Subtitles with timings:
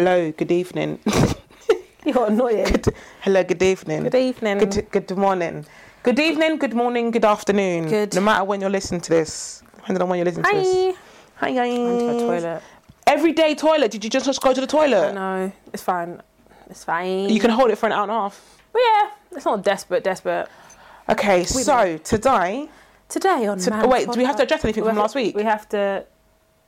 [0.00, 0.98] hello, good evening.
[2.06, 2.64] You're annoying.
[2.64, 2.86] good,
[3.20, 4.04] hello, good evening.
[4.04, 4.58] Good evening.
[4.58, 5.66] Good, good morning.
[6.02, 7.86] Good evening, good morning, good afternoon.
[7.86, 8.14] Good.
[8.14, 10.96] No matter when you're listening to this, depending on when you're listening to this.
[11.36, 11.52] Hi.
[11.52, 11.68] Hi.
[11.70, 12.62] The toilet.
[13.06, 13.90] Everyday toilet.
[13.90, 15.12] Did you just, just go to the toilet?
[15.14, 16.22] No, it's fine.
[16.70, 17.28] It's fine.
[17.28, 18.58] You can hold it for an hour and a half.
[18.74, 20.48] Yeah, it's not desperate, desperate.
[21.10, 22.70] Okay, so today.
[23.10, 25.36] Today on To, wait, do we have to address anything we from last week?
[25.36, 26.06] We have to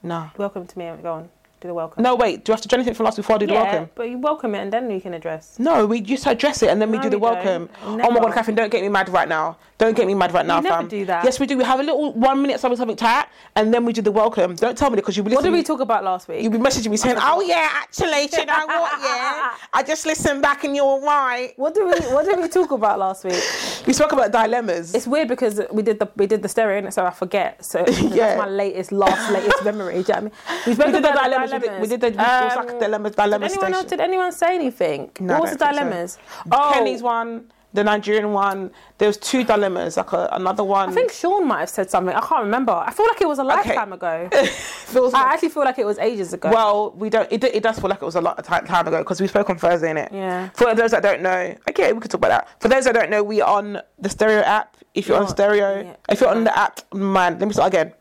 [0.03, 0.31] No.
[0.37, 0.91] welcome to me.
[1.01, 1.31] Go on,
[1.63, 2.03] do the welcome.
[2.03, 2.45] No, wait.
[2.45, 3.89] Do we have to do anything from last week before I do the welcome?
[3.95, 5.59] but you welcome it and then you can address.
[5.59, 7.35] No, we just address it and then we No, do the we don't.
[7.45, 7.69] welcome.
[7.85, 8.13] Oh Never.
[8.13, 9.57] my god, Catherine, don't get me mad right now.
[9.79, 10.89] Don't get me mad right now, never fam.
[10.89, 11.25] do that.
[11.25, 11.59] Yes, we do.
[11.59, 14.55] We have a little one minute something something chat and then we do the welcome.
[14.55, 16.43] Don't tell me because be What did we talk about last week?
[16.43, 18.93] You'll be messaging me saying, "Oh yeah, actually, you know what?
[19.03, 22.71] Yeah, I just listened back and you're right." What did we What did we talk
[22.71, 23.43] about last week?
[23.87, 24.95] We spoke about dilemmas.
[24.95, 27.65] It's weird because we did the we did the stereo innit, so I forget.
[27.65, 28.09] So Yeah.
[28.09, 29.95] that's my latest, last, latest memory.
[29.95, 30.63] Do you know what I mean?
[30.67, 31.51] We spoke we did the about dilemmas.
[31.53, 33.85] We did, we did the Um, dilemmas, dilemma Did anyone else?
[33.85, 35.11] Did anyone say anything?
[35.21, 35.81] No, what was the don't so.
[35.81, 36.19] dilemmas?
[36.51, 38.71] Oh, Kenny's one, the Nigerian one.
[38.99, 40.91] There was two dilemmas, like a, another one.
[40.91, 42.15] I think Sean might have said something.
[42.15, 42.73] I can't remember.
[42.73, 44.29] I feel like it was a lifetime ago.
[44.93, 46.51] feels I actually feel like it was ages ago.
[46.51, 47.31] Well, we don't.
[47.33, 49.27] It, it does feel like it was a lot of time, time ago because we
[49.27, 50.13] spoke on Thursday, innit?
[50.13, 50.51] Yeah.
[50.51, 52.61] For those that don't know, okay, we could talk about that.
[52.63, 54.77] For those that don't know, we are on the Stereo app.
[54.95, 55.97] If you're on You're- Stereo, yeah.
[56.11, 57.95] if you're on the app, man, let me start again.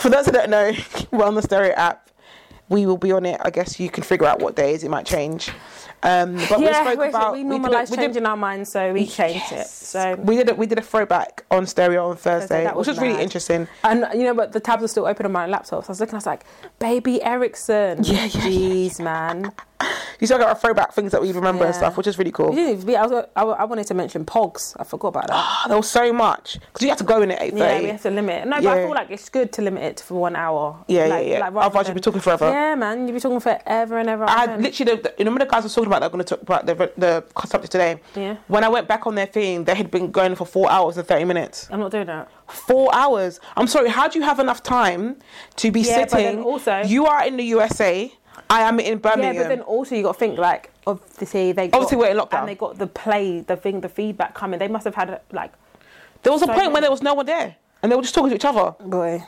[0.00, 0.72] For those that don't know,
[1.12, 2.05] we're on the Stereo app.
[2.68, 3.40] We will be on it.
[3.44, 5.50] I guess you can figure out what days it might change.
[6.02, 8.92] Um, but we yeah, spoke we, about we normalised we did- changing our minds, so
[8.92, 9.66] we changed it.
[9.66, 12.96] So we did a, we did a throwback on stereo on Thursday, that which was
[12.98, 13.66] was really interesting.
[13.82, 15.84] And you know, but the tabs are still open on my laptop.
[15.84, 16.44] So I was looking, I was like,
[16.78, 19.52] "Baby Ericsson." Yeah, yeah, Jeez, man.
[20.18, 22.48] You still got our throwback things that we remember and stuff, which is really cool.
[22.48, 24.74] We didn't even be, I, was, I, I wanted to mention Pogs.
[24.80, 25.34] I forgot about that.
[25.36, 27.88] Ah, there was so much because you had to go in at eight yeah, we
[27.88, 28.42] have to limit.
[28.44, 28.48] it.
[28.48, 30.82] No, but I feel like it's good to limit it for one hour.
[30.88, 31.48] Yeah, like, yeah, yeah.
[31.48, 32.48] Like, Otherwise, you'd be talking forever.
[32.48, 34.24] Yeah, man, you'd be talking forever and ever.
[34.24, 34.62] I Amen.
[34.62, 36.64] literally, the, the, you remember the guys were talking about they're going to talk about
[36.64, 38.00] the, the subject today.
[38.14, 38.36] Yeah.
[38.48, 41.06] When I went back on their thing, they had been going for four hours and
[41.06, 41.68] 30 minutes.
[41.70, 42.30] I'm not doing that.
[42.48, 43.38] Four hours.
[43.54, 45.16] I'm sorry, how do you have enough time
[45.56, 46.42] to be Yeah, sitting?
[46.42, 48.10] also- you are in the USA,
[48.48, 49.34] I am in Birmingham.
[49.34, 52.16] Yeah, but then also you got to think like obviously they got, Obviously we're in
[52.16, 52.40] lockdown.
[52.40, 54.58] and they got the play, the thing, the feedback coming.
[54.58, 55.52] They must have had like
[56.22, 58.02] there was a so point when many- there was no one there and they were
[58.02, 58.74] just talking to each other.
[58.80, 59.22] boy.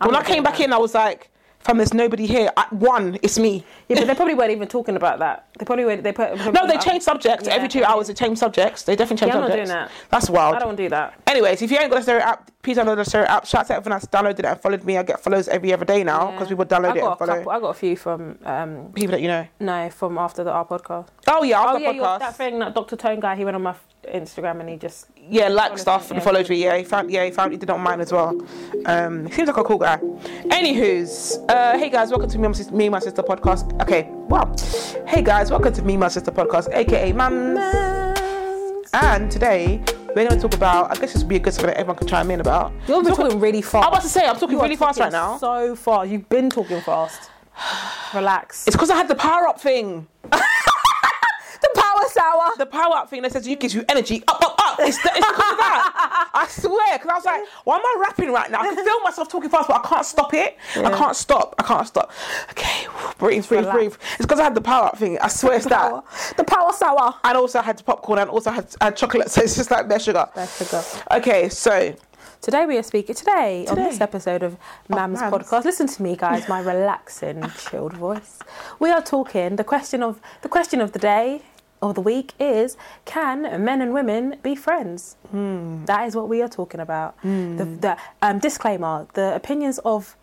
[0.00, 1.30] when I came back in, I was like,
[1.68, 2.50] fam, there's nobody here.
[2.56, 3.64] I, one, it's me.
[3.88, 5.48] yeah, but they probably weren't even talking about that.
[5.58, 6.02] They probably weren't.
[6.02, 8.06] they put No, they change subjects Yeah, every two hours.
[8.08, 8.82] They change subjects.
[8.84, 9.90] They definitely change Yeah, I'm not doing that.
[10.10, 10.54] That's wild.
[10.56, 11.14] I don't want to do that.
[11.26, 13.46] Anyways, if you ain't got a stereo app, please download the stereo app.
[13.46, 14.96] Shout out to everyone that's downloaded it and followed me.
[14.96, 16.56] I get follows every other day now because Yeah.
[16.56, 17.52] people download I it and got follow couple.
[17.52, 19.46] I got a few from um people that you know.
[19.60, 21.08] no from after the our podcast.
[21.30, 22.18] Oh yeah, Oh yeah, podcast.
[22.20, 22.96] that thing, that Dr.
[22.96, 23.36] Tone guy.
[23.36, 23.74] He went on my
[24.04, 26.64] Instagram and he just yeah, like Followed stuff and followed me.
[26.64, 27.10] Yeah, he found.
[27.10, 27.52] Yeah, he found.
[27.52, 28.40] He did it on mine as well.
[28.86, 29.98] Um, he seems like a cool guy.
[29.98, 33.80] Anywho's, uh, hey guys, welcome to me, and my sis- me, and my sister podcast.
[33.82, 34.54] Okay, wow.
[35.06, 37.58] Hey guys, welcome to me, and my sister podcast, aka Mams.
[38.94, 40.90] And today we're going to talk about.
[40.90, 42.72] I guess this would be a good something that everyone can chime in about.
[42.86, 43.84] You're talking really fast.
[43.86, 45.36] I'm about to say I'm talking You really fast right now.
[45.36, 46.08] So fast.
[46.10, 47.30] You've been talking fast.
[48.14, 48.66] Relax.
[48.66, 50.06] It's because I had the power up thing.
[52.14, 52.52] the power sour.
[52.58, 54.78] the power up thing that says you gives you energy up, up, up.
[54.80, 56.30] It's, the, it's because of that.
[56.34, 58.60] I swear, because I was like, why am I rapping right now?
[58.60, 60.56] I can feel myself talking fast, but I can't stop it.
[60.76, 61.54] I can't stop.
[61.58, 62.12] I can't stop.
[62.50, 62.86] Okay,
[63.18, 63.76] breathe, breathe, Relax.
[63.76, 63.94] breathe.
[64.14, 65.18] It's because I had the power up thing.
[65.18, 66.02] I swear it's Power.
[66.02, 66.36] that.
[66.36, 67.14] The power sour.
[67.24, 70.00] And also I had popcorn and also had, had chocolate, so it's just like bare
[70.00, 70.26] sugar.
[70.34, 70.82] Bare sugar.
[71.10, 71.94] Okay, so
[72.40, 73.16] Today we are speaking.
[73.16, 74.56] Today, on this episode of
[74.90, 75.32] oh, Mam's Mams.
[75.32, 76.48] podcast, listen to me, guys.
[76.48, 78.38] My relaxing, chilled voice.
[78.78, 79.56] We are talking.
[79.56, 81.42] The question of the question of the day
[81.80, 85.16] or the week is: Can men and women be friends?
[85.30, 85.84] Hmm.
[85.86, 87.20] That is what we are talking about.
[87.22, 90.16] The, the um, disclaimer: the opinions of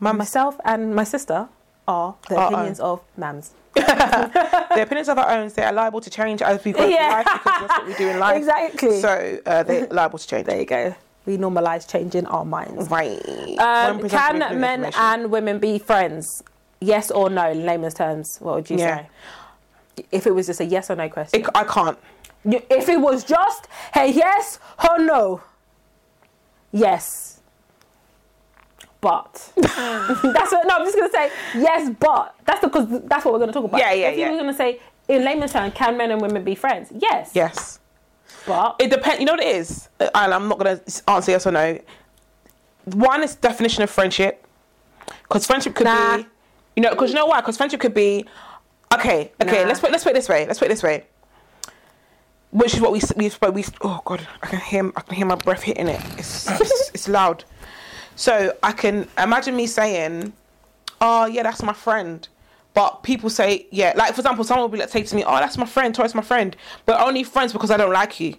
[0.00, 1.48] myself and my sister
[1.88, 3.50] are the Our opinions of Mams.
[3.74, 7.08] the opinions of our own, they are liable to change as we go through Yeah.
[7.08, 8.36] life because that's what we do in life.
[8.36, 9.00] Exactly.
[9.00, 10.46] So uh, they're liable to change.
[10.46, 10.94] There you go.
[11.24, 12.90] We normalise changing our minds.
[12.90, 13.18] Right.
[13.58, 16.42] Um, can men and women be friends?
[16.80, 17.48] Yes or no?
[17.50, 18.98] In layman's terms, what would you Yeah.
[18.98, 19.06] say?
[20.10, 21.40] If it was just a yes or no question.
[21.40, 21.98] It- I can't.
[22.44, 24.58] You- if it was just hey yes
[24.88, 25.40] or no,
[26.72, 27.40] yes.
[29.00, 30.76] But that's what, no.
[30.76, 33.80] I'm just gonna say yes, but that's because that's what we're gonna talk about.
[33.80, 34.30] Yeah, yeah, If you yeah.
[34.30, 36.90] were gonna say in layman's terms, can men and women be friends?
[36.96, 37.32] Yes.
[37.34, 37.80] Yes.
[38.46, 39.18] But It depends.
[39.20, 41.78] You know what it is, Uh, and I'm not gonna answer yes or no.
[42.84, 44.44] One is definition of friendship,
[45.24, 46.18] because friendship could Nah.
[46.18, 46.26] be,
[46.76, 47.40] you know, because you know why?
[47.40, 48.24] Because friendship could be,
[48.94, 49.62] okay, okay.
[49.62, 49.68] Nah.
[49.68, 50.46] Let's put let's put it this way.
[50.46, 51.04] Let's put it this way.
[52.50, 53.54] Which is what we we spoke.
[53.54, 56.00] We oh god, I can hear I can hear my breath hitting it.
[56.18, 57.44] It's it's, it's loud.
[58.14, 60.32] So I can imagine me saying,
[61.00, 62.28] "Oh yeah, that's my friend,"
[62.74, 65.36] But people say, yeah, like for example, someone will be like, say to me, "Oh,
[65.36, 66.56] that's my friend, Tori's my friend,"
[66.86, 68.34] but only friends because I don't like you.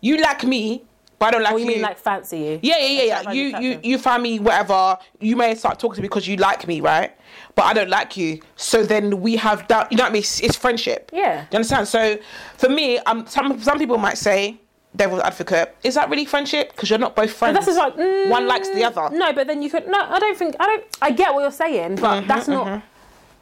[0.00, 0.82] You like me,
[1.22, 1.66] but I don't like Or you.
[1.66, 2.60] you mean like fancy you?
[2.62, 3.30] Yeah, yeah, yeah, yeah.
[3.30, 3.80] You, you, attraction.
[3.84, 4.98] you find me whatever.
[5.20, 7.12] You may start talking to me because you like me, right?
[7.54, 8.40] But I don't like you.
[8.56, 9.92] So then we have that.
[9.92, 10.22] You know what I mean?
[10.22, 11.10] It's, it's friendship.
[11.12, 11.42] Yeah.
[11.42, 11.86] Do you understand?
[11.86, 12.18] So
[12.56, 14.56] for me, um, some some people might say,
[14.96, 16.72] devil's advocate, is that really friendship?
[16.72, 17.56] Because you're not both friends.
[17.56, 19.08] But that's like mm, one likes the other.
[19.16, 19.86] No, but then you could.
[19.86, 20.56] No, I don't think.
[20.58, 20.84] I don't.
[21.00, 22.82] I get what you're saying, but Mm-hmm, that's not.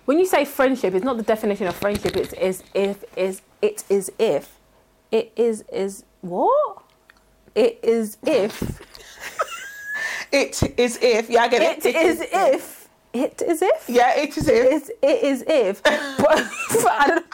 [0.05, 2.15] When you say friendship, it's not the definition of friendship.
[2.15, 4.59] It's is if is it is if
[5.11, 6.83] it is is what
[7.55, 8.81] it is if
[10.33, 11.29] It is if.
[11.29, 11.87] Yeah, I get it.
[11.87, 14.67] it is if it is if Yeah, it is if.
[14.73, 16.19] it's, it is if but,
[16.83, 17.27] but I don't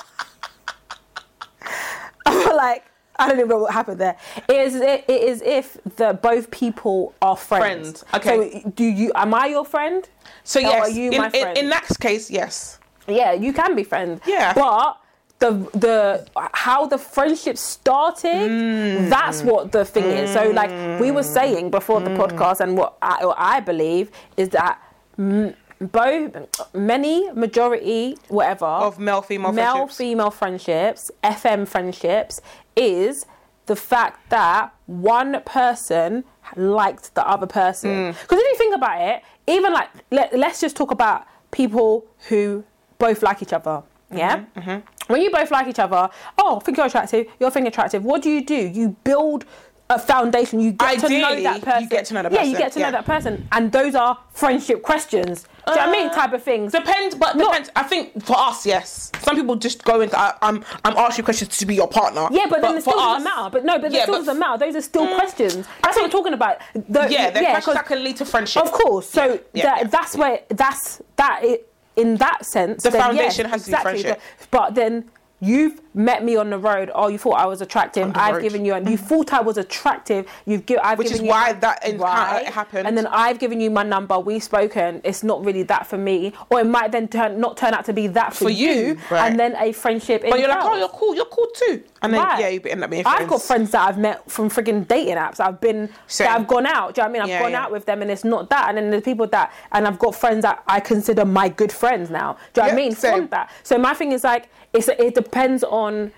[2.27, 2.85] I feel like
[3.19, 4.17] I don't even know what happened there.
[4.49, 8.03] It is it, it is if the both people are friends.
[8.03, 8.63] Friends, okay.
[8.63, 9.11] So do you?
[9.15, 10.07] Am I your friend?
[10.45, 11.59] So Or yes, are you in, my in, friend?
[11.59, 12.79] in that case, yes.
[13.09, 14.21] Yeah, you can be friends.
[14.27, 14.53] Yeah.
[14.55, 14.99] But
[15.39, 19.11] the the how the friendship started, Mm.
[19.11, 20.33] that's what the thing is.
[20.33, 22.05] So like we were saying before Mm.
[22.07, 24.79] the podcast, and what I, what I believe is that.
[25.19, 26.33] Mm, both
[26.73, 29.97] many majority whatever Of male female male friendships.
[29.99, 32.41] female friendships FM friendships
[32.77, 33.27] is
[33.67, 36.25] the fact that one person
[36.57, 38.13] liked the other person Mm.
[38.23, 42.65] because if you think about it even like let, let's just talk about people who
[42.99, 46.09] both like each other yeah Mm-hmm, when you both like each other
[46.39, 49.45] oh I think you're attractive you're think attractive what do you do you build
[49.89, 52.43] a foundation you get to know Ideally, that you person get to know the yeah
[52.43, 55.89] you get to know that person and those are friendship questions do you know what
[55.89, 57.71] I mean Uh, type of things Depends, but Not- depends.
[57.75, 59.11] I think for us, yes.
[59.21, 60.17] Some people just go into.
[60.17, 62.29] I, I'm I'm asking questions to be your partner.
[62.31, 63.51] Yeah, but then it still us- doesn't matter.
[63.51, 64.59] But no, but Yeah, it still doesn't matter.
[64.65, 65.67] Those are still questions.
[65.83, 66.59] That's what I'm talking about.
[66.75, 68.63] The, Yeah, they're questions 'cause- that can lead to friendship.
[68.63, 69.11] Of course.
[69.11, 69.87] So Yeah, yeah, that, yeah.
[69.89, 71.41] that's where that's that.
[71.43, 74.21] It, in that sense, The foundation yes, has to be friendship.
[74.51, 75.11] But then
[75.41, 76.91] you've met me on the road.
[76.95, 78.11] Oh, you thought I was attractive.
[78.15, 78.43] I've road.
[78.43, 80.27] given you, and you thought I was attractive.
[80.47, 80.83] You've given.
[80.85, 82.87] I've Which given is you why that encounter happened.
[82.87, 84.19] And then I've given you my number.
[84.19, 85.01] We've spoken.
[85.05, 87.93] It's not really that for me, or it might then turn not turn out to
[87.93, 89.31] be that for, For you, right.
[89.31, 90.23] and then a friendship.
[90.29, 91.15] But you're like, oh, you're cool.
[91.15, 91.83] You're cool too.
[92.03, 92.41] And then Right.
[92.41, 93.21] yeah, you end up being friends.
[93.23, 95.41] I've got friends that I've met from frigging dating apps.
[95.41, 96.27] I've been Same.
[96.27, 96.95] that I've gone out.
[96.95, 97.23] Do you know what I mean?
[97.23, 97.63] I've Yeah, gone yeah.
[97.65, 98.69] out with them, and it's not that.
[98.69, 102.11] And then there's people that, and I've got friends that I consider my good friends
[102.11, 102.37] now.
[102.55, 102.95] Do you know what I mean?
[102.95, 103.51] From that.
[103.63, 106.13] So my thing is like, it's it depends on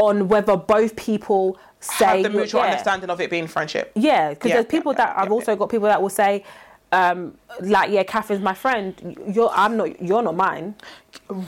[0.00, 2.68] on whether both people say have the mutual yeah.
[2.68, 3.92] understanding of it being friendship.
[3.94, 6.44] Yeah, because Yeah, there's people yeah, that I've also got people that will say.
[6.90, 9.18] Um, like yeah, Catherine's my friend.
[9.30, 10.00] You're, I'm not.
[10.02, 10.74] You're not mine.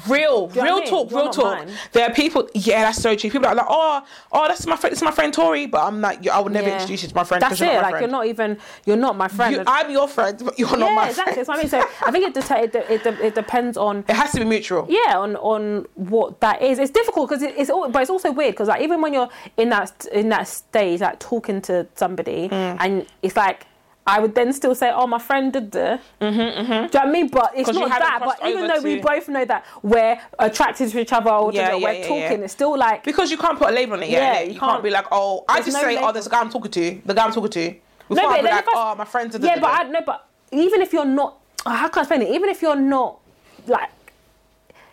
[0.09, 0.87] Real, real I mean?
[0.87, 1.59] talk, You're real talk.
[1.67, 1.75] mine.
[1.93, 2.49] There are people.
[2.55, 3.31] Yeah, that's so true.
[3.31, 4.03] People are like, oh,
[4.33, 4.93] oh, that's my friend.
[4.93, 6.75] This is my friend Tori, but I'm like, I would never Yeah.
[6.75, 7.41] introduce you to my friend.
[7.43, 7.75] That's you're it.
[7.77, 8.03] my Like friend.
[8.03, 8.59] you're not even.
[8.85, 9.55] You're not my friend.
[9.57, 11.33] You- I'm your friend, but you're not my exactly.
[11.35, 11.39] friend.
[11.39, 11.69] That's what I mean.
[11.71, 14.45] So I think it, it, de- it, de- it depends on It has to be
[14.45, 14.87] mutual.
[14.89, 16.79] yeah on on what that is.
[16.79, 19.29] It's difficult because it, it's all, but it's also weird because like even when you're
[19.57, 22.77] in that in that stage, like talking to somebody, Mm.
[22.81, 23.67] and it's like.
[24.07, 26.67] I would then still say, "Oh, my friend did the." Mm-hmm, mm-hmm.
[26.67, 27.29] Do you know what I mean?
[27.29, 28.21] But it's not that.
[28.25, 31.81] But even though we both know that we're attracted to each other, or Yeah, we're
[31.81, 32.45] yeah, yeah, talking, yeah.
[32.45, 34.11] it's still like Because you can't put a label on it.
[34.11, 36.27] Yeah, Yeah, you you, can't, can't- be like, oh, I just no say, oh, there's
[36.27, 37.01] a guy I'm talking to.
[37.05, 37.75] The guy I'm talking to.
[38.09, 39.33] Before No, I'd but be like, I- oh, my friend's.
[39.33, 39.47] Did the.
[39.49, 42.31] Yeah, but I no, but even if you're not, oh, how can I explain it?
[42.35, 43.19] Even if you're not
[43.67, 43.91] like.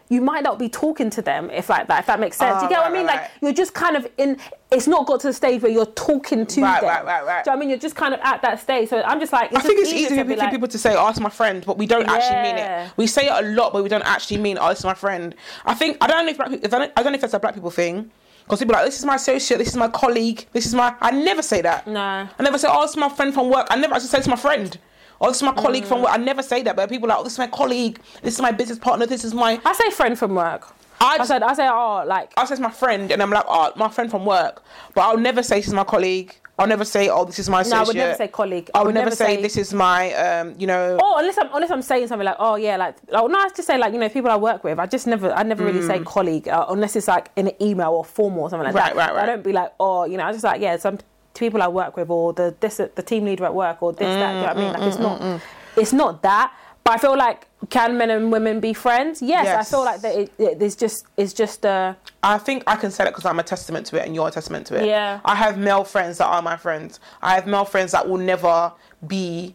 [0.10, 2.58] You might not be talking to them if like that, if that makes sense.
[2.58, 3.06] Oh, you ah, get what I mean?
[3.06, 3.32] right, like right.
[3.42, 4.38] you're just kind of in.
[4.72, 6.90] It's not got to the stage where you're talking to Right, them.
[6.90, 7.44] right, right, right.
[7.44, 7.70] Do you know I mean?
[7.70, 8.90] You're just kind of at that stage.
[8.90, 9.54] So I'm just like.
[9.54, 11.88] I think it's easy for like- people to say, "Oh, it's my friend," but we
[11.88, 12.92] don't actually mean it.
[12.96, 15.36] We say it a lot, but we don't actually mean, "Oh, it's my friend."
[15.66, 17.34] I think I don't know if, black people, I, don't, I don't know if that's
[17.34, 18.12] a black people thing.
[18.44, 20.96] Because people are like, this is my associate, this is my colleague, this is my.
[21.02, 21.86] I never say that.
[21.86, 22.00] No.
[22.00, 23.68] I never say, oh, is my friend from work.
[23.70, 23.94] I never.
[23.94, 24.78] I just say it's my friend.
[25.20, 25.88] Oh, this is my colleague Mm.
[25.88, 26.12] from work.
[26.14, 28.42] I never say that, but people are like, oh, this is my colleague, this is
[28.42, 29.60] my business partner, this is my.
[29.66, 30.68] I say friend from work.
[31.00, 33.46] I I said I say oh like I say it's my friend, and I'm like,
[33.48, 34.64] oh, my friend from work.
[34.96, 36.34] But I'll never say this is my colleague.
[36.60, 37.76] I'll never say, oh, this is my no.
[37.78, 38.72] I would never say colleague.
[38.74, 40.98] I would never, say, this is my, um, you know.
[41.00, 43.68] Oh, unless I'm unless I'm saying something like, oh yeah, like oh no, I just
[43.68, 44.80] say like you know people I work with.
[44.80, 47.92] I just never I never really say colleague uh, unless it's like in an email
[47.92, 48.80] or formal or something like Mm.
[48.80, 49.08] Right, that.
[49.10, 49.24] right, right.
[49.24, 50.98] I don't be like oh you know I just like yeah some
[51.40, 54.32] people I work with or the this the team leader at work or this that.
[54.32, 54.74] Do you know what I mean?
[54.74, 55.42] Like Mm, it's not
[55.78, 56.54] it's not that.
[56.84, 59.22] But I feel like can men and women be friends?
[59.22, 60.16] Yes, I feel like that.
[60.16, 63.40] It, it, it's just it's just uh I think I can say that because I'm
[63.40, 64.86] a testament to it and you're a testament to it.
[64.88, 65.20] Yeah.
[65.26, 67.02] I have male friends that are my friends.
[67.22, 68.72] I have male friends that will never
[69.06, 69.54] be.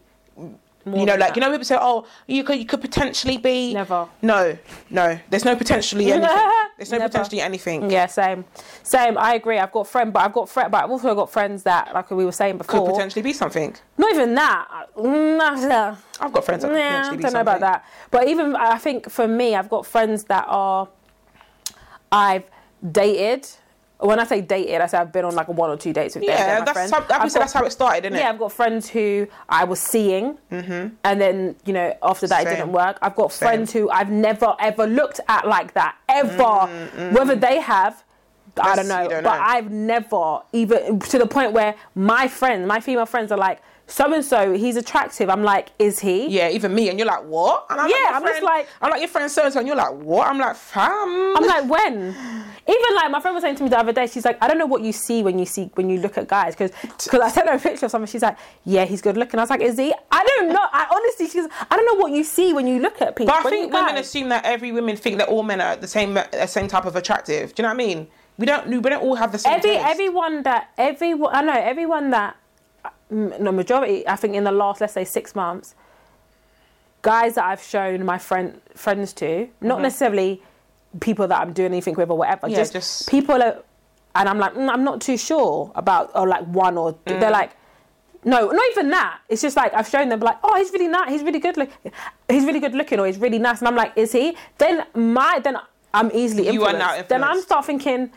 [0.85, 1.35] You know, like that.
[1.37, 4.07] you know, people say, "Oh, you could, you could potentially be." Never.
[4.21, 4.57] No,
[4.89, 5.17] no.
[5.29, 6.29] There's no potentially anything.
[6.77, 7.09] There's no never.
[7.09, 7.89] potentially anything.
[7.89, 8.43] Yeah, same,
[8.83, 9.17] same.
[9.17, 9.59] I agree.
[9.59, 12.25] I've got friends, but I've got friend, but I've also got friends that, like we
[12.25, 13.75] were saying before, Could potentially be something.
[13.97, 14.67] not even that.
[16.19, 17.85] I've got friends that could yeah, I don't know about that.
[18.11, 20.89] But even I think for me, I've got friends that are
[22.11, 22.43] I've
[22.91, 23.47] dated.
[24.03, 26.25] When I say dated, I say I've been on like one or two dates with
[26.25, 26.31] them.
[26.35, 26.91] Yeah, they're that's friends.
[26.91, 28.19] how, I've obviously got- that's how it started, isn't it?
[28.19, 30.95] yeah, I've got friends who I was seeing, mm-hmm.
[31.03, 32.97] and then you know after that it didn't work.
[33.01, 33.47] I've got Same.
[33.47, 36.37] friends who I've never ever looked at like that ever.
[36.37, 37.11] Mm, mm.
[37.13, 38.03] Whether they have,
[38.61, 39.07] I don't know.
[39.07, 39.43] don't but know.
[39.43, 44.13] I've never even to the point where my friends, my female friends, are like, so
[44.13, 45.29] and so, he's attractive.
[45.29, 46.27] I'm like, is he?
[46.27, 47.65] Yeah, even me, and you're like, what?
[47.69, 49.67] And I'm Yeah, like, I'm just like- I'm like your friend so and so, and
[49.67, 50.27] you're like, what?
[50.27, 51.37] I'm like, fam.
[51.37, 52.15] I'm like, when?
[52.65, 54.57] Even like my friend was saying to me the other day, she's like, I don't
[54.57, 57.27] know what you see when you see when you look at guys, because because I
[57.27, 58.07] sent her a picture of someone.
[58.07, 59.37] She's like, yeah, he's good looking.
[59.37, 59.93] I was like, is he?
[60.11, 60.65] I don't know.
[60.71, 63.33] I honestly, she's, I don't know what you see when you look at people.
[63.33, 66.13] But I think women assume that every women think that all men are the same,
[66.13, 67.53] the same type of attractive.
[67.53, 68.07] Do you know what I mean?
[68.37, 68.67] We don't.
[68.67, 69.53] We don't all have the same.
[69.53, 69.85] every taste.
[69.85, 72.37] everyone that everyone I know everyone that
[73.11, 75.75] mm, no majority I think in the last let's say six months
[77.03, 80.41] guys that I've shown my friend friends to not necessarily
[80.99, 83.57] people that I'm doing anything with or whatever Yeah, just, just- people are,
[84.15, 87.19] and I'm like mm, I'm not too sure about or like one or Mm.
[87.19, 87.51] they're like
[88.25, 91.09] no not even that it's just like I've shown them like oh he's really nice
[91.09, 91.69] he's really good look
[92.29, 95.39] he's really good looking or he's really nice and I'm like is he then my
[95.43, 95.57] then
[95.93, 97.47] I'm easily You are influenced then I'm influenced.
[97.47, 98.11] start thinking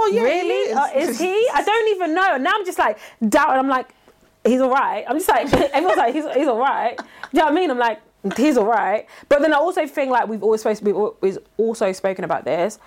[0.00, 0.70] Oh yeah, he really?
[0.70, 0.76] is.
[0.76, 1.48] Uh, is he?
[1.54, 2.34] I don't even know.
[2.34, 3.58] And now I'm just like doubting.
[3.58, 3.88] I'm like,
[4.44, 5.02] he's all right.
[5.08, 6.96] I'm just like, everyone's like, he's, he's all right.
[6.96, 7.70] Do you know what I mean?
[7.70, 8.00] I'm like,
[8.36, 9.06] he's all right.
[9.28, 12.78] But then I also think like we've always supposed we've always also spoken about this.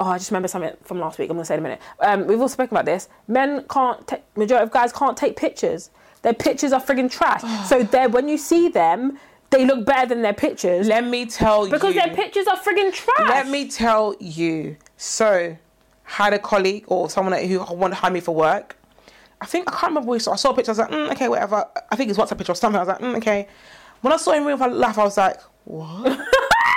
[0.00, 1.30] Oh, I just remember something from last week.
[1.30, 1.80] I'm gonna say in a minute.
[2.00, 3.08] Um, we've all spoken about this.
[3.28, 4.06] Men can't.
[4.06, 5.90] ta- majority of guys can't take pictures.
[6.22, 7.42] Their pictures are frigging trash.
[7.68, 9.18] so they when you see them,
[9.50, 11.94] they look better than their pictures Let me tell because you.
[11.94, 13.28] Because their pictures are frigging trash.
[13.28, 14.76] Let me tell you.
[14.96, 15.56] So,
[16.04, 18.76] had a colleague or someone who wanted to hire me for work.
[19.40, 20.08] I think I can't remember.
[20.08, 20.70] Where, I saw a picture.
[20.70, 21.66] I was like, mm, okay, whatever.
[21.90, 22.78] I think it's WhatsApp picture or something.
[22.78, 23.48] I was like, mm, okay.
[24.04, 26.20] When I saw him in real life, I was like, what?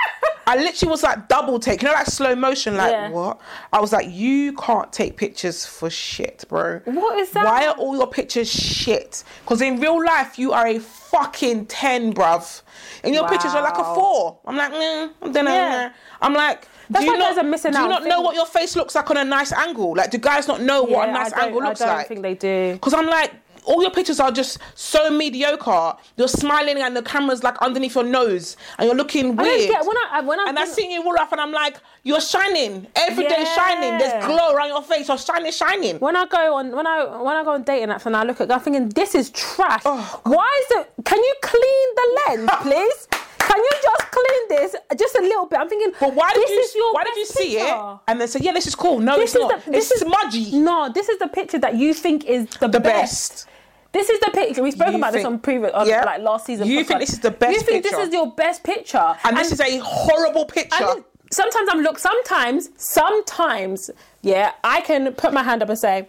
[0.47, 2.77] I literally was like double take, you know, like slow motion.
[2.77, 3.09] Like Yeah.
[3.09, 3.41] what?
[3.73, 6.79] I was like, you can't take pictures for shit, bro.
[6.85, 7.43] What is that?
[7.43, 9.25] Why are all your pictures shit?
[9.41, 12.61] Because in real life, you are a fucking ten, bruv.
[13.03, 14.39] And your pictures are like a four.
[14.45, 15.53] I'm like, mm, I don't know.
[15.53, 15.91] Yeah.
[16.21, 18.95] I'm like, That's do you not, missing do you not know what your face looks
[18.95, 19.93] like on a nice angle?
[19.97, 21.89] Like, do guys not know what a nice angle looks like?
[21.89, 22.07] I don't like?
[22.07, 22.73] think they do.
[22.75, 23.33] Because I'm like,
[23.67, 25.93] all your pictures are just so mediocre.
[26.15, 29.59] You're smiling and the camera's like underneath your nose and you're looking weird.
[29.59, 31.77] don't get when I when I and I see you real life and I'm like,
[32.03, 32.87] you're shining.
[32.95, 33.55] Every day Yeah.
[33.55, 33.97] shining.
[33.99, 35.07] There's glow around your face.
[35.09, 35.99] You're shining, shining.
[35.99, 38.39] when I go on when I when I go on dating apps and I look
[38.41, 39.81] at, I'm thinking this is trash.
[39.85, 40.91] Oh, Why is it?
[41.05, 43.07] Can you clean the lens, please?
[43.39, 45.57] Can you just clean this just a little bit?
[45.59, 45.93] I'm thinking.
[45.99, 47.65] But why did this you is your why did you see picture.
[47.73, 48.99] it and then say, yeah, this is cool?
[48.99, 49.65] No, This it's is not.
[49.65, 50.59] the this it's is smudgy.
[50.59, 53.45] No, this is the picture that you think is the, the best.
[53.45, 53.47] best.
[53.91, 54.61] This is the picture.
[54.63, 56.03] We spoke You about this on previous, on Yeah.
[56.03, 56.67] like last season.
[56.67, 56.87] You podcast.
[56.87, 57.53] think this is the best picture?
[57.53, 57.97] You think picture.
[57.97, 60.83] this is your best picture, And, this is a horrible picture.
[60.83, 61.97] And sometimes I'm look.
[61.99, 63.89] Sometimes, sometimes,
[64.21, 66.07] yeah, I can put my hand up and say,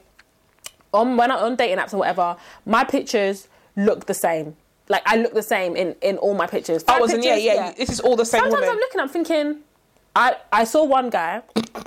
[0.93, 4.57] on when I'm on dating apps or whatever, my pictures look the same.
[4.89, 6.83] Like I look the same in in all my pictures.
[6.89, 8.71] I Five wasn't, yeah, pictures, yeah, This is all the same Sometimes woman.
[8.71, 9.59] I'm looking, I'm thinking.
[10.17, 11.43] I, I saw one guy,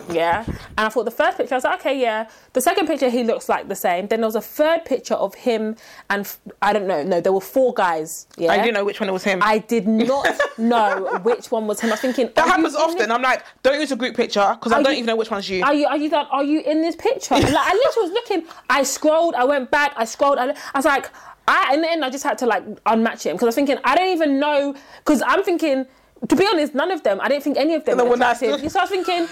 [0.10, 2.30] yeah, and I thought the first picture, I was like, okay, yeah.
[2.54, 4.08] The second picture, he looks like the same.
[4.08, 5.76] Then there was a third picture of him,
[6.10, 8.52] and f- I don't know, no, there were four guys, yeah.
[8.54, 9.40] I didn't know which one it was him.
[9.44, 11.90] I did not know which one was him.
[11.90, 13.12] I was thinking that happens often.
[13.12, 15.32] I'm like, don't use a group picture because I Are don't you- even know which
[15.32, 15.64] one's you.
[15.66, 15.88] Are you?
[15.88, 16.28] Are you that?
[16.32, 17.36] Are you in this picture?
[17.36, 18.44] like I literally was looking.
[18.70, 19.36] I scrolled.
[19.36, 19.92] I went back.
[19.98, 20.38] I scrolled.
[20.38, 21.10] I, I was like,
[21.50, 21.74] I.
[21.74, 23.96] In the end, I just had to like unmatch him because I was thinking I
[23.96, 24.74] don't even know.
[25.00, 25.86] Because I'm thinking,
[26.28, 27.20] to be honest, none of them.
[27.22, 28.72] I didn't think any of them No, were attractive.
[28.72, 29.28] So I was thinking,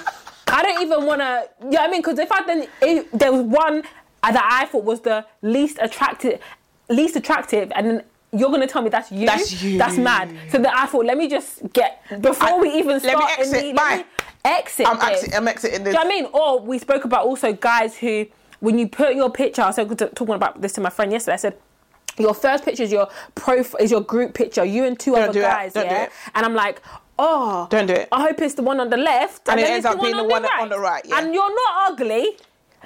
[0.47, 1.49] I don't even want to.
[1.61, 2.01] You know what I mean?
[2.01, 3.83] Because if I then if there was one
[4.23, 6.39] that I thought was the least attractive,
[6.89, 8.03] least attractive, and then.
[8.31, 9.25] You're gonna tell me that's you?
[9.25, 9.79] That's you.
[9.79, 10.29] That's mad.
[10.51, 13.75] So then I thought, let me just get before I- we even let me exit.
[13.75, 13.81] Bye.
[13.81, 14.05] Let me
[14.45, 14.87] exit.
[14.87, 15.95] I'm, exit, I'm exiting this.
[15.95, 16.25] Do you know what I mean?
[16.31, 18.27] Or we spoke about also guys who,
[18.59, 21.33] when you put your picture, I was talking about this to my friend yesterday.
[21.33, 21.57] I said,
[22.19, 25.41] your first picture is your prof is your group picture, you and 2 Don't other
[25.41, 26.09] guys, yeah.
[26.35, 26.81] And I'm like,
[27.17, 28.07] oh, Don't do it.
[28.11, 30.45] I hope it's the one on the left, And it ends up being the one
[30.45, 31.19] on the right, yeah.
[31.19, 32.37] And you're not ugly.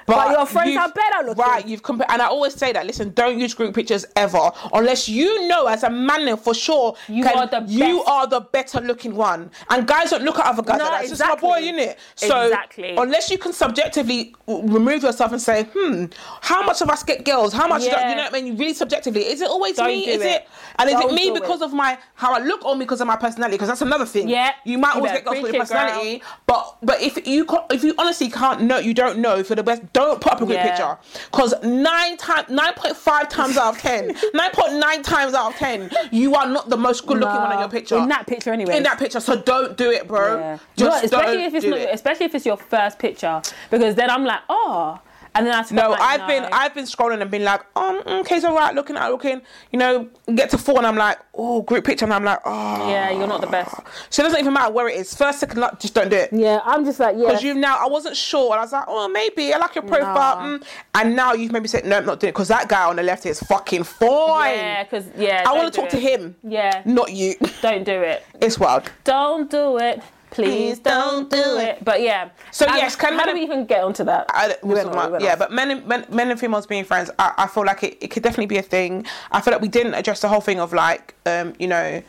[0.06, 1.44] But your friends are better looking.
[1.44, 2.86] Right, you've compared, and I always say that.
[2.86, 7.24] Listen, don't use group pictures ever, unless you know as a man for sure You
[7.26, 9.50] are the you are the better looking one.
[9.70, 11.00] And guys don't look at other guys No, like that.
[11.02, 11.84] It's just my boy, exactly.
[11.86, 11.96] innit?
[12.16, 12.94] So Exactly.
[12.96, 16.06] unless you can subjectively remove yourself and say, hmm,
[16.40, 17.52] how much of us get girls?
[17.52, 17.84] How much?
[17.84, 18.10] Yeah.
[18.10, 18.56] You know what I mean?
[18.56, 20.06] Really subjectively, is it always Don't me?
[20.08, 20.26] Is it.
[20.26, 20.48] it?
[20.78, 21.64] And is it me because it.
[21.66, 23.54] of my how I look, or me because of my personality?
[23.56, 24.28] Because that's another thing.
[24.28, 24.52] Yeah.
[24.64, 25.60] you might You always get girls for your it, girl.
[25.60, 29.62] personality, but but if you if you honestly can't know, you don't know for the
[29.62, 29.82] best.
[29.94, 30.68] Don't put up a group Yeah.
[30.68, 30.98] picture
[31.30, 35.52] because nine times, nine point five times out of ten, nine point nine times out
[35.52, 37.96] of ten, you are not the most good looking one in your picture.
[37.96, 38.76] In that picture anyway.
[38.76, 40.38] In that picture, so don't do it, bro.
[40.38, 40.58] Yeah.
[40.76, 41.88] Just No, especially don't if it's do not, it.
[41.94, 44.98] especially if it's your first picture, because then I'm like, oh,
[45.34, 46.26] and then I scroll No, like, I've no.
[46.26, 49.78] been I've been scrolling and been like, um, okay, it's alright, looking at looking, you
[49.78, 53.10] know, get to four and I'm like, oh, group picture, and I'm like, oh, yeah,
[53.10, 53.74] you're not the best.
[54.10, 55.14] So it doesn't even matter where it is.
[55.14, 56.30] First, second, like, just don't do it.
[56.32, 58.84] Yeah, I'm just like, yeah, Because you've now, I wasn't sure, and I was like,
[58.86, 60.58] oh, maybe I like your profile, Nah.
[60.58, 60.62] mm.
[60.94, 63.02] and now you've maybe said, no, I'm not doing it because that guy on the
[63.02, 64.54] left is fucking fine.
[64.56, 67.34] yeah, because yeah, I want to do talk to him, Yeah, not you.
[67.62, 68.24] don't do it.
[68.40, 68.90] it's wild.
[69.04, 70.00] Don't do it.
[70.34, 71.84] Please don't do it.
[71.84, 72.30] But yeah.
[72.50, 74.26] So Um, yes, can how do we even get onto that?
[74.30, 76.66] I, We went what's off, the- we yeah, but men and men, men and females
[76.66, 79.06] being friends, I, I feel like it, it could definitely be a thing.
[79.30, 82.02] I feel like we didn't address the whole thing of like, um, you know,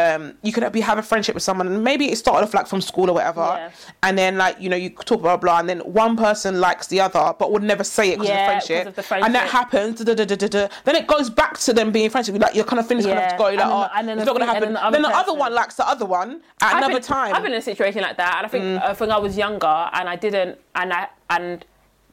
[0.00, 2.66] um, you could be have a friendship with someone, and maybe it started off like
[2.66, 3.70] from school or whatever, Yeah.
[4.02, 7.00] and then like you know you talk blah blah, and then one person likes the
[7.00, 8.86] other, but would never say it because Yeah, of, friendship.
[8.88, 10.02] of the and that happens.
[10.04, 10.68] Da, da, da.
[10.84, 12.28] Then it goes back to them being friends.
[12.30, 13.32] Like you're kind of finished, kind Yeah.
[13.32, 14.72] of go, like, And then- oh, and then it's the not gonna happen.
[14.74, 17.34] then the then the other one likes the other one at I've another been, time.
[17.34, 18.82] I've been in a situation like that, and I think Mm.
[18.82, 21.64] I think I was younger, and I didn't, and I and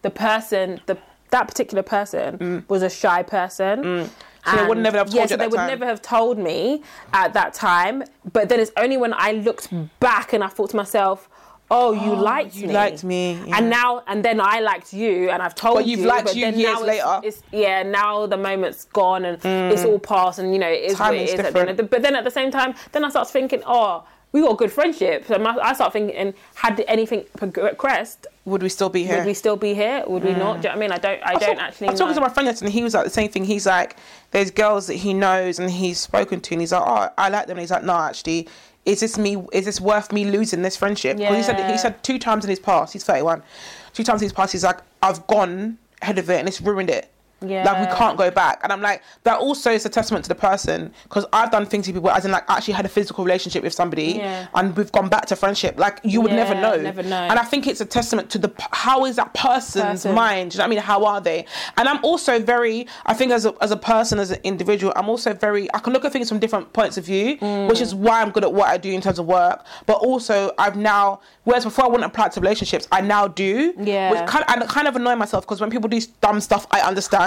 [0.01, 0.98] the person, the
[1.29, 3.84] that particular person was a shy person.
[3.84, 4.10] Mm.
[4.50, 5.68] So they would never have told yeah, so they would time.
[5.68, 8.04] never have told me at that time.
[8.32, 11.30] But then it's only when I looked back and I thought to myself,
[11.70, 13.58] "Oh, you oh, liked you me, liked me, yeah.
[13.58, 16.36] and now and then I liked you, and I've told But you've you, liked but
[16.36, 17.27] you then years now it's- later.
[17.27, 19.86] It's, yeah, now the moment's gone and it's mm.
[19.86, 21.34] all past, and you know it is what it is.
[21.34, 21.77] At the end of different.
[21.77, 24.56] the, but then at the same time, then I start thinking, oh, we got a
[24.56, 25.25] good friendship.
[25.27, 29.18] So my- I start thinking, had anything progressed, would we still be here?
[29.18, 30.04] would we still be here?
[30.08, 30.38] Would we not?
[30.38, 30.39] Mm.
[30.39, 30.92] Do you know what I mean?
[30.92, 31.22] I don't.
[31.24, 31.88] I, don't talk- actually.
[31.88, 33.44] I was talking to my friend yesterday, and he was like the same thing.
[33.44, 33.98] He's like,
[34.31, 37.48] there's girls that he knows and he's spoken to, and he's like, oh, I like
[37.48, 37.57] them.
[37.57, 38.48] And he's like, no, actually,
[38.86, 39.38] is this me?
[39.53, 41.17] Is this worth me losing this friendship?
[41.27, 42.93] 'Cause He said he said two times in his past.
[42.93, 43.41] He's 31.
[43.93, 46.89] Two times in his past, he's like, I've gone ahead of it, and it's ruined
[46.89, 47.10] it.
[47.41, 49.39] Like we can't go back, and I'm like that.
[49.39, 52.32] Also, is a testament to the person because I've done things to people as in
[52.32, 54.48] like actually had a physical relationship with somebody, Yeah.
[54.56, 55.77] and we've gone back to friendship.
[55.77, 57.15] Like you would never know, never know.
[57.15, 60.15] And I think it's a testament to the how is that person's Person.
[60.15, 60.51] mind.
[60.51, 60.79] Do you know what I mean?
[60.79, 61.46] How are they?
[61.77, 65.09] And I'm also very, I think as a, as a person, as an individual, I'm
[65.09, 67.68] also very, I can look at things from different points of view, mm.
[67.70, 69.66] which is why I'm good at what I do in terms of work.
[69.85, 73.74] But also, I've now, whereas before I wouldn't apply to relationships, I now do.
[73.77, 74.12] Yeah.
[74.12, 76.79] Which kind of, I kind of annoy myself because when people do dumb stuff, I
[76.81, 77.26] understand.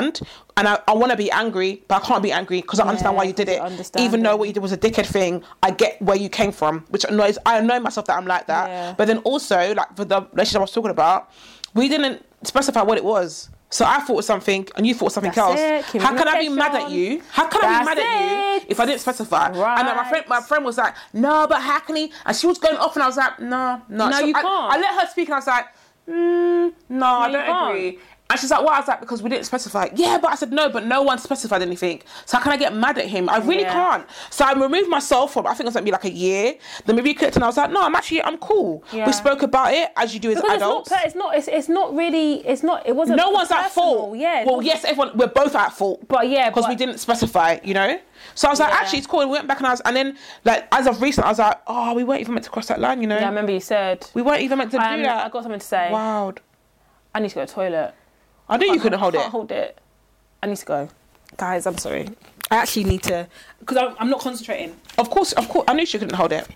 [0.56, 3.16] And I, I want to be angry, but I can't be angry because I understand
[3.16, 3.60] why you did it.
[3.98, 6.80] Even though what you did was a dickhead thing, I get where you came from,
[6.90, 8.68] which annoys, I annoy myself that I'm like that.
[8.68, 8.94] Yeah.
[8.96, 11.30] But then also, like for the relationship I was talking about,
[11.74, 13.48] we didn't specify what it was.
[13.72, 15.94] So I thought something, and you thought something That's else.
[15.94, 17.22] it, How can I be mad at you?
[17.30, 19.46] How can I be That's mad at you if I didn't specify?
[19.46, 19.62] And then
[19.96, 20.08] my Right.
[20.08, 22.96] friend, my friend was like, "No, but how can he?" And she was going off,
[22.96, 24.72] and I was like, "No, no, No, you I, can't.
[24.72, 25.66] I let her speak, and I was like,
[26.08, 27.98] mm, "No, I don't agree."
[28.30, 30.52] And she's like, "Why?" I was like, "Because we didn't specify." Yeah, but I said
[30.52, 32.00] no, but no one specified anything.
[32.26, 33.28] So how can I get mad at him?
[33.28, 33.72] I really Yeah.
[33.72, 34.06] can't.
[34.30, 35.46] So I removed myself from.
[35.46, 36.54] I think it was like be like a year.
[36.86, 39.06] Then we reconnected, and I was like, "No, I'm actually, I'm cool." Yeah.
[39.06, 40.90] We spoke about it as you do as Because adults.
[40.92, 41.06] it's not.
[41.06, 41.36] It's not.
[41.36, 42.46] It's, it's not really.
[42.46, 42.86] It's not.
[42.86, 43.16] It wasn't.
[43.18, 44.16] no one's at fault.
[44.16, 44.44] Yeah.
[44.44, 45.10] Well, yes, everyone.
[45.16, 46.06] We're both at fault.
[46.06, 47.58] But yeah, because we didn't specify.
[47.64, 47.98] You know.
[48.36, 48.76] So I was like, Yeah.
[48.76, 49.20] actually, it's cool.
[49.22, 51.38] And we went back and I was, and then like as of recent, I was
[51.40, 53.00] like, oh, we weren't even meant to cross that line.
[53.00, 53.16] You know.
[53.16, 54.06] Yeah, I remember you said.
[54.14, 55.26] we weren't even meant to Um, do that.
[55.26, 55.90] I got something to say.
[55.90, 56.34] Wow.
[57.14, 57.94] I need to go to the toilet.
[58.50, 59.20] I knew you couldn't hold I it.
[59.22, 59.78] can't hold it.
[60.42, 60.88] I need to go.
[61.36, 62.08] Guys, I'm sorry.
[62.50, 63.28] I actually need to
[63.60, 64.76] because I'm, I'm not concentrating.
[64.98, 66.48] Of course, of course, I knew she couldn't hold it.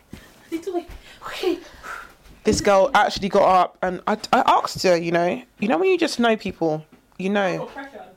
[2.43, 5.89] This girl actually got up and I, I asked her, you know, you know when
[5.89, 6.85] you just know people,
[7.17, 7.71] you know,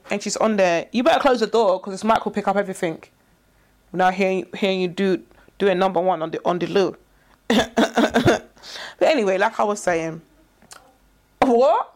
[0.10, 0.88] and she's on there.
[0.92, 3.04] You better close the door because this mic will pick up everything.
[3.94, 5.24] Now hearing hearing you do
[5.60, 6.98] doing number one on the on the loo.
[7.48, 8.50] but
[9.02, 10.22] anyway, like I was saying,
[11.40, 11.94] what?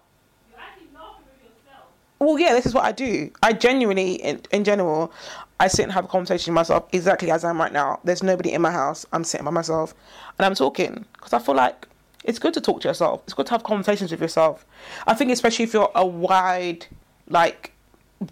[2.21, 3.31] Well, yeah, this is what I do.
[3.41, 5.11] I genuinely, in, in general,
[5.59, 7.99] I sit and have a conversation with myself exactly as I am right now.
[8.03, 9.07] There's nobody in my house.
[9.11, 9.95] I'm sitting by myself
[10.37, 11.87] and I'm talking because I feel like
[12.23, 13.23] it's good to talk to yourself.
[13.23, 14.67] It's good to have conversations with yourself.
[15.07, 16.85] I think, especially if you're a wide,
[17.27, 17.71] like,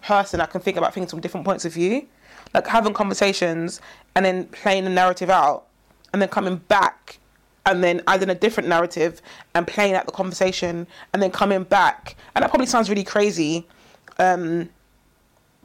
[0.04, 2.06] person that can think about things from different points of view,
[2.54, 3.82] like having conversations
[4.16, 5.66] and then playing the narrative out
[6.14, 7.18] and then coming back
[7.66, 9.20] and then adding a different narrative
[9.56, 12.16] and playing out the conversation and then coming back.
[12.36, 13.66] And that probably sounds really crazy.
[14.20, 14.70] Um,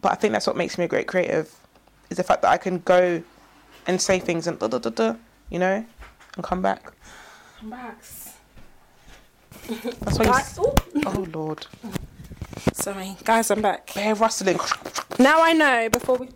[0.01, 1.53] but I think that's what makes me a great creative
[2.11, 3.23] is the fact that I can go
[3.87, 5.17] and say things and da da da da,
[5.51, 5.85] you know,
[6.37, 6.93] and come back.
[7.63, 8.35] Max.
[10.01, 10.25] That's why.
[10.27, 10.59] Guys,
[11.07, 11.67] Oh Lord,
[12.75, 13.95] sorry, guys, I'm back.
[13.95, 14.59] Bear rustling.
[15.19, 15.89] Now I know.
[15.89, 16.29] Before we.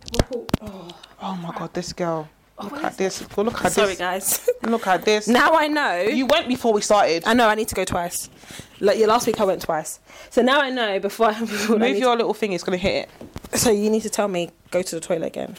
[0.61, 0.89] Oh,
[1.21, 2.27] Oh my God, this girl.
[2.61, 3.21] Oh, look where at this.
[3.21, 3.97] Go look at sorry, this.
[3.97, 4.49] guys.
[4.63, 5.27] Look at this.
[5.29, 6.01] now I know.
[6.01, 7.23] You went before we started.
[7.25, 8.29] I know I need to go twice.
[8.81, 9.99] Like yeah, last week I went twice.
[10.29, 11.27] So now I know before.
[11.27, 12.51] I, before Move need your little thing.
[12.51, 13.07] It's gonna hit
[13.53, 13.57] it.
[13.57, 15.55] so you need to tell me go to the toilet again.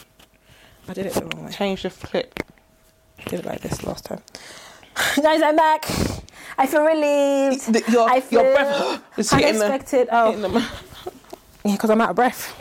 [0.89, 1.53] I did it the wrong way.
[1.53, 2.39] Change the flip.
[3.27, 4.21] did it like this last time.
[5.23, 5.87] Guys, I'm back.
[6.59, 7.73] I feel relieved.
[7.73, 10.09] The- your- I your feel breath is hitting the- unexpected.
[10.13, 10.63] oh, Hitting
[11.65, 12.55] yeah, because I'm out of breath.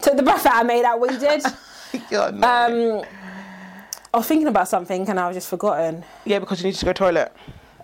[0.00, 0.54] Took the breath out.
[0.56, 1.42] I made out what you did.
[2.10, 2.46] God, no.
[3.00, 3.04] Um,
[4.14, 6.04] I was thinking about something and I was just forgotten.
[6.24, 7.32] yeah, because you need to go toilet.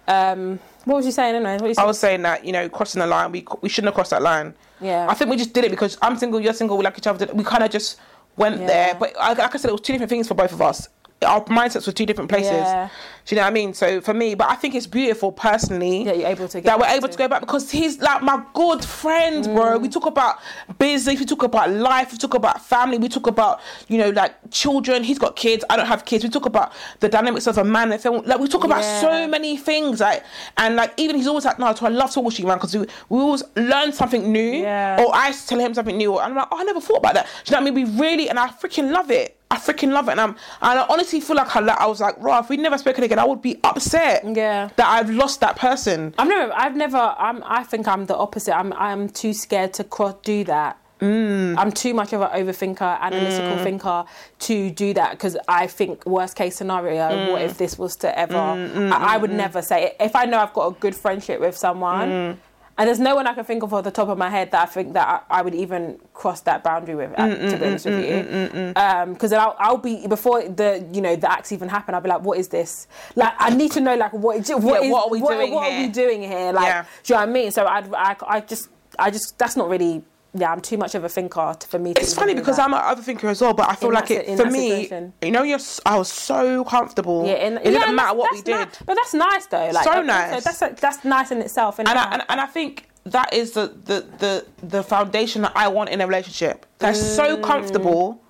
[0.08, 1.58] Um, what was you saying anyway?
[1.58, 3.30] What you I was saying that you know crossing the line.
[3.32, 4.54] We we shouldn't have crossed that line.
[4.80, 5.06] yeah.
[5.08, 7.28] I think we just did it because I'm single, you're single, we like each other.
[7.32, 8.00] We kind of just
[8.36, 8.66] went Yeah.
[8.66, 8.94] there.
[8.94, 10.88] But like I said, it was two different things for both of us.
[11.24, 12.50] Our mindsets were two different places.
[12.52, 12.88] Yeah.
[13.24, 13.72] Do you know what I mean?
[13.72, 16.02] So for me, but I think it's beautiful personally.
[16.04, 18.84] yeah, you're able to that we're able to go back because he's like my good
[18.84, 19.78] friend, bro.
[19.78, 19.82] Mm.
[19.82, 20.38] We talk about
[20.78, 24.34] business, we talk about life, we talk about family, we talk about you know like
[24.50, 25.04] children.
[25.04, 26.24] He's got kids, I don't have kids.
[26.24, 28.24] We talk about the dynamics of a man and film.
[28.26, 29.00] Like we talk about Yeah.
[29.00, 30.24] so many things, like
[30.56, 32.86] and like even he's always like, no, I love talking to you, man, because we,
[33.08, 34.96] we always learn something new, Yeah.
[35.00, 37.26] or I tell him something new, and I'm like, oh, I never thought about that.
[37.44, 37.88] Do you know what I mean?
[37.94, 39.38] We really and I freaking love it.
[39.52, 40.30] I freaking love it, and I'm
[40.62, 42.38] and I honestly feel like I, I was like, raw.
[42.40, 44.70] If we'd never spoken again, I would be upset Yeah.
[44.76, 46.14] that I've lost that person.
[46.18, 48.56] I've never, I've never, I'm, I think I'm the opposite.
[48.56, 50.78] I'm, I'm too scared to cross, do that.
[51.00, 51.58] Mm.
[51.58, 53.62] I'm too much of an overthinker, analytical Mm.
[53.64, 54.04] thinker
[54.38, 57.32] to do that because I think worst case scenario, Mm.
[57.32, 58.36] what if this was to ever?
[58.38, 59.96] I, I would never say it.
[59.98, 62.36] If I know I've got a good friendship with someone, Mm.
[62.78, 64.62] And there's no one I can think of off the top of my head that
[64.62, 67.12] I think that I, I would even cross that boundary with.
[67.18, 70.06] uh, to be mm, honest with mm, you, mm, um, because then I'll, I'll be
[70.06, 71.94] before the you know the acts even happen.
[71.94, 72.86] I'll be like, what is this?
[73.14, 75.52] Like I need to know like what is, what Yeah, is- what are we doing
[75.52, 75.78] what here?
[75.78, 76.52] are we doing here?
[76.52, 76.84] Like, Yeah.
[77.04, 77.50] do you know what I mean?
[77.50, 80.02] So I'd, I, I just, I just, that's not really.
[80.34, 81.92] Yeah, I'm too much of a thinker for me.
[81.92, 82.64] It's funny because that.
[82.70, 84.70] I'm an overthinker as well, but I feel In like that it for me.
[84.70, 85.12] situation.
[85.20, 85.58] You know, you're.
[85.84, 87.26] I was so comfortable.
[87.26, 89.68] Yeah, in, it didn't matter what we did, ni- but that's nice though.
[89.70, 90.42] Like, So nice.
[90.44, 91.78] that's that's nice in itself.
[91.78, 95.68] and I, and, and I think that is the, the the the foundation that I
[95.68, 96.64] want in a relationship.
[96.78, 97.42] That's so Mm.
[97.42, 98.22] comfortable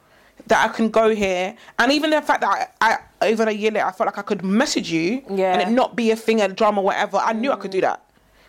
[0.48, 3.70] that I can go here, and even the fact that I, I even a year
[3.70, 5.52] later I felt like I could message you Yeah.
[5.52, 7.18] and it not be a thing, a drama, or whatever.
[7.18, 8.02] I knew I could do that.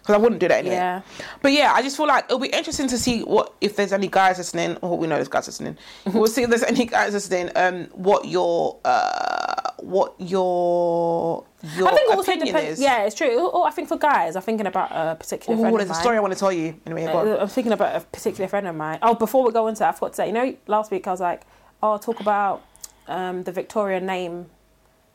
[0.04, 0.76] Because I wouldn't do that anyway.
[0.76, 1.02] Yeah.
[1.42, 4.10] But yeah, I just feel like it'll be interesting to see what if there's any
[4.10, 4.76] guys listening.
[4.82, 5.78] Or we know there's guys listening.
[6.08, 7.50] we'll see if there's any guys listening.
[7.56, 11.46] Um, what your uh, what your
[11.78, 12.80] your I think it also opinion depends.
[12.80, 12.84] is.
[12.84, 13.30] Yeah, it's true.
[13.54, 16.00] Oh, I think for guys, I'm thinking about a particular Oh, friend there's of a
[16.00, 16.76] story I want to tell you.
[16.86, 17.06] Anyway.
[17.06, 19.00] Uh, I'm thinking about a particular friend of mine.
[19.02, 21.12] Oh, before we go into that, I forgot to say, you know, last week I
[21.12, 21.44] was like,
[21.82, 22.62] oh, I'll talk about
[23.08, 24.48] um, the Victoria name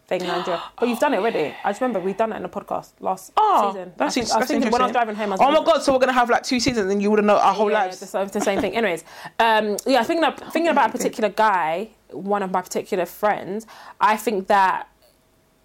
[0.09, 0.63] thing, Andrea.
[0.79, 1.55] But you've done it already.
[1.63, 3.93] I just remember we've done it in a podcast last Oh, season.
[3.97, 5.29] that's, I, think, that's I thinking when I was driving home.
[5.29, 5.83] I was oh my god!
[5.83, 7.83] So we're gonna have like two seasons, and you would have known our whole yeah,
[7.85, 8.01] lives.
[8.01, 8.75] The, same- the same thing.
[8.75, 9.05] Anyways,
[9.39, 13.67] um, yeah, thinking of, thinking about a particular guy, one of my particular friends.
[14.01, 14.89] I think that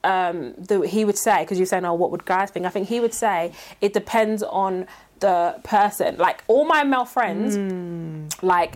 [0.04, 2.88] um, the, he would say because you're saying, "Oh, what would guys think?" I think
[2.90, 4.88] he would say it depends on
[5.20, 6.18] the person.
[6.18, 8.28] Like all my male friends, Hmm.
[8.46, 8.74] like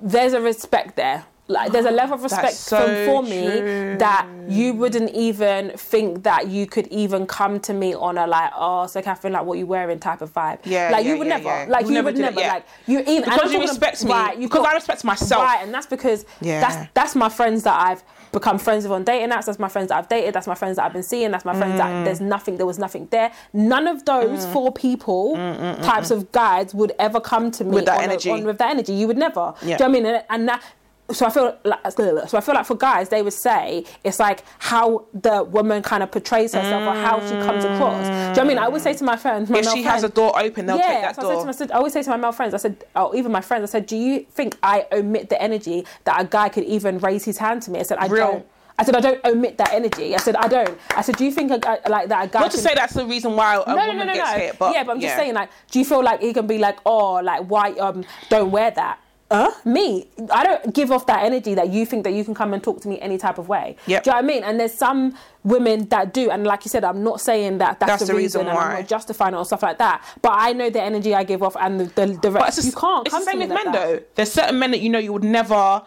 [0.00, 1.24] there's a respect there.
[1.50, 3.96] Like there's a level of respect so from, for me true.
[3.98, 8.50] that you wouldn't even think that you could even come to me on a like,
[8.54, 10.58] oh, so Catherine, like what you wearing type of vibe.
[10.64, 11.66] Yeah, like yeah, you would yeah, never, yeah.
[11.70, 12.52] like You'll you never would never, yeah.
[12.54, 15.42] like you even Because you respect me, right, because I respect myself.
[15.42, 16.60] right, and that's because Yeah.
[16.60, 19.46] that's that's my friends that I've become friends with on dating apps.
[19.46, 20.34] That's my friends that I've dated.
[20.34, 21.30] That's my friends that I've been seeing.
[21.30, 21.78] That's my friends Mm.
[21.78, 22.58] that there's nothing.
[22.58, 23.32] There was nothing there.
[23.54, 25.34] None of those four people
[25.82, 28.30] types of guys would ever come to me Mm, With that on a- energy.
[28.30, 28.92] on- with that energy.
[28.92, 29.54] You would never.
[29.62, 29.78] Yeah.
[29.78, 30.06] Do you know what I mean?
[30.06, 30.62] And, and that.
[31.10, 34.44] So I feel like so I feel like for guys they would say it's like
[34.58, 38.06] how the woman kind of portrays herself or how she comes across.
[38.06, 38.58] Do you know what I mean?
[38.58, 40.86] I always say to my friends, my if she has a door open, they'll yeah,
[40.86, 41.52] take that I, said door.
[41.52, 43.62] to my, I always say to my male friends, I said, oh, even my friends,
[43.62, 47.24] I said, do you think I omit the energy that a guy could even raise
[47.24, 47.80] his hand to me?
[47.80, 48.26] I said, I Real.
[48.26, 48.46] don't.
[48.80, 50.14] I said, I don't omit that energy.
[50.14, 50.78] I said, I don't.
[50.90, 52.94] I said, do you think a guy, like that a guy Not to say that's
[52.94, 54.38] the reason why a no, no, woman no, no, gets no.
[54.38, 56.58] hit, but yeah, but I'm just saying, like, do you feel like he can be
[56.58, 59.00] like, oh, like, why, um, don't wear that?
[59.30, 62.54] Uh, me, I don't give off that energy that you think that you can come
[62.54, 63.76] and talk to me any type of way.
[63.86, 64.04] Yep.
[64.04, 64.42] Do you know what I mean?
[64.44, 67.90] And there's some women that do, and like you said, I'm not saying that that's,
[67.92, 70.02] That's the, the reason, reason and I'm not justifying it or stuff like that.
[70.20, 72.58] But I know the energy I give off and the the, the rest.
[72.58, 73.06] it's you can't.
[73.06, 73.86] It's come the same with like men that.
[73.86, 74.02] though.
[74.14, 75.82] There's certain men that you know you would never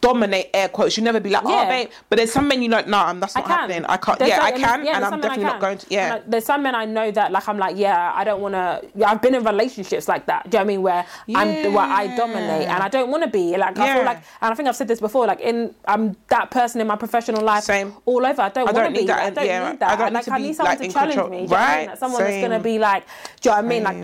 [0.00, 0.96] dominate air quotes.
[0.96, 1.68] You never be like, oh Yeah.
[1.68, 1.90] babe.
[2.08, 3.84] But there's some men you know, nah, that's not happening.
[3.86, 4.18] I can't.
[4.18, 5.86] There's yeah, I can, yeah, and I'm some men I definitely not going to.
[5.90, 6.10] Yeah.
[6.14, 8.82] Like, there's some men I know that like I'm like yeah I don't want to.
[9.06, 10.48] I've been in relationships like that.
[10.50, 13.24] Do you know what I mean where I'm where I dominate and I don't want
[13.24, 13.94] to be like I Yeah.
[13.96, 16.86] feel like and I think I've said this before like in I'm that person in
[16.86, 17.94] my professional life Same.
[18.06, 18.42] all over.
[18.42, 19.06] I don't I want don't to be.
[19.06, 19.90] that, I don't yeah, need that.
[19.90, 21.30] I don't need like to I be, need someone like, to challenge control.
[21.30, 21.36] me.
[21.38, 21.78] Do you know what I mean?
[21.78, 23.04] Right, Like, someone that's gonna be like
[23.40, 23.96] do you know what I mean like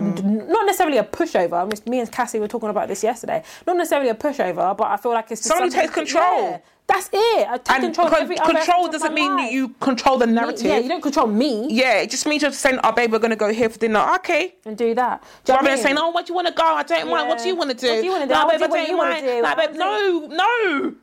[0.49, 1.87] not necessarily a pushover.
[1.87, 3.43] Me and Cassie were talking about this yesterday.
[3.65, 6.51] Not necessarily a pushover, but I feel like it's just Someone who takes control.
[6.51, 7.47] Yeah, that's it.
[7.49, 8.09] I take and control.
[8.09, 9.45] con- control doesn't mean life.
[9.47, 10.65] that you control the narrative.
[10.65, 13.35] Yeah, you don't control me Yeah, it just means you're saying, "Oh, babe, we're gonna
[13.35, 14.55] go here for dinner." Okay.
[14.65, 15.21] and do that.
[15.43, 15.83] Do Rather I than mean?
[15.83, 16.63] saying, "Oh, what do you want to go?
[16.63, 17.27] I don't mind.
[17.27, 18.33] What do you want to do?" What do you wanna do?
[18.33, 19.41] Nah, wanna babe, I do don't mind.
[19.43, 20.93] Nah, babe, no, no.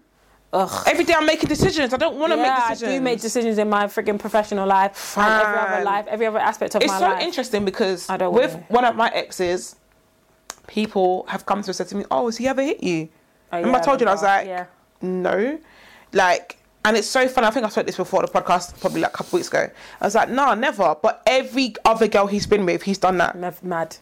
[0.55, 0.83] Ugh.
[0.87, 1.93] Every day I'm making decisions.
[1.93, 2.93] I don't want to Yeah, make I decisions.
[2.95, 6.75] do make decisions in my freaking professional life and every other life, every other aspect
[6.77, 7.23] of It's my so life.
[7.23, 8.65] interesting because I don't with wanna.
[8.69, 9.77] one of my exes,
[10.67, 13.09] people have come to and said to me, "Oh, has he ever hit you?"
[13.53, 14.69] Oh, yeah, I told you, and I was like, remember.
[15.03, 15.59] "No,"
[16.13, 16.59] like.
[16.87, 17.47] And it's so funny.
[17.47, 19.71] I think I said this before the podcast, probably like a couple weeks ago.
[20.03, 23.35] I was like, "Nah, never." But every other girl he's been with, he's done that.
[23.41, 23.97] yeah, mad.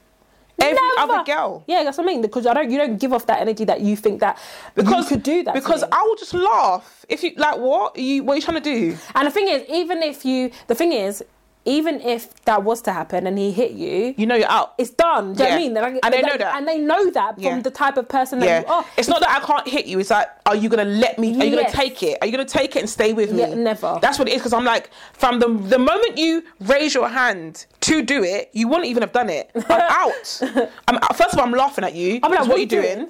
[0.60, 1.12] Every Never.
[1.12, 1.64] other girl.
[1.66, 2.22] Yeah, that's what I mean.
[2.22, 4.38] Because I don't, you don't give off that energy that you think that
[4.74, 5.54] Because you could do that.
[5.54, 5.82] Because.
[5.90, 7.58] I will just laugh if you like.
[7.58, 8.22] What you?
[8.22, 8.96] What are you trying to do?
[9.14, 11.24] and the thing is, even if you, the thing is,
[11.64, 14.74] even if that was to happen and he hit you, You know you're out.
[14.78, 15.34] it's done.
[15.34, 15.74] Do you know what I mean?
[15.74, 16.56] Like, And they like- know that.
[16.56, 17.60] And they know that from Yeah.
[17.60, 18.84] the type of person that Yeah, you are.
[18.96, 19.98] it's not that I can't hit you.
[20.00, 21.28] It's like, are you gonna let me?
[21.40, 21.72] Are you Yes.
[21.72, 22.18] gonna take it?
[22.20, 23.46] Are you gonna take it and stay with me?
[23.54, 23.98] Never.
[24.02, 24.38] That's what it is.
[24.38, 28.66] Because I'm like, from the the moment you raise your hand to do it, you
[28.68, 29.50] wouldn't even have done it.
[29.54, 29.62] I'm
[30.02, 30.40] out.
[30.88, 31.16] I'm out.
[31.16, 32.18] First of all, I'm laughing at you.
[32.22, 33.08] I'm like, because what are you you doing?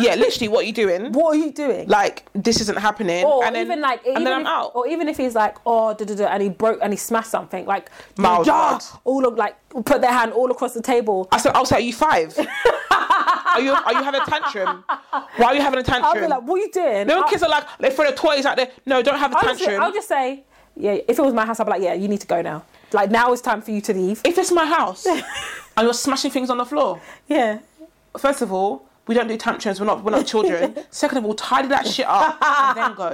[0.00, 1.12] Yeah, literally, what are you doing?
[1.12, 1.88] What are you doing?
[1.88, 3.24] Like, this isn't happening.
[3.24, 4.72] or and then, even like, and even then I'm out.
[4.74, 7.30] Or even if he's like, oh, da, da, da, and he broke and he smashed
[7.30, 8.82] something, like, yeah, hard.
[9.04, 11.28] all of like, put their hand all across the table.
[11.32, 12.36] I said, I was like, are you five?
[12.90, 14.84] are you are you having a tantrum?
[15.36, 16.06] Why are you having a tantrum?
[16.14, 17.06] I'll be like, what are you doing?
[17.06, 18.70] Little I'll- kids are like, they throw their toys out there.
[18.86, 19.82] No, don't have a I'll just, tantrum.
[19.82, 20.44] I'll just say,
[20.76, 22.64] yeah, if it was my house, I'd be like, yeah, you need to go now.
[22.92, 24.20] Like, now it's time for you to leave.
[24.24, 25.22] if it's my house and
[25.80, 27.58] you're smashing things on the floor, Yeah.
[28.18, 29.80] first of all, we don't do tantrums.
[29.80, 30.04] We're not.
[30.04, 30.76] We're not children.
[30.90, 33.10] Second of all, tidy that shit up and then go.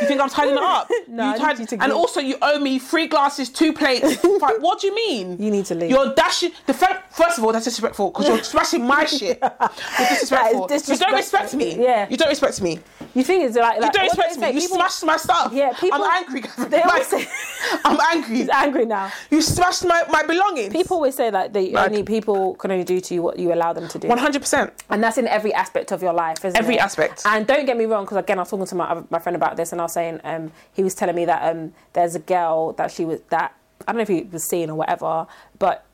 [0.00, 0.88] You think I'm tidying it up?
[1.08, 4.14] No, need tidy- you and also, you owe me three glasses, two plates.
[4.40, 4.60] five.
[4.60, 5.42] What do you mean?
[5.42, 5.90] You need to leave.
[5.90, 6.52] You're dashing.
[6.66, 9.38] The fir- first of all, that's disrespectful because you're smashing my shit.
[9.40, 10.66] You're disrespectful.
[10.68, 11.82] That is You don't respect me.
[11.82, 12.06] Yeah.
[12.08, 12.78] You don't respect me.
[13.14, 14.50] You think it's like, You don't do respect me.
[14.50, 15.52] You People- smashed my stuff.
[15.52, 16.42] Yeah, people- I'm angry.
[16.68, 17.28] They always Like, say-
[17.84, 18.36] I'm angry.
[18.36, 19.10] He's angry now.
[19.30, 20.72] You smashed my, my belongings.
[20.72, 21.90] People always say that they Mad.
[21.90, 24.08] only people can only do to you what you allow them to do.
[24.08, 24.72] One hundred percent.
[24.90, 26.80] and that's in every aspect of your life, isn't Every it?
[26.82, 27.22] aspect.
[27.24, 29.56] And don't get me wrong, because again, I was talking to my my friend about
[29.56, 32.72] this, and I was saying um, he was telling me that um, there's a girl
[32.74, 33.54] that she was that
[33.86, 35.26] I don't know if he was seeing or whatever,
[35.58, 35.84] but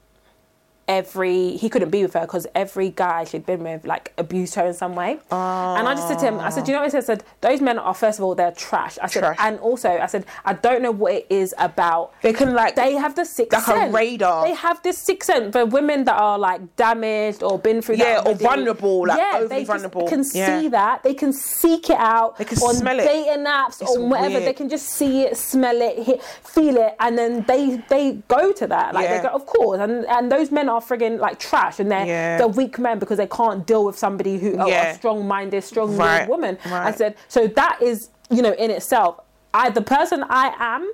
[0.89, 4.67] every he couldn't be with her because every guy she'd been with like abused her
[4.67, 5.19] in some way.
[5.31, 7.03] And I just said to him, I said, "Do you know what I said?
[7.03, 8.99] I said those men are first of all they're trash.
[9.03, 9.37] I said, Trash.
[9.41, 12.93] and also I said I don't know what it is about They can like they
[12.95, 13.95] have the sixth Like a sense.
[13.95, 14.45] radar.
[14.47, 18.21] They have this sixth sense for women that are like damaged or been through Yeah,
[18.23, 18.27] that.
[18.29, 20.07] or vulnerable, like yeah, overly vulnerable.
[20.09, 20.61] can Yeah.
[20.61, 21.03] see that.
[21.03, 22.39] They can seek it out.
[22.39, 23.05] They can on smell it.
[23.05, 24.29] dating apps It's or whatever.
[24.35, 24.45] weird.
[24.45, 28.53] They can just see it, smell it, hit, feel it, and then they they go
[28.53, 28.95] to that.
[28.95, 29.17] Like Yeah.
[29.19, 29.81] they go, of course.
[29.81, 32.39] And and those men are frigging like trash, and they're Yeah.
[32.39, 34.91] they're weak men because they can't deal with somebody who are Yeah.
[34.91, 36.59] a strong minded, strong Right, woman.
[36.65, 39.21] I said so that is you know in itself.
[39.55, 40.91] I the person I am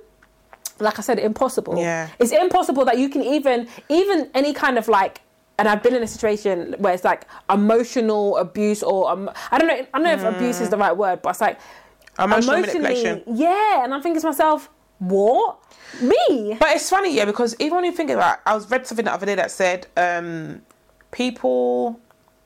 [0.80, 1.78] like I said, impossible.
[1.78, 2.08] Yeah.
[2.18, 5.20] It's impossible that you can even even any kind of like
[5.58, 9.68] and I've been in a situation where it's like emotional abuse or um, I don't
[9.68, 11.58] know I don't know if abuse is the right word, but it's like
[12.18, 13.22] Emotional emotionally- manipulation.
[13.26, 14.68] Yeah, and I'm thinking to myself,
[15.08, 15.58] what?
[16.00, 16.56] Me?
[16.58, 19.12] But it's funny, yeah, because even when you think about, I was read something the
[19.12, 20.62] other day that said um,
[21.10, 22.00] people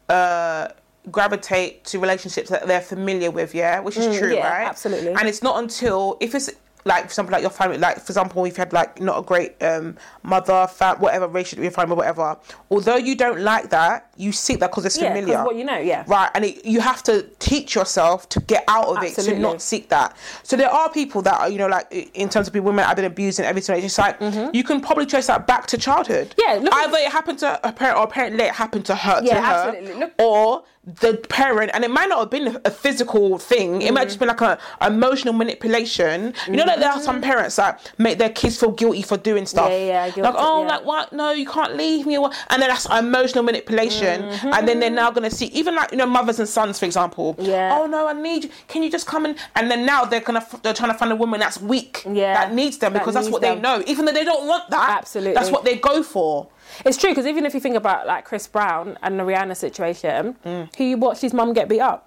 [0.08, 0.68] uh,
[1.10, 4.66] gravitate to relationships that they're familiar with, yeah, which is true, Mm, yeah, right?
[4.66, 5.12] absolutely.
[5.12, 6.50] And it's not until if it's
[6.84, 9.22] like, for example, like your family, like for example, if you had like not a
[9.22, 12.36] great um, mother, fam- whatever relationship with your family, whatever.
[12.70, 15.44] Although you don't like that, you seek that because it's Yeah, familiar.
[15.44, 16.04] what you know, yeah.
[16.06, 19.60] Right, and it, you have to teach yourself to get out of it to not
[19.62, 20.16] seek that.
[20.42, 22.96] So there are people that are, you know, like in terms of being women I've
[22.96, 23.76] been abused and everything.
[23.76, 24.16] It's just like
[24.54, 26.30] you can probably trace that back to childhood.
[26.38, 26.40] Mm-hmm.
[26.64, 29.20] Yeah, look either it happened to a parent or apparently it happened to her.
[29.22, 30.00] Yeah, to her, absolutely.
[30.00, 30.64] Look- or
[31.02, 33.82] the parent, and it might not have been a physical thing.
[33.82, 34.06] It might Mm-hmm.
[34.06, 36.32] just been like a emotional manipulation.
[36.46, 39.46] You know, like there are some parents that make their kids feel guilty for doing
[39.46, 39.68] stuff.
[39.68, 40.68] Yeah, yeah, guilty, like oh, yeah.
[40.68, 41.12] like what?
[41.12, 42.14] No, you can't leave me.
[42.16, 44.05] And then that's emotional manipulation.
[44.14, 46.78] Attention, and then they're now going to see even like you know mothers and sons,
[46.78, 47.34] for example.
[47.38, 47.76] Yeah.
[47.78, 48.50] Oh no, I need you.
[48.68, 49.36] Can you just come in?
[49.54, 52.02] And then now they're gonna f- they're trying to find a woman that's weak.
[52.10, 52.34] Yeah.
[52.34, 53.56] That needs them That because that's what them.
[53.56, 54.98] they know, even though they don't want that.
[54.98, 55.34] Absolutely.
[55.34, 56.48] That's what they go for.
[56.84, 60.36] It's true because even if you think about like Chris Brown and the Rihanna situation,
[60.44, 60.74] Mm.
[60.76, 62.05] he watched his mum get beat up,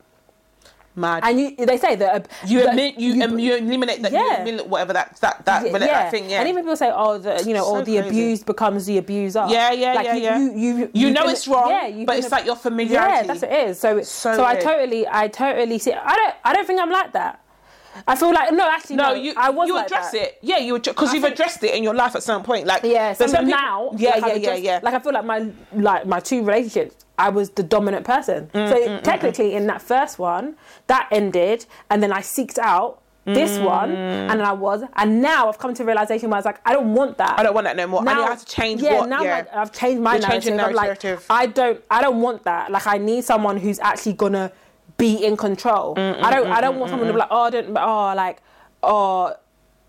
[0.96, 1.24] Mad.
[1.24, 4.18] and you they say that uh, you that admit you, um, you eliminate that you
[4.18, 4.42] Yeah.
[4.42, 7.42] eliminate whatever that that that, Yeah, that, thing yeah And even people say, oh, the,
[7.48, 8.08] you know, So or the crazy.
[8.10, 9.46] abused becomes the abuser.
[9.48, 10.38] Yeah, yeah, like yeah, you, yeah.
[10.40, 13.12] You, you, You know can- it's wrong, yeah, but it's like your familiarity.
[13.14, 13.80] Yeah, that's what it is.
[13.80, 15.94] So, So so, I totally, I totally see.
[15.94, 17.40] I don't, I don't think I'm like that.
[18.08, 19.14] I feel like no, actually, no, no.
[19.16, 20.22] you I was you like address that.
[20.22, 20.38] it.
[20.42, 22.66] Yeah, you because you've think- addressed it in your life at some point.
[22.68, 24.80] Like Yeah, so some people- now, yeah, like, yeah, yeah, yeah.
[24.84, 28.50] Like I feel like my like my two relationships, I was the dominant person.
[28.54, 29.58] Mm, so mm, mm, technically, mm.
[29.58, 30.56] in that first one,
[30.88, 33.64] that ended, and then I seeked out this Mm.
[33.66, 33.92] one,
[34.32, 36.74] and I was, and now I've come to a realization where I was like, I
[36.74, 37.38] don't want that.
[37.38, 38.02] I don't want that no more.
[38.02, 39.10] I now need to change yeah, what.
[39.10, 39.36] now yeah.
[39.36, 40.60] like, I've changed my narrative.
[40.60, 41.06] I'm like.
[41.30, 42.72] I don't, I don't want that.
[42.72, 44.52] Like, I need someone who's actually gonna
[44.98, 45.96] be in control.
[45.96, 48.42] Mm, I don't, I don't want someone to be like, oh, I don't, oh, like,
[48.82, 49.36] oh,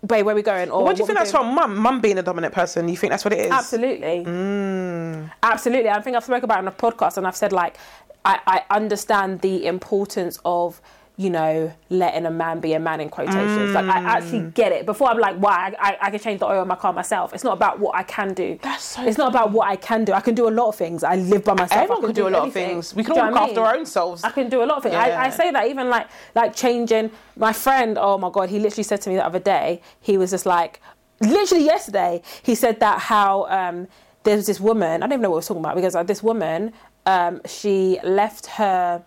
[0.05, 0.69] babe, where we going?
[0.69, 1.43] Or what do you think that's doing?
[1.43, 1.77] from mum?
[1.77, 2.87] Mum being a dominant person.
[2.89, 3.51] You think that's what it is?
[3.51, 4.23] Absolutely.
[4.25, 5.31] Mm.
[5.43, 5.89] Absolutely.
[5.89, 7.77] I think I've spoken about it on a podcast and I've said like
[8.25, 10.81] I, I understand the importance of,
[11.21, 13.73] you know, letting a man be a man in quotations.
[13.77, 14.53] Like I actually Mm.
[14.61, 14.81] get it.
[14.91, 17.27] Before I'm like, why I, I, I can change the oil in my car myself.
[17.35, 18.57] It's not about what I can do.
[18.61, 20.11] That's so It's not about what I can do.
[20.13, 21.03] I can do a lot of things.
[21.03, 21.79] I live by myself.
[21.79, 22.95] I Everyone can do a lot of things.
[22.95, 24.23] We can Do all look I after our own selves.
[24.23, 24.95] I can do a lot of things.
[24.95, 25.21] I, Yeah.
[25.25, 27.11] I say that even like like changing.
[27.45, 29.67] My friend, oh my god, he literally said to me the other day.
[29.99, 30.73] He was just like,
[31.19, 33.87] literally yesterday, he said that how um,
[34.23, 35.03] there's this woman.
[35.03, 36.73] I don't even know what we're talking about because uh, this woman,
[37.05, 39.03] um, she left her.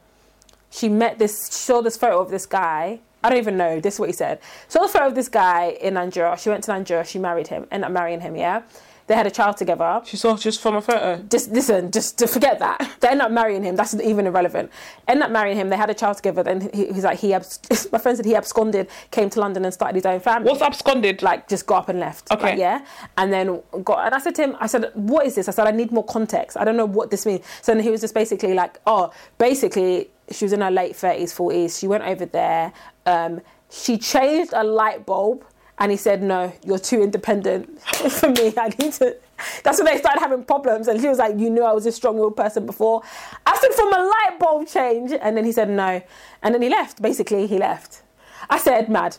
[0.74, 1.46] She met this.
[1.46, 3.00] She saw this photo of this guy.
[3.22, 3.80] I don't even know.
[3.80, 4.40] This is what he said.
[4.68, 6.36] Saw the photo of this guy in Nigeria.
[6.36, 7.04] She went to Nigeria.
[7.04, 7.66] She married him.
[7.70, 8.36] Ended up marrying him.
[8.36, 8.62] Yeah,
[9.06, 11.22] they had a child together She saw just from a photo.
[11.30, 12.90] just listen, just to forget that.
[13.00, 13.76] They end up marrying him.
[13.76, 14.70] That's even irrelevant.
[15.06, 15.68] End up marrying him.
[15.68, 16.42] They had a child together.
[16.42, 17.34] Then he, he's like he.
[17.34, 17.60] Abs-
[17.92, 20.48] my friend said he absconded, came to London and started his own family.
[20.48, 21.22] What's absconded?
[21.22, 22.30] Like just got up and left.
[22.30, 22.50] Okay.
[22.50, 22.84] Like, yeah.
[23.18, 24.06] And then got.
[24.06, 25.48] And I said to him, I said, what is this?
[25.48, 26.56] I said, I need more context.
[26.56, 27.44] I don't know what this means.
[27.60, 31.32] So then he was just basically like, oh, basically she was in her late thirties,
[31.32, 31.78] forties.
[31.78, 32.72] She went over there.
[33.06, 35.44] Um, she changed a light bulb.
[35.76, 38.54] And he said, "No, you're too independent for me.
[38.56, 39.16] I need to."
[39.64, 40.86] That's when they started having problems.
[40.86, 43.02] And he was like, "You knew I was a strong-willed person before."
[43.44, 46.00] I said, "From a light bulb change," and then he said, "No,"
[46.44, 47.02] and then he left.
[47.02, 48.02] Basically, he left.
[48.48, 49.16] I said, "Mad."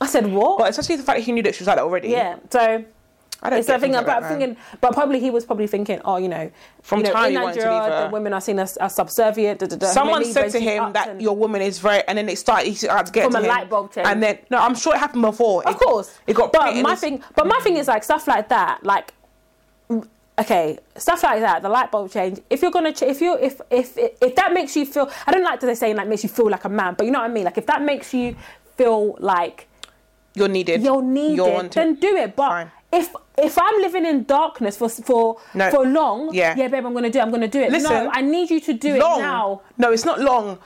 [0.00, 1.82] I said, "What?" But especially the fact that he knew that she was like that
[1.82, 2.10] already.
[2.10, 2.36] yeah.
[2.50, 2.84] So
[3.44, 6.16] I don't it's the thing about that, thinking, but probably he was probably thinking, oh,
[6.16, 6.50] you know,
[6.82, 8.94] From you know, time in you wanted to Nigeria, the women are seen as, as
[8.94, 9.60] subservient.
[9.60, 9.86] Da, da, da.
[9.88, 12.68] Someone Maybe said to him that your woman is very, and then it started.
[12.68, 14.06] He started to get From to a him, light bulb change.
[14.06, 15.62] and then no, I'm sure it happened before.
[15.68, 16.52] Of It- course, it got.
[16.52, 19.12] But my thing, but my thing is like stuff like that, like.
[20.36, 22.40] Okay, stuff like that, the light bulb change.
[22.50, 25.44] If you're gonna, ch- if you, if if if that makes you feel, I don't
[25.44, 27.32] like to say like makes you feel like a man, but you know what I
[27.32, 27.44] mean.
[27.44, 28.34] Like if that makes you
[28.76, 29.68] feel like
[30.34, 30.82] you're needed.
[30.82, 31.72] you're needed, You're wanted.
[31.74, 32.34] then do it.
[32.34, 32.70] But Fine.
[32.92, 35.70] if if I'm living in darkness for for No.
[35.70, 36.54] for long, Yeah.
[36.56, 37.18] yeah, babe, I'm gonna do.
[37.18, 37.70] it, I'm gonna do it.
[37.72, 39.18] Listen, no, I need you to do long.
[39.18, 39.60] it now.
[39.78, 40.58] No, it's not long.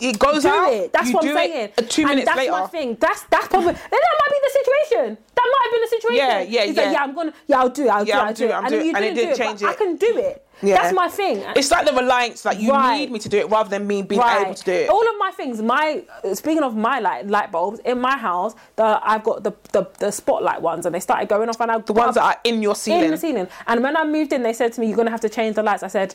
[0.00, 0.72] It goes Do out.
[0.72, 0.92] it.
[0.92, 1.72] That's what I'm do saying.
[1.78, 2.52] It, two and minutes that's later.
[2.52, 2.96] my thing.
[3.00, 5.18] That's that's probably then that might be the situation.
[5.36, 6.16] That might have been the situation.
[6.26, 6.82] Yeah, yeah, He's yeah.
[6.82, 7.88] like, yeah, I'm gonna, yeah, I'll do it.
[7.88, 8.20] I'll Yeah, do it.
[8.20, 8.50] I'm I'll do it.
[8.50, 8.96] it, I'm and doing then you it.
[8.96, 10.46] And it didn't do didn't it, I can do it.
[10.62, 10.76] Yeah.
[10.82, 11.42] That's my thing.
[11.56, 12.98] It's like the reliance, like you Right.
[13.00, 14.42] need me to do it rather than me being Right.
[14.42, 14.90] able to do it.
[14.90, 16.02] All of my things, my
[16.34, 20.10] speaking of my light light bulbs in my house, the I've got the, the the
[20.10, 22.74] spotlight ones, and they started going off, and I the ones that are in your
[22.74, 23.04] ceiling.
[23.04, 23.48] in the ceiling.
[23.66, 25.62] And when I moved in, they said to me, "You're gonna have to change the
[25.62, 26.14] lights." I said,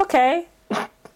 [0.00, 0.46] "Okay."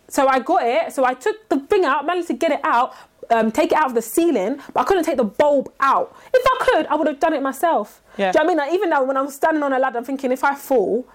[0.09, 0.93] So I got it.
[0.93, 2.95] So I took the thing out, managed to get it out,
[3.31, 6.15] um, take it out of the ceiling, but I couldn't take the bulb out.
[6.33, 8.01] If I could, I would have done it myself.
[8.17, 8.31] Yeah.
[8.31, 8.71] Do you know what I mean?
[8.71, 11.07] Like, even now, when I'm standing on a ladder, I'm thinking, if I fall,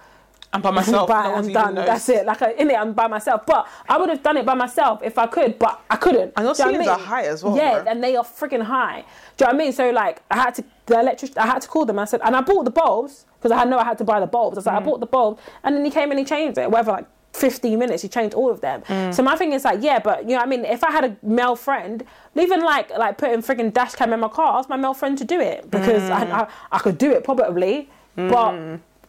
[0.53, 1.07] I'm by myself.
[1.07, 1.75] Bye, no I'm done.
[1.75, 2.25] That's it.
[2.25, 3.45] Like in it, I'm by myself.
[3.45, 6.33] But I would have done it by myself if I could, but I couldn't.
[6.35, 7.91] And your you know what ceilings I are high as well, Yeah, bro.
[7.91, 9.05] and they are freaking high.
[9.37, 9.71] Do you know what I mean?
[9.71, 11.37] So like, I had to the electric.
[11.37, 11.99] I had to call them.
[11.99, 14.19] I said, and I bought the bulbs because I had know I had to buy
[14.19, 14.57] the bulbs.
[14.57, 14.81] I was like, Mm.
[14.81, 16.69] I bought the bulbs, and then he came and he changed it.
[16.69, 17.05] Whatever, like.
[17.33, 18.81] 15 minutes, he changed all of them.
[18.81, 19.13] Mm.
[19.13, 21.05] So my thing is like, yeah, but you know, what I mean, if I had
[21.05, 22.03] a male friend,
[22.35, 25.23] even like like putting freaking dash cam in my car, ask my male friend to
[25.23, 26.11] do it because Mm.
[26.11, 28.53] I, I I could do it probably, but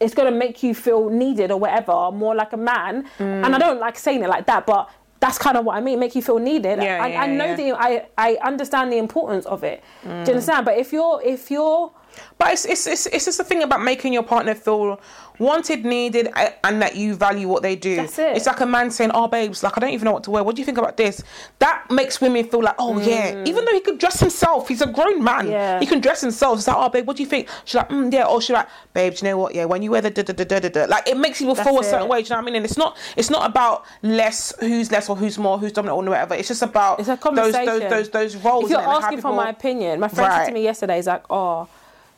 [0.02, 3.04] it's gonna make you feel needed or whatever, more like a man.
[3.18, 3.44] Mm.
[3.44, 6.00] And I don't like saying it like that, but that's kind of what I mean.
[6.00, 6.82] Make you feel needed.
[6.82, 7.56] Yeah, I, yeah, I know yeah.
[7.56, 9.82] the I I understand the importance of it.
[10.04, 10.24] Mm.
[10.24, 10.64] Do you understand?
[10.64, 11.92] But if you're if you're
[12.38, 15.00] But it's, it's it's it's just a thing about making your partner feel
[15.38, 16.28] wanted, needed,
[16.64, 17.96] and that you value what they do.
[17.96, 18.36] That's it.
[18.36, 20.42] It's like a man saying, "Oh, babes, like I don't even know what to wear.
[20.44, 21.22] What do you think about this?"
[21.58, 24.68] That makes women feel like, "Oh yeah," even though he could dress himself.
[24.68, 25.46] He's a grown man.
[25.46, 25.50] Mm.
[25.50, 25.80] Yeah.
[25.80, 26.58] He can dress himself.
[26.58, 28.68] It's like, "Oh, babe, what do you think?" She's like, mm, "Yeah," or she's like,
[28.94, 29.54] "Babe, do you know what?
[29.54, 31.54] Yeah, when you wear the da da da da da da, like it makes people
[31.54, 32.22] That's feel a certain way.
[32.22, 32.56] Do you know what I mean?
[32.56, 36.10] And it's not it's not about less who's less or who's more, who's dominant or
[36.10, 36.34] whatever.
[36.34, 37.66] It's just about It's a those conversation.
[37.66, 38.64] those those those roles.
[38.64, 40.46] If you're innit, and how asking for my opinion, my friend said Right.
[40.48, 41.68] to me yesterday, he's like, oh,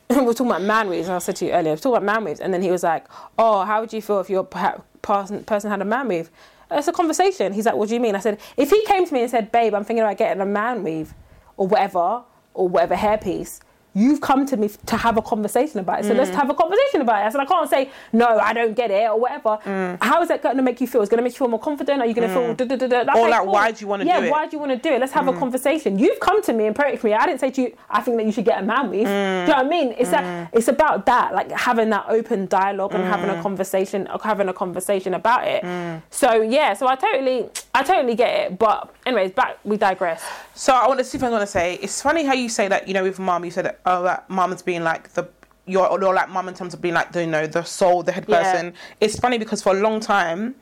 [0.09, 2.03] we're talking about man waves, and I said to you earlier, we we're talking about
[2.03, 3.05] man waves, and then he was like,
[3.39, 6.29] oh, how would you feel if your person, person had a man wave?
[6.69, 7.53] It's a conversation.
[7.53, 8.15] He's like, what do you mean?
[8.15, 10.45] I said, if he came to me and said, babe, I'm thinking about getting a
[10.45, 11.13] man weave
[11.57, 13.61] or whatever, or whatever hairpiece,
[13.95, 16.05] you've come to me to have a conversation about it.
[16.05, 16.17] So Mm.
[16.17, 17.27] let's have a conversation about it.
[17.27, 19.57] I said, I can't say, no, I don't get it or whatever.
[19.65, 19.97] Mm.
[20.03, 21.01] How is that going to make you feel?
[21.01, 22.01] It's going to make you feel more confident?
[22.01, 22.57] Are you going to feel mm.
[22.57, 23.19] da da da da?
[23.19, 23.53] Or like, cool.
[23.53, 24.27] why do you wanna yeah, do it?
[24.27, 24.99] Yeah, why do you want to do it?
[24.99, 25.39] Let's have a mm.
[25.39, 25.97] conversation.
[25.97, 27.13] You've come to me and approached me.
[27.13, 29.05] I didn't say to you, I think that you should get a man weave.
[29.05, 29.95] Do you know what I mean?
[29.97, 30.49] It's that mm.
[30.51, 34.53] it's about that, like having that open dialogue and having a conversation, uh, having a
[34.53, 35.63] conversation about it.
[36.09, 38.59] So yeah, so I totally, I totally get it.
[38.59, 40.21] But anyways, back we digress.
[40.53, 42.67] So I want to see if I want to say it's funny how you say
[42.67, 42.87] that.
[42.87, 45.27] You know, with mum, you said that, oh, that mum's being like the
[45.67, 48.11] you're or like mum in terms of being like the you know the soul, the
[48.11, 48.43] head Yeah.
[48.43, 48.73] person.
[49.01, 50.55] It's funny because for a long time,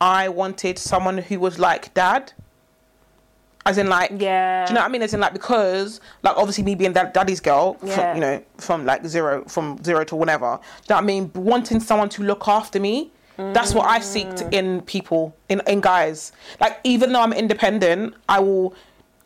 [0.00, 2.32] I wanted someone who was like dad.
[3.64, 4.64] As in, like, Yeah.
[4.64, 5.02] do you know what I mean?
[5.02, 7.94] As in, like, because, like, obviously, me being that daddy's girl, Yeah.
[7.96, 10.60] from, you know, from like zero, from zero to whatever.
[10.60, 11.32] Do you know what I mean?
[11.34, 13.10] Wanting someone to look after me.
[13.38, 14.52] That's what I seek Mm.
[14.54, 16.30] in people, in in guys.
[16.60, 18.72] Like, even though I'm independent, I will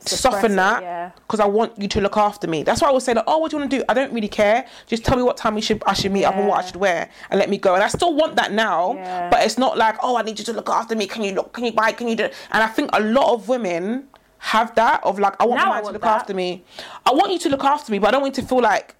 [0.00, 1.10] soften that yeah.
[1.16, 2.62] because I want you to look after me.
[2.62, 3.84] That's why I would say, like, oh, what do you want to do?
[3.88, 4.66] I don't really care.
[4.86, 6.76] Just tell me what time we should I should meet up and what I should
[6.76, 7.74] wear, and let me go.
[7.74, 9.28] And I still want that now, Yeah.
[9.30, 11.06] but it's not like, oh, I need you to look after me.
[11.06, 11.52] Can you look?
[11.52, 11.92] Can you buy?
[11.92, 12.24] Can you do?
[12.52, 15.74] And I think a lot of women have that of like, I want Now my
[15.76, 16.20] man to look that.
[16.22, 16.64] after me.
[17.04, 18.94] I want you to look after me, but I don't want you to feel like.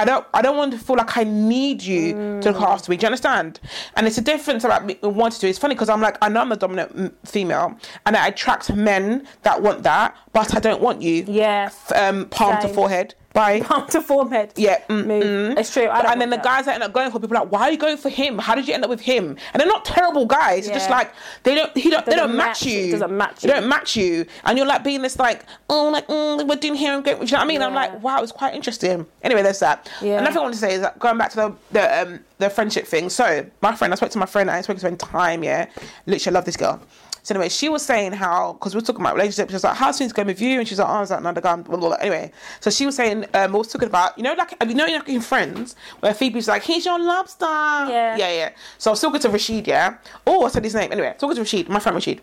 [0.00, 0.24] I don't.
[0.32, 2.96] I don't want to feel like I need you to look after me.
[2.96, 3.58] Do you understand?
[3.96, 5.40] And it's a difference about me wanting to.
[5.40, 5.48] Do.
[5.48, 7.76] It's funny because I'm like I know I'm a dominant mm, female,
[8.06, 11.24] and I attract men that want that, but I don't want you.
[11.26, 11.64] Yeah.
[11.66, 13.14] F- Um, palm to forehead.
[13.34, 14.52] Palm to forehead.
[14.56, 15.22] Yeah, mm, move.
[15.22, 15.58] mm.
[15.58, 15.88] It's true.
[15.88, 16.44] And then the that.
[16.44, 18.38] guys that end up going for people are like, why are you going for him?
[18.38, 19.36] How did you end up with him?
[19.52, 20.64] And they're not terrible guys.
[20.66, 21.12] They're just like
[21.44, 21.76] they don't.
[21.76, 22.04] He don't.
[22.04, 22.90] They don't match, match- you.
[22.92, 23.54] doesn't match They you.
[23.54, 24.26] don't match you.
[24.44, 27.18] And you're like being this like, oh, like mm, we're doing here and going.
[27.18, 27.62] Do you know what I mean?
[27.62, 29.06] I'm like, wow, it's quite interesting.
[29.22, 29.88] Anyway, there's that.
[30.02, 30.18] Yeah.
[30.18, 32.50] Another thing I want to say is that going back to the the um the
[32.50, 33.08] friendship thing.
[33.10, 34.50] So my friend, I spoke to my friend.
[34.50, 35.44] I spoke to her in time.
[35.44, 35.68] Yeah,
[36.06, 36.80] literally, I love this girl.
[37.28, 39.50] So anyway, she was saying how because we were talking about relationships.
[39.50, 41.20] She was like, "How's things going with you?" And she's like, "Oh, I was like
[41.20, 41.98] another guy." Blah, blah, blah.
[42.00, 44.86] Anyway, so she was saying um, we was talking about you know like you know
[44.86, 48.16] like in Friends where Phoebe's like, "He's your lobster." Yeah.
[48.16, 48.50] yeah, yeah.
[48.78, 49.66] So I was talking to Rashid.
[49.66, 49.98] Yeah.
[50.26, 50.90] Oh, I said his name.
[50.90, 52.22] Anyway, talking to Rashid, my friend Rashid,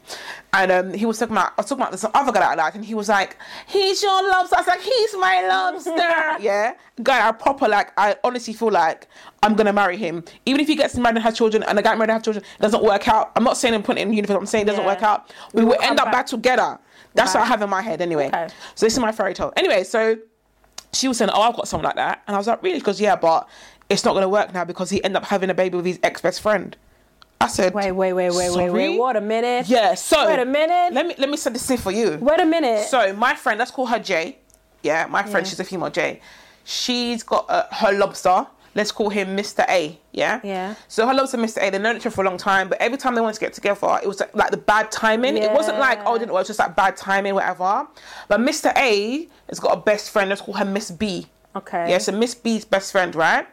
[0.53, 2.63] and um, he was talking about I was talking about this other guy that I
[2.63, 3.37] liked, and he was like,
[3.67, 5.91] "He's your lobster." I was like, "He's my lobster."
[6.43, 6.73] yeah.
[7.03, 7.91] Guy, I proper like.
[7.95, 9.07] I honestly feel like
[9.45, 11.91] I'm gonna marry him, even if he gets married and has children, and the guy
[11.95, 13.31] married and has children it doesn't work out.
[13.35, 14.35] I'm not saying I'm putting it in universe.
[14.35, 14.89] I'm saying it doesn't Yeah.
[14.93, 15.31] work out.
[15.53, 16.25] We, We will end up back, back.
[16.25, 16.79] together.
[17.13, 18.27] That's what I have in my head anyway.
[18.27, 18.47] Okay.
[18.75, 19.53] So this is my fairy tale.
[19.55, 20.17] Anyway, so
[20.91, 22.99] she was saying, "Oh, I've got someone like that," and I was like, "Really?" Because
[22.99, 23.47] "Yeah, but
[23.89, 26.21] it's not to work now because he ended up having a baby with his ex
[26.21, 26.75] best friend."
[27.39, 28.67] I said, Wait, wait, wait, wait, wait, wait.
[28.69, 29.67] "Sorry?" What a minute.
[29.67, 29.93] Yeah.
[29.93, 30.93] So Wait a minute.
[30.93, 32.17] Let me let me set this in for you.
[32.19, 32.87] Wait a minute.
[32.87, 34.39] So my friend, let's call her Jay.
[34.81, 35.49] Yeah, my friend, Yeah.
[35.49, 36.21] she's a female Jay.
[36.63, 38.47] She's got uh, her lobster.
[38.75, 39.65] Let's call him Mr.
[39.69, 39.97] A.
[40.11, 40.41] Yeah.
[40.43, 40.75] Yeah.
[40.89, 41.65] So hello to Mr.
[41.65, 41.69] A.
[41.69, 43.53] They've known each other for a long time, but every time they wanted to get
[43.53, 45.37] together, it was like, the bad timing.
[45.37, 46.41] It wasn't like oh, it didn't work.
[46.41, 47.87] It was just like bad timing, whatever.
[48.27, 48.73] But Mr.
[48.75, 50.29] A has got a best friend.
[50.29, 51.27] Let's call her Miss B.
[51.55, 51.89] Okay.
[51.89, 51.99] Yeah.
[51.99, 53.47] So Miss B's best friend, right?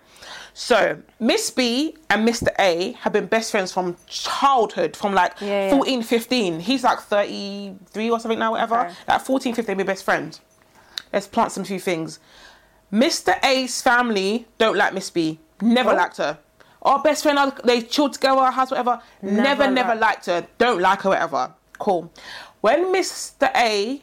[0.54, 2.48] So Miss B and Mr.
[2.58, 5.70] A have been best friends from childhood, from like Yeah, yeah.
[5.70, 6.60] 14, 15.
[6.60, 8.80] He's like 33 or something now, whatever.
[8.80, 8.94] Okay.
[9.08, 10.40] Like 14, 15, be best friends.
[11.12, 12.18] Let's plant some few things.
[12.92, 13.34] Mr.
[13.44, 15.38] A's family don't like Miss B.
[15.60, 15.94] Never Oh.
[15.94, 16.38] liked her.
[16.82, 19.00] Our best friend, they chilled together, our house, whatever.
[19.22, 20.46] Never, Never never, liked- her.
[20.58, 21.52] Don't like her, whatever.
[21.78, 22.12] Cool.
[22.60, 23.50] When Mr.
[23.56, 24.02] A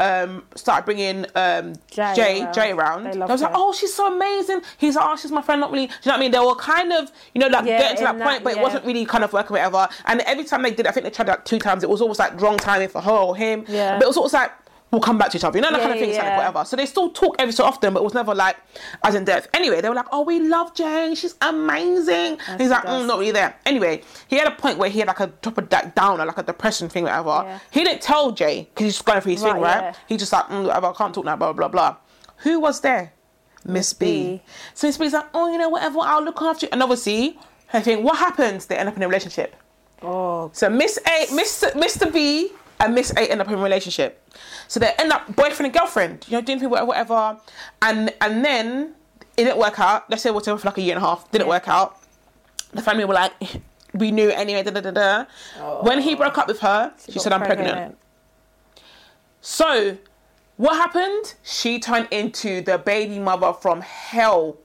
[0.00, 2.54] um, started bringing um, Jay Jay, around.
[2.54, 4.62] Jay around, They I was like, oh, she's so amazing.
[4.78, 5.86] He's like, oh, she's my friend, not really.
[5.86, 6.30] Do you know what I mean?
[6.32, 8.52] They were kind of, you know, like Yeah, getting to that in point, that- but
[8.56, 9.88] it wasn't really kind of working, whatever.
[10.06, 11.84] And every time they did, I think they tried like two times.
[11.84, 13.64] It was always like wrong timing for her or him.
[13.68, 13.94] Yeah.
[13.98, 14.50] But it was always like
[14.92, 15.56] we'll come back to each other.
[15.58, 16.64] You know that Yeah, kind of thing, yeah, like whatever.
[16.66, 18.56] So they still talk every so often, but it was never like
[19.02, 19.48] as in depth.
[19.54, 21.14] Anyway, they were like, oh, we love Jane.
[21.14, 22.38] She's amazing.
[22.46, 23.56] And he's like, mm, not really there.
[23.66, 26.26] Anyway, he had a point where he had like a drop of that down or
[26.26, 27.30] like a depression thing, whatever.
[27.44, 27.58] Yeah.
[27.70, 29.82] He didn't tell Jay because he's just going through his thing, Right, right?
[29.82, 29.94] yeah.
[30.06, 31.96] He just like, mm, whatever, I can't talk now, blah blah blah.
[32.38, 33.12] Who was there?
[33.64, 34.06] Miss B.
[34.06, 34.42] B.
[34.74, 36.70] So Miss B's like, oh, you know, whatever, I'll look after you.
[36.72, 37.38] And obviously,
[37.68, 38.66] her thing, what happens?
[38.66, 39.54] They end up in a relationship.
[40.02, 41.70] Oh, So Miss A, Mr.
[41.72, 42.12] Mr.
[42.12, 42.50] B,
[42.82, 44.28] and Miss A end up in a relationship.
[44.68, 47.38] So they end up boyfriend and girlfriend, you know, doing people whatever,
[47.80, 48.94] and and then
[49.36, 50.10] it didn't work out.
[50.10, 51.30] Let's say we're together for like a year and a half.
[51.30, 51.98] Didn't work out.
[52.72, 53.32] The family were like,
[53.94, 54.62] we knew anyway.
[54.62, 55.80] Da, da, da, da.
[55.82, 57.96] When he broke up with her, she, got said, I'm pregnant.
[59.40, 59.98] So,
[60.56, 61.34] what happened?
[61.42, 64.56] She turned into the baby mother from hell.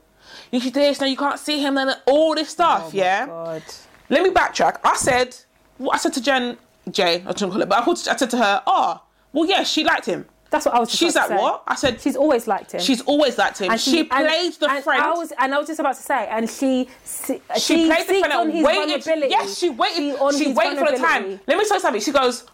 [0.51, 2.91] You should do this, now you can't see him, and all this oh stuff, Oh
[2.93, 3.25] yeah?
[3.25, 3.63] God.
[4.09, 4.79] Let me backtrack.
[4.83, 5.35] I said,
[5.77, 6.57] what I said to Jen,
[6.91, 9.01] Jay, I don't call it, but I, called, I said to her, oh,
[9.33, 10.25] well, yeah, she liked him.
[10.49, 10.89] That's what I was.
[10.89, 11.63] Just She's like, what?
[11.67, 12.79] I said, She's always liked him.
[12.79, 13.69] she's always liked him.
[13.69, 15.03] And she, and- played the and friend.
[15.03, 18.19] I was, and I was just about to say, and she, she, she, played the
[18.19, 19.03] friend on and his waited.
[19.03, 19.31] vulnerability.
[19.31, 19.95] Yes, she waited.
[19.97, 21.39] She, on She, waited for the time.
[21.47, 22.01] Let me tell you something.
[22.01, 22.45] She goes,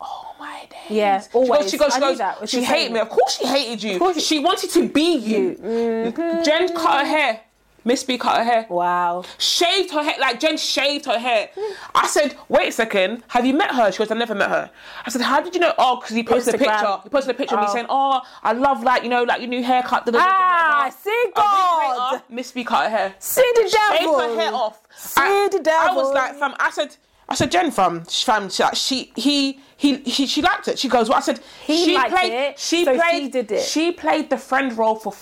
[0.00, 0.90] oh my days.
[0.90, 2.20] Yeah, She goes, she goes, she goes.
[2.50, 2.98] She she hated me.
[3.00, 4.14] Of course she hated you.
[4.14, 5.54] She, she- wanted to be you.
[5.54, 6.42] Mm-hmm.
[6.42, 7.40] Jen cut her hair.
[7.86, 8.66] Miss B cut her hair.
[8.68, 9.22] Wow.
[9.38, 11.48] Shaved her hair, like Jen shaved her hair.
[11.94, 13.92] I said, wait a second, have you met her?
[13.92, 14.68] She goes, I never met her.
[15.06, 15.72] I said, how did you know?
[15.78, 16.96] Oh, because he posted a picture.
[17.04, 17.72] He posted a picture of me Oh.
[17.72, 20.04] saying, oh, I love like, you know, like your new haircut.
[20.04, 22.12] da, da, da, Ah, see God.
[22.14, 24.18] later, Miss B cut her hair See the devil.
[24.18, 24.80] shaved her hair off.
[24.96, 25.88] See I, the devil.
[25.88, 26.96] I was like, fam, I said,
[27.28, 30.78] I said, Jen, fam, fam, she, she he, he, he, she liked it.
[30.78, 33.52] She goes, well, I said, He she liked played, it, she so she played, did
[33.52, 33.62] it.
[33.62, 35.12] She played the friend role for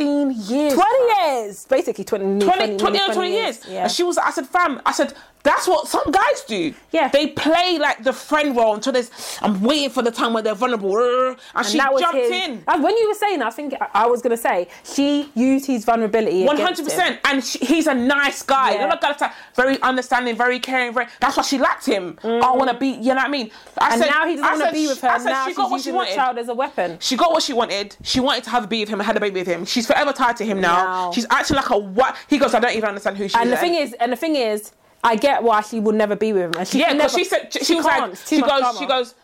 [0.00, 0.72] 15 years.
[0.72, 1.66] 20 years.
[1.66, 3.60] Basically 20, 20, 20, 20, nearly 20 years.
[3.68, 3.82] Yeah.
[3.82, 5.12] And she was, I said, fam, I said,
[5.42, 6.74] that's what some guys do.
[6.92, 7.08] Yeah.
[7.08, 9.10] They play like the friend role until there's,
[9.40, 10.94] I'm waiting for the time where they're vulnerable.
[10.96, 12.62] uh, And, she jumped his, in.
[12.68, 15.84] And when you were saying, that, I think I- was gonna say she used his
[15.84, 16.44] vulnerability.
[16.44, 16.98] One against hundred him.
[16.98, 18.70] percent, and she, he's a nice guy.
[18.70, 18.74] Yeah.
[18.74, 20.92] You know, that guy that's very understanding, very caring.
[20.92, 21.06] Very.
[21.20, 22.18] That's why she liked him.
[22.24, 22.88] I want to be.
[22.88, 23.50] You know what I mean?
[23.78, 25.08] I And said, now he doesn't want to be with her.
[25.08, 26.14] I said now she she's got what she wanted.
[26.14, 26.98] child as a weapon.
[27.00, 27.96] She got what she wanted.
[28.02, 29.64] She wanted to have a baby with him and had a baby with him.
[29.64, 30.84] She's forever tied to him now.
[30.84, 31.12] Now.
[31.12, 32.16] She's acting like a what?
[32.28, 33.50] He goes, I don't even understand who she And is.
[33.52, 34.72] the thing is, and the thing is,
[35.02, 36.52] I get why she would never be with him.
[36.58, 38.10] And she yeah, because she said she, was can't.
[38.12, 38.78] like, she goes, drama.
[38.78, 39.14] she goes.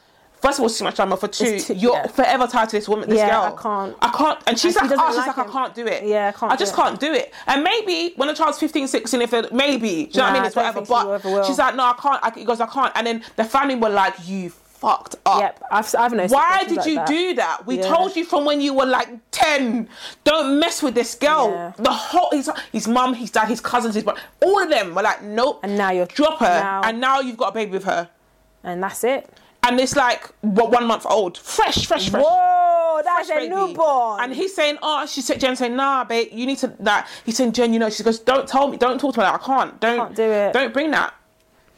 [0.41, 1.17] First of all, it's too much drama.
[1.17, 2.07] For two, too- you're yeah.
[2.09, 3.57] forever tied to this woman, this Yeah, girl.
[3.59, 3.97] I can't.
[4.03, 4.39] I can't.
[4.47, 6.05] And she's And like, doesn't oh, she's like like, I can't do it.
[6.05, 6.77] Yeah, I can't I just it.
[6.77, 7.33] can't do it.
[7.47, 10.45] And maybe when the child's 15, 16, if maybe, do you know what I mean?
[10.45, 10.85] It's whatever.
[10.85, 10.89] she.
[10.91, 12.21] But she's like, no, I can't.
[12.23, 12.93] I, he goes, I can't.
[12.95, 15.41] And then the family were like, you fucked up.
[15.41, 16.35] Yep, I've, I've noticed.
[16.35, 17.07] Why did like you that.
[17.09, 17.67] do that?
[17.67, 17.89] We Yeah.
[17.95, 19.89] told you from when you were like 10,
[20.25, 21.51] don't mess with this girl.
[21.51, 21.73] Yeah.
[21.79, 25.03] The whole, his, his mum, his dad, his cousins, his brother, all of them were
[25.03, 25.61] like, nope.
[25.63, 26.47] And now you're Drop her.
[26.61, 28.09] now- And now you've got a baby with her.
[28.65, 29.29] And that's it.
[29.63, 31.39] And it's like, what, one month old.
[31.39, 32.23] Fresh, fresh, fresh.
[32.23, 33.55] Whoa, that's fresh a baby.
[33.55, 34.21] newborn.
[34.23, 37.09] And he's saying, oh, she said, Jen saying, nah, babe, you need to, that.
[37.25, 39.43] He's saying, Jen, you know, she goes, don't tell me, don't talk to me like
[39.43, 39.81] I can't.
[39.81, 40.53] Don't, Can't do it.
[40.53, 41.15] Don't bring that.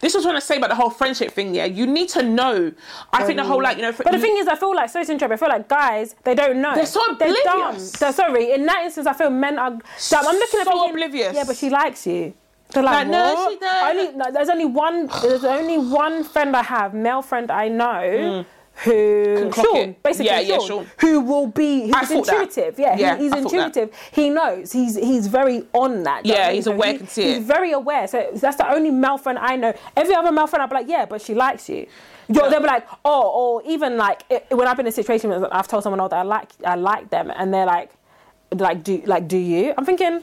[0.00, 1.64] This was what I say about the whole friendship thing, yeah.
[1.64, 2.72] You need to know.
[3.12, 5.00] I think the whole, like, you know, But the thing is, I feel like to
[5.00, 5.32] interrupt.
[5.32, 6.74] I feel like guys they don't know.
[6.74, 7.42] They're so oblivious.
[7.44, 7.78] They're dumb.
[7.78, 9.82] So, sorry, in that instance, I feel men are dumb.
[10.12, 11.34] I'm looking at So thinking, oblivious.
[11.34, 12.32] Yeah, but she likes you.
[12.70, 13.90] They're like, Like, no, she don't.
[13.90, 15.06] Only, no, there's only one.
[15.22, 17.84] There's only one friend I have, male friend I know.
[17.84, 18.46] Mm.
[18.84, 20.02] Who Sean it.
[20.02, 20.86] basically Yeah, yeah, Sean, Sean.
[21.00, 22.10] who will be he's that.
[22.10, 22.78] intuitive.
[22.78, 23.90] Yeah, he- Yeah, he's I intuitive.
[24.12, 24.70] He knows.
[24.72, 28.06] He's he's very on that Yeah, he's aware, he- he's very aware.
[28.06, 29.72] So that's the only male friend I know.
[29.96, 31.86] Every other male friend I'll be like yeah but she likes you.
[32.30, 35.30] You're, they'll be like, oh, or even like it, when I've been in a situation
[35.30, 37.90] where I've told someone oh, that I like I like them, and they're like,
[38.54, 39.72] like do like do you?
[39.78, 40.22] I'm thinking,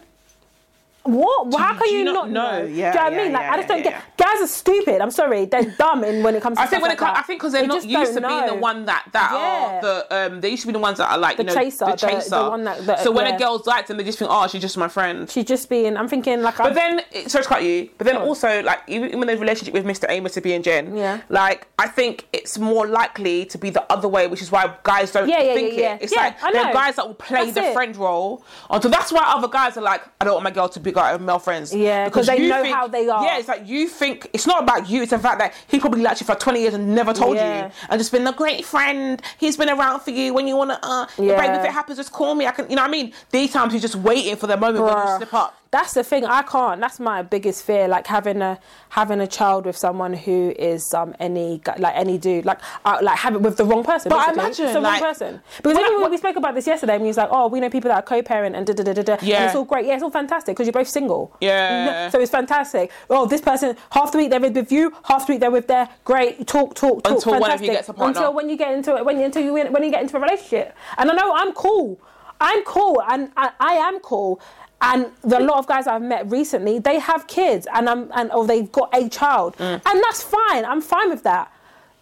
[1.06, 1.54] what?
[1.60, 2.60] How you- can you, you not not know?
[2.62, 2.68] know?
[2.68, 3.32] do Yeah, you know what I yeah, mean?
[3.34, 3.84] Like yeah, I just don't yeah.
[3.92, 4.18] get.
[4.18, 5.02] Guys are stupid.
[5.02, 6.04] I'm sorry, they're dumb.
[6.04, 7.24] In when it comes to I think when like it comes, that.
[7.24, 8.62] I think because they're They not just used to don't being the know.
[8.62, 9.38] one that that Yeah.
[9.78, 10.42] are the um.
[10.42, 11.98] They used to be the ones that are like The you know, chaser, the the-
[11.98, 12.30] chaser.
[12.30, 13.36] the one that- that- so when yeah.
[13.36, 15.30] a girl's liked them, they just think, oh, she's just my friend.
[15.30, 15.96] She's just being.
[15.98, 16.58] I'm thinking like.
[16.58, 17.90] But I'm, then, it- sorry to cut you.
[17.98, 20.06] But then Go also, like even in the relationship with Mr.
[20.10, 21.20] Amos to be and Jen, Yeah.
[21.30, 25.12] like I think it's more likely to be the other way, which is why guys
[25.12, 25.94] don't Yeah, yeah, think yeah, yeah.
[25.96, 26.02] it.
[26.04, 29.24] It's like I there are guys that will play the friend role until that's why
[29.26, 31.74] other guys are like, I don't want my girl to be got male friends.
[31.74, 33.24] Yeah, because they know how they are.
[33.24, 35.02] Yeah, it's like you think it's not about you.
[35.04, 37.66] It's the fact that he probably liked you for twenty years and never told Yeah.
[37.68, 39.22] you, and just been a great friend.
[39.38, 40.80] He's been around for you when you want to.
[40.82, 41.40] Uh, yeah.
[41.40, 42.48] babe, if it happens, just call me.
[42.48, 42.70] I can.
[42.70, 43.14] You know what I mean?
[43.32, 45.18] These times he's just waiting for the moment when you Bruh.
[45.18, 45.56] slip up.
[45.76, 46.24] That's the thing.
[46.24, 46.80] I can't.
[46.80, 47.90] That's my biggest fear.
[47.90, 48.58] Like having a
[48.88, 52.46] having a child with someone who is um any like any dude.
[52.46, 54.08] Like uh, like have it with the wrong person.
[54.08, 54.40] But basically.
[54.42, 55.42] imagine, it's the like- wrong person.
[55.62, 57.70] Because even when we spoke about this yesterday, and he was like, "Oh, we know
[57.70, 59.36] people that are co-parent and da da da da da." Yeah.
[59.36, 59.86] And it's all great.
[59.86, 61.36] Yeah, it's all fantastic because you're both single.
[61.42, 62.10] Yeah.
[62.10, 62.90] So it's fantastic.
[63.10, 65.90] Oh, this person half the week they're with you, half the week they're with their
[66.06, 67.16] great talk talk talk.
[67.16, 67.68] Until one of fantastic.
[67.68, 68.18] you gets a partner.
[68.18, 70.22] Until when you get into it when you until you when you get into a
[70.22, 70.74] relationship.
[70.98, 72.00] And I know I'm cool.
[72.40, 74.42] I'm cool and I, I am cool.
[74.86, 78.46] And the lot of guys I've met recently, they have kids and I'm and or
[78.46, 79.58] they've got a child.
[79.58, 79.82] Mm.
[79.84, 80.64] And that's fine.
[80.64, 81.52] I'm fine with that.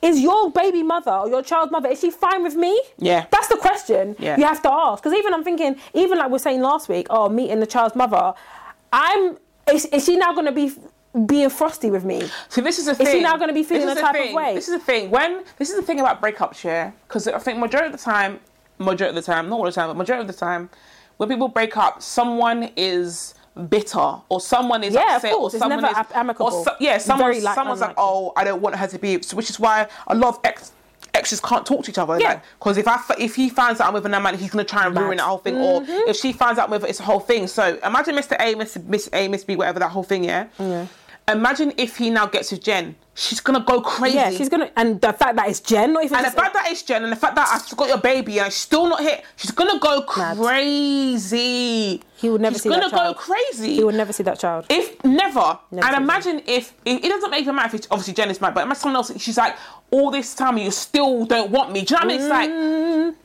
[0.01, 2.77] Is your baby mother or your child's mother, is she fine with me?
[2.97, 3.25] Yeah.
[3.31, 4.37] That's the question Yeah.
[4.37, 5.01] you have to ask.
[5.01, 7.95] Because even I'm thinking, even like we are saying last week, oh, meeting the child's
[7.95, 8.33] mother,
[8.91, 9.37] I'm
[9.71, 10.73] is, is she now gonna be
[11.25, 12.29] being frosty with me?
[12.49, 13.07] So this is the thing.
[13.07, 13.21] Is thing.
[13.21, 14.55] she now gonna be This feeling a the type of way?
[14.55, 15.09] This is the thing.
[15.09, 18.41] When this is the thing about breakups, yeah, because I think majority of the time,
[18.79, 20.69] majority of the time, not all the time, but majority of the time,
[21.17, 23.35] when people break up, someone is
[23.69, 25.53] bitter or someone is Yeah, of course.
[25.53, 26.47] or It's someone never is amicable.
[26.53, 29.49] Or so, yeah, someone, like, someone's like, oh, I don't want her to be, which
[29.49, 30.71] is why a lot of ex.
[31.15, 32.39] Exes can't talk to each other, Yeah.
[32.57, 34.97] because if I if he finds out I'm with another man, he's gonna try and
[34.97, 35.19] ruin Mad.
[35.19, 36.09] the whole thing, or mm-hmm.
[36.09, 37.45] if she finds out I'm with it's a whole thing.
[37.45, 38.35] So imagine Mr.
[38.39, 38.83] A, Mr.
[38.85, 40.47] Miss A, Miss B, whatever that whole thing, Yeah.
[40.57, 40.87] yeah.
[41.27, 44.17] Imagine if he now gets with Jen, she's gonna go crazy.
[44.17, 46.17] Yeah, she's gonna, and the fact that it's Jen, not even.
[46.17, 48.51] And the fact that it's Jen and the fact that I've got your baby and
[48.51, 50.37] she's still not here, she's gonna go Mad.
[50.37, 52.01] crazy.
[52.17, 52.91] He would never she's see that child.
[52.91, 53.75] She's gonna go crazy.
[53.75, 54.65] he would never see that child.
[54.69, 55.59] if never.
[55.71, 58.41] Never and imagine if, if it doesn't make a matter if it's obviously Jen is
[58.41, 59.17] mad, but imagine someone else.
[59.21, 59.55] She's like,
[59.91, 61.83] all this time you still don't want me.
[61.83, 62.21] Do you know what I mean?
[62.21, 63.15] It's like.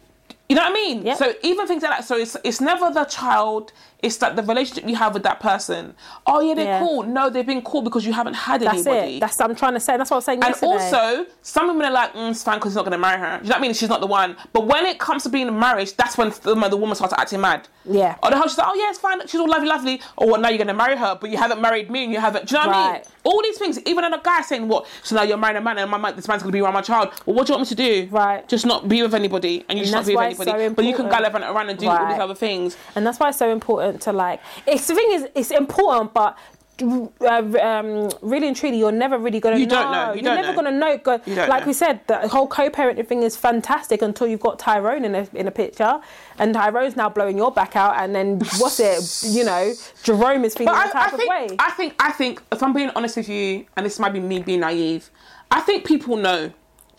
[0.48, 1.02] You know what I mean?
[1.02, 1.06] Mm.
[1.06, 1.18] Yep.
[1.18, 2.04] So even things like that.
[2.04, 3.72] So it's it's never the child.
[4.00, 5.94] It's like the relationship you have with that person.
[6.24, 6.78] Oh yeah, they're Yeah.
[6.78, 7.02] cool.
[7.02, 9.16] No, they've been cool because you haven't had That's anybody.
[9.16, 9.20] it.
[9.20, 9.96] That's what I'm trying to say.
[9.96, 10.72] That's what I was saying And yesterday.
[10.72, 13.38] also, some women are like, mm, it's fine because he's not going to marry her.
[13.38, 13.74] Do you know what I mean?
[13.74, 14.36] She's not the one.
[14.52, 17.40] But when it comes to being in marriage, that's when the, the woman starts acting
[17.40, 17.66] mad.
[17.84, 18.14] Yeah.
[18.22, 19.20] Or the whole she's like, oh yeah, it's fine.
[19.26, 20.00] She's all lovely, lovely.
[20.16, 20.40] Or what?
[20.42, 22.46] Now you're going to marry her, but you haven't married me, and you haven't.
[22.46, 23.02] Do you know what I mean?
[23.24, 23.80] All these things.
[23.84, 24.86] Even a guy saying, what?
[25.02, 26.82] So now you're marrying a man, and my this man's going to be around my
[26.82, 27.08] child.
[27.26, 28.08] Well, what do you want me to do?
[28.12, 28.46] Right.
[28.48, 30.50] Just not be with anybody, and you just not be with anybody.
[30.68, 32.76] so but you can gallivant around and do all these other things.
[32.94, 34.40] and that's why it's so important to like.
[34.66, 36.38] It's the thing is, it's important, but.
[36.80, 39.82] Uh, um, really and truly, you're never really gonna You know.
[39.82, 40.12] don't know.
[40.12, 40.54] You are never know.
[40.54, 40.96] gonna know.
[40.96, 41.66] Go, like know.
[41.66, 45.48] we said, the whole co-parenting thing is fantastic until you've got Tyrone in a in
[45.48, 45.98] a picture,
[46.38, 49.28] and Tyrone's now blowing your back out, and then what's it?
[49.28, 49.72] You know,
[50.04, 51.56] Jerome is feeling I, type I think, of way.
[51.58, 54.38] I think, I think, if I'm being honest with you, and this might be me
[54.38, 55.10] being naive,
[55.50, 56.52] I think people know.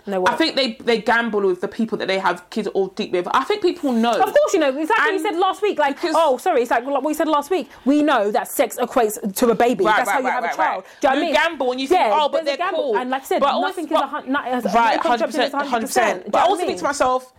[0.06, 0.26] No.
[0.26, 3.28] I think they they gamble with the people that they have kids all deep with.
[3.34, 4.12] I think people know.
[4.12, 4.86] Of course, you know exactly.
[4.88, 7.52] what And you said last week, like, oh, sorry, it's like what we said last
[7.52, 7.70] week.
[7.86, 9.86] We know that sex equates to a baby.
[9.86, 10.84] Right, That's right, how you right, have a child.
[11.02, 11.34] Do you know what I You mean?
[11.34, 12.80] gamble and you think, oh, but they're gamble.
[12.80, 12.98] cool.
[12.98, 15.82] And like I said, But also- nothing is but- a hun- Right, hundred percent, hundred
[15.82, 16.32] percent.
[16.32, 17.34] But I you also what think to myself,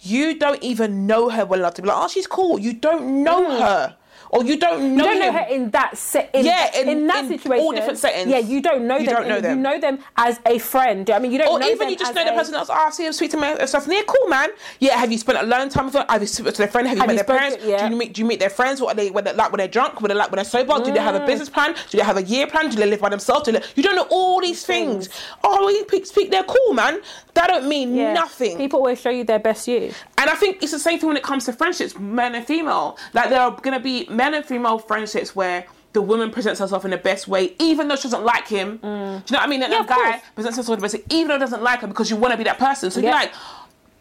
[0.00, 2.58] you don't even know her well enough to be like, oh, she's cool.
[2.58, 3.60] You don't know mm.
[3.60, 3.96] her,
[4.30, 5.14] or you don't know Mm.
[5.14, 6.30] You don't know her in that set.
[6.34, 8.30] In, Yeah, in- that in situation, all different settings.
[8.30, 9.02] Yeah, you don't know them.
[9.02, 9.16] You them.
[9.16, 9.56] don't know them.
[9.56, 11.06] You know them as a friend.
[11.06, 12.32] Do you know what I mean, you don't Or even them you just know the
[12.32, 13.86] person that's, oh, I see him sweet to me and stuff.
[13.86, 14.50] And cool, man.
[14.80, 16.04] Yeah, have you spent a long time with them?
[16.08, 16.86] Have you spoken to their friend?
[16.88, 17.64] Have you Have met you their parents?
[17.64, 17.86] yeah.
[17.86, 18.80] Do you meet do you meet their friends?
[18.80, 20.00] What are they they're like when they're drunk?
[20.00, 20.82] When they're like when they're sober?
[20.84, 21.74] Do they have a business plan?
[21.90, 22.70] Do they have a year plan?
[22.70, 23.44] Do they live by themselves?
[23.44, 25.08] Do they, you don't know all these things.
[25.44, 27.00] Oh, we speak, speak, they're cool, man.
[27.38, 28.12] That don't mean Yeah.
[28.14, 28.56] nothing.
[28.56, 29.92] People always show you their best you.
[30.18, 32.98] And I think it's the same thing when it comes to friendships, men and female.
[33.14, 36.84] Like there are going to be men and female friendships where the woman presents herself
[36.84, 38.78] in the best way, even though she doesn't like him.
[38.78, 38.80] Mm.
[38.80, 39.62] Do you know what I mean?
[39.62, 40.20] And Yeah, the guy course.
[40.34, 42.32] presents himself in the best way, even though he doesn't like her, because you want
[42.32, 42.90] to be that person.
[42.90, 43.06] So Yeah.
[43.10, 43.32] you're like,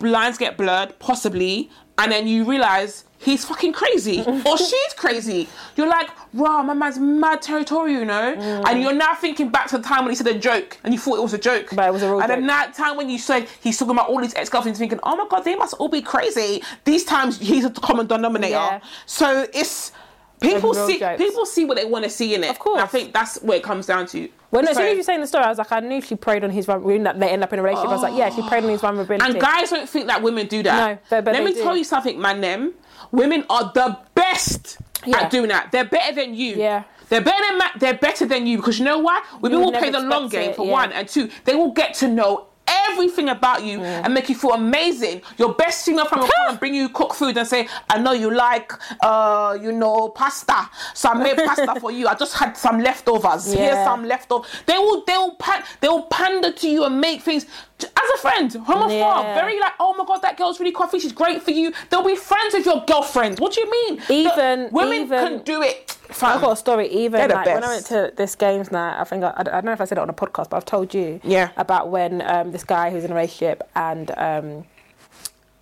[0.01, 5.47] lines get blurred, possibly, and then you realize he's fucking crazy or she's crazy.
[5.75, 8.35] You're like, wow, my man's mad territorial, you know?
[8.35, 8.63] Mm.
[8.67, 10.99] And you're now thinking back to the time when he said a joke and you
[10.99, 11.69] thought it was a joke.
[11.73, 14.09] But it was a real and then that time when you said he's talking about
[14.09, 16.61] all these ex-girlfriends thinking, oh my god, they must all be crazy.
[16.85, 18.53] These times he's a common denominator.
[18.53, 18.79] Yeah.
[19.05, 19.91] So it's
[20.39, 21.17] people see jokes.
[21.21, 22.51] people see what they want to see in it.
[22.51, 22.77] Of course.
[22.79, 24.29] And I think that's what it comes down to.
[24.51, 25.99] Well, no, as soon as you were saying the story, I was like, I knew
[26.01, 27.03] she preyed on his vulnerability.
[27.03, 27.89] That they end up in a relationship.
[27.89, 29.25] I was like, yeah, she preyed on his vulnerability.
[29.25, 30.89] And guys don't think that women do that.
[30.89, 31.63] No, but- but Let me do.
[31.63, 32.39] tell you something, man.
[32.41, 32.73] Them
[33.11, 35.21] women are the best Yeah.
[35.23, 35.71] at doing that.
[35.71, 36.55] They're better than you.
[36.55, 36.83] Yeah.
[37.09, 39.21] They're better than ma- they're better than you because you know why?
[39.41, 40.71] Women will play the long game it, for yeah.
[40.73, 41.29] one and two.
[41.45, 42.47] They will get to know
[42.89, 45.21] everything about you and make you feel amazing.
[45.37, 48.11] Your best female friend will come and bring you cook food and say, "I know
[48.11, 52.09] you like, uh, you know, pasta, so I made pasta for you.
[52.09, 53.53] I just had some leftovers.
[53.53, 57.21] Here's some leftovers." They will, they will, pan- they will pander to you and make
[57.21, 57.45] things
[57.83, 58.89] as a friend afar.
[58.91, 59.35] Yeah.
[59.35, 60.99] Very like, oh my god, that girl's really coffee.
[60.99, 61.73] She's great for you.
[61.89, 63.39] They'll be friends with your girlfriend.
[63.39, 64.01] What do you mean?
[64.07, 65.97] The- Even- women even- can do it.
[66.21, 66.87] I've got a story.
[66.89, 69.65] Even the like when I went to this games night, I think I, I don't
[69.65, 71.19] know if I said it on a podcast, but I've told you.
[71.23, 71.49] Yeah.
[71.57, 74.63] About when um, this guy who's in a relationship and um,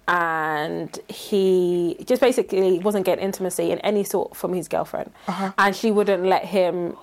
[0.07, 5.51] and he just basically wasn't getting intimacy in any sort from his girlfriend, Uh-huh.
[5.57, 6.95] and she wouldn't let him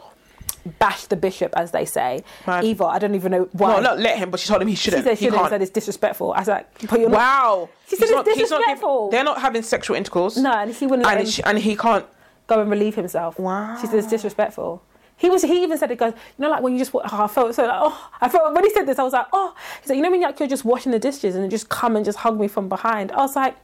[0.78, 2.22] bash the bishop, as they say.
[2.46, 3.74] Either I don't even know why.
[3.76, 5.04] No, not let him, but she told him he shouldn't.
[5.04, 5.40] said he shouldn't.
[5.40, 5.50] can't.
[5.50, 6.32] Said it's disrespectful.
[6.32, 7.16] I was like, but you're not.
[7.18, 7.68] Wow.
[7.88, 9.10] She said He's it's he's giving- disrespectful.
[9.10, 10.36] they're not having sexual intercourse.
[10.36, 12.06] No, and he wouldn't let And, she, and he can't.
[12.46, 13.38] go and relieve himself.
[13.38, 13.76] Wow.
[13.80, 14.82] She said it's disrespectful.
[15.16, 15.42] He was.
[15.42, 16.12] He even said it goes.
[16.14, 16.92] You know, like when you just.
[16.94, 17.78] Oh, I felt so like.
[17.80, 18.98] Oh, I felt when he said this.
[18.98, 19.54] I was like, oh.
[19.82, 22.04] He said, you know, when like, you're just washing the dishes and just come and
[22.04, 23.12] just hug me from behind.
[23.12, 23.56] I was like,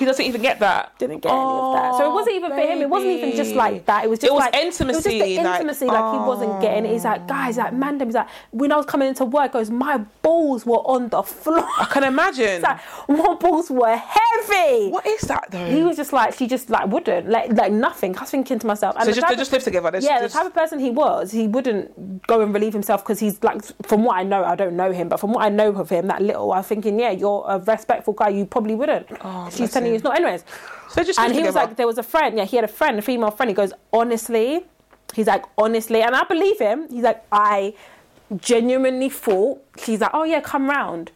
[0.00, 0.98] He doesn't even get that.
[0.98, 1.98] didn't get any of that.
[1.98, 2.80] So it wasn't even for him.
[2.80, 4.04] It wasn't even just like that.
[4.04, 5.86] It was just It was like It was just intimacy, the like, intimacy.
[5.86, 6.60] Like, he wasn't oh.
[6.60, 6.86] getting.
[6.86, 6.92] it.
[6.92, 9.98] He's like, guys, like man, he's like, when I was coming into work, goes, my
[10.22, 11.68] balls were on the floor.
[11.78, 12.62] I can imagine.
[12.62, 14.88] Like, my balls were heavy.
[14.88, 15.66] what is that though?
[15.66, 18.16] He was just like, she just like wouldn't like like nothing.
[18.16, 19.90] I was thinking to myself, and so the just, they just live together.
[19.90, 23.02] They yeah, just, the type of person he was, he wouldn't go and relieve himself
[23.04, 25.48] because he's like, from what I know, I don't know him, but from what I
[25.48, 29.06] know of him, that little, I'm thinking, yeah, you're a respectful guy, you probably wouldn't.
[29.10, 30.02] Oh, bless she's telling him.
[30.04, 30.16] not.
[30.16, 30.44] Anyways,
[30.90, 32.36] So just and he was like, there was a friend.
[32.38, 33.48] Yeah, he had a friend, a female friend.
[33.50, 34.64] He goes, honestly,
[35.14, 36.88] he's like, honestly, and I believe him.
[36.90, 37.74] He's like, I
[38.36, 39.62] genuinely thought.
[39.78, 41.10] She's like, oh yeah, come round.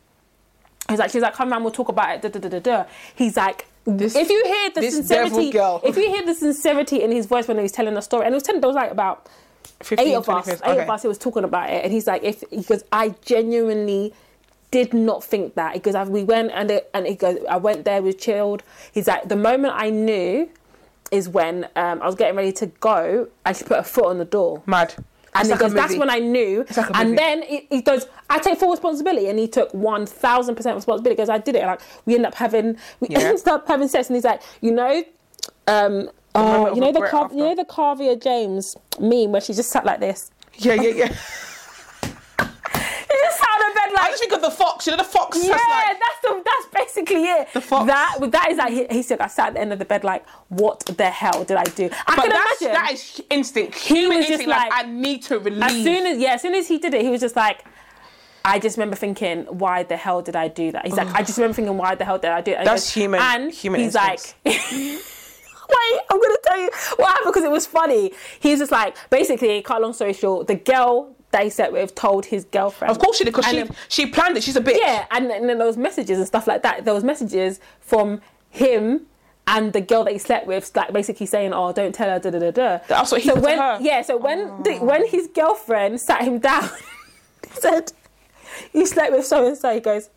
[0.89, 2.23] He's like, she's like, come round, we'll talk about it.
[2.23, 2.85] Da, da, da, da, da.
[3.15, 5.49] He's like, This- if you hear the sincerity,
[5.89, 8.35] if you hear the sincerity in his voice when he was telling the story, and
[8.35, 9.29] it was telling, there was like about
[9.83, 10.63] 15, eight of us, minutes.
[10.65, 10.83] eight Okay.
[10.83, 14.13] of us, he was talking about it, and he's like, if he goes, I genuinely
[14.75, 15.73] did not think that.
[15.75, 18.63] because I- we went and it, and he goes, I went there, we chilled.
[18.93, 20.49] He's like, the moment I knew
[21.13, 24.19] is when um, I was getting ready to go, and she put a foot on
[24.19, 24.63] the door.
[24.67, 24.95] Mad.
[25.37, 26.65] And like goes, that's when I knew.
[26.77, 29.29] like and then he, he goes, I take full responsibility.
[29.29, 31.65] And he took 1000% responsibility because I did it.
[31.65, 33.19] Like, we end up having, we Yeah.
[33.21, 34.09] ended up having sex.
[34.09, 35.05] And he's like, you know,
[35.69, 37.37] um, oh, you know the Car- after.
[37.37, 40.31] you know the Carvia James meme where she just sat like this.
[40.59, 41.17] Yeah, yeah, yeah.
[43.15, 43.54] She just sat on the bed
[44.05, 44.87] I just think of the fox.
[44.87, 45.39] You know the fox.
[45.43, 47.49] yeah, That's like, that's the that's basically it.
[47.55, 47.87] The fox.
[47.87, 49.21] That that is like he, he said.
[49.21, 51.89] I sat at the end of the bed like, what the hell did I do?
[52.07, 52.73] I but can imagine.
[52.73, 53.77] that is instinct.
[53.79, 54.47] Human was just.
[54.47, 55.63] Like, like- I need to release.
[55.63, 57.65] as soon as yeah, as soon as he did it, he was just like.
[58.47, 60.85] I just remember thinking, why the hell did I do that?
[60.85, 62.59] He's like, I just remember thinking, why the hell did I do that?
[62.61, 64.35] And he That's human- And human he's instincts.
[64.45, 64.55] like,
[65.71, 68.13] wait, I'm gonna tell you what happened because it was funny.
[68.41, 72.45] He's just like, basically, cut long story short, the girl he slept with told his
[72.45, 72.91] girlfriend.
[72.93, 74.43] of course she did because she then- um, she planned it.
[74.45, 74.79] She's a bitch.
[74.79, 76.85] yeah, and, and then there was messages and stuff like that.
[76.85, 78.21] There was messages from
[78.51, 79.07] him
[79.47, 82.31] and the girl that he slept with, like basically saying, "Oh, don't tell her." Da
[82.31, 82.79] da da da.
[82.89, 83.79] That's what he so when her?
[83.81, 86.63] yeah, so when the, when his girlfriend sat him down,
[87.53, 87.93] he said,
[88.73, 90.09] "You slept with so and so." He goes,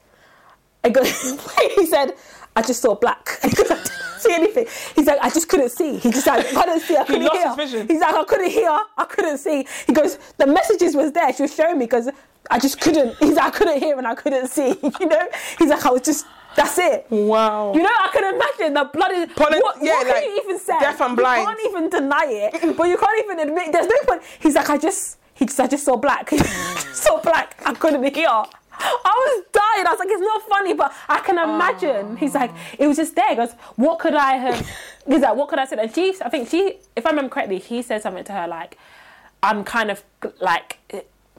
[0.84, 1.04] "I go."
[1.76, 2.14] he said,
[2.56, 3.42] "I just saw black."
[4.28, 6.46] He goes, "I didn't see anything." He's like, "I just couldn't see." He just like,
[6.46, 6.98] "I couldn't see.
[6.98, 7.88] I couldn't lost hear." his vision.
[7.88, 8.80] He's like, "I couldn't hear.
[8.98, 11.32] I couldn't see." He goes, "The messages was there.
[11.34, 12.10] She was showing me because."
[12.50, 13.18] I just couldn't.
[13.18, 14.74] He's like, I couldn't hear and I couldn't see.
[15.02, 15.28] You know,
[15.60, 16.26] he's like, I was just.
[16.56, 17.06] That's it.
[17.10, 17.74] Wow.
[17.74, 19.30] You know, I can imagine the blood is.
[19.36, 20.80] Poli- what yeah, what can like, you even say?
[20.80, 21.42] deaf and blind.
[21.42, 23.72] You can't even deny it, but you can't even admit.
[23.74, 24.22] There's no point.
[24.40, 25.18] He's like, I just.
[25.36, 26.30] He just, I just saw black.
[26.94, 27.62] saw black.
[27.64, 28.44] I couldn't hear.
[28.80, 29.88] I was dying.
[29.88, 32.18] I was like, it's not funny, but I can imagine.
[32.18, 33.30] He's like, it was just there.
[33.30, 34.60] He goes, what could I have?
[35.08, 35.78] He's like, what could I say?
[35.80, 38.78] And she, I think she, if I remember correctly, he said something to her like,
[39.42, 40.04] I'm kind of
[40.42, 40.80] like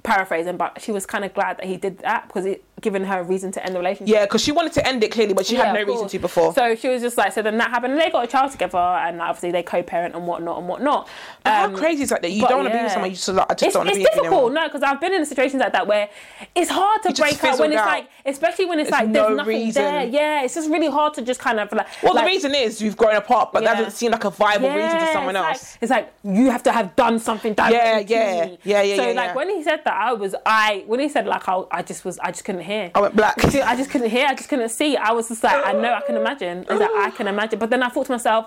[0.03, 3.21] paraphrasing, but she was kind of glad that he did that because it given her
[3.21, 4.15] a reason to end the relationship.
[4.15, 6.19] Yeah, because she wanted to end it clearly, but she Yeah, had no reason to
[6.19, 6.55] before.
[6.55, 8.79] So she was just like, so then that happened, and they got a child together,
[8.79, 11.09] and obviously they co-parent and whatnot and whatnot.
[11.45, 12.23] How Um, crazy is that?
[12.23, 13.47] That you don't want to be with someone you just like.
[13.51, 14.63] I just it's, don't want to it's be with difficult, anymore.
[14.63, 16.09] no, because I've been in situations like that where
[16.55, 17.87] it's hard to just break up when it's out.
[17.87, 19.83] like, especially when it's There's like there's no nothing reason.
[19.83, 20.05] there.
[20.07, 21.87] Yeah, it's just really hard to just kind of like.
[22.03, 24.69] Well, like, the reason is you've grown apart, but that doesn't seem like a viable
[24.69, 25.73] reason to someone it's else.
[25.75, 28.57] Like, it's like you have to have done something directly Yeah, yeah.
[28.65, 31.49] Yeah, yeah, So like when he said that, I was I when he said like
[31.49, 32.91] I, I just was I just couldn't hear.
[32.95, 33.43] I went black.
[33.73, 34.27] I just couldn't hear.
[34.27, 34.97] I just couldn't see.
[34.97, 36.65] I was just like, I know, I can imagine.
[36.69, 37.59] I was like, I can imagine.
[37.59, 38.47] But then I thought to myself,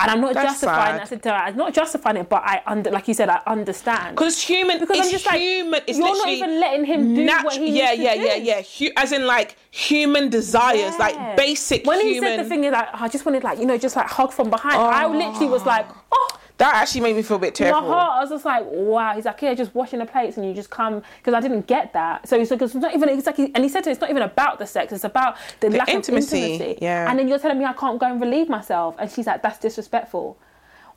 [0.00, 0.94] and I'm not That's justifying.
[0.94, 1.00] sad.
[1.02, 3.42] I said to her, I'm not justifying it, but I under, like you said, I
[3.46, 4.16] understand.
[4.16, 4.78] Because human.
[4.80, 5.80] Because it's I'm just like, human.
[5.86, 8.42] It's you're not even letting him do what he yeah, needs to yeah, do.
[8.42, 12.14] yeah, yeah, As in, like human desires, like basic When human.
[12.14, 14.32] he said the thing is like, I just wanted like you know just like hug
[14.32, 14.76] from behind.
[14.76, 16.02] I literally was like, ah.
[16.12, 16.39] oh.
[16.60, 19.14] That actually made me feel a bit My heart, I was just like, wow.
[19.14, 21.94] He's like, yeah, just washing the plates and you just come because I didn't get
[21.94, 22.28] that.
[22.28, 24.22] So he's like, it's not even exactly, and he said to me, it's not even
[24.22, 26.78] about the sex, it's about the, lack intimacy, of intimacy.
[26.82, 27.08] yeah.
[27.10, 29.58] And then you're telling me I can't go and relieve myself, and she's like, that's
[29.58, 30.36] disrespectful.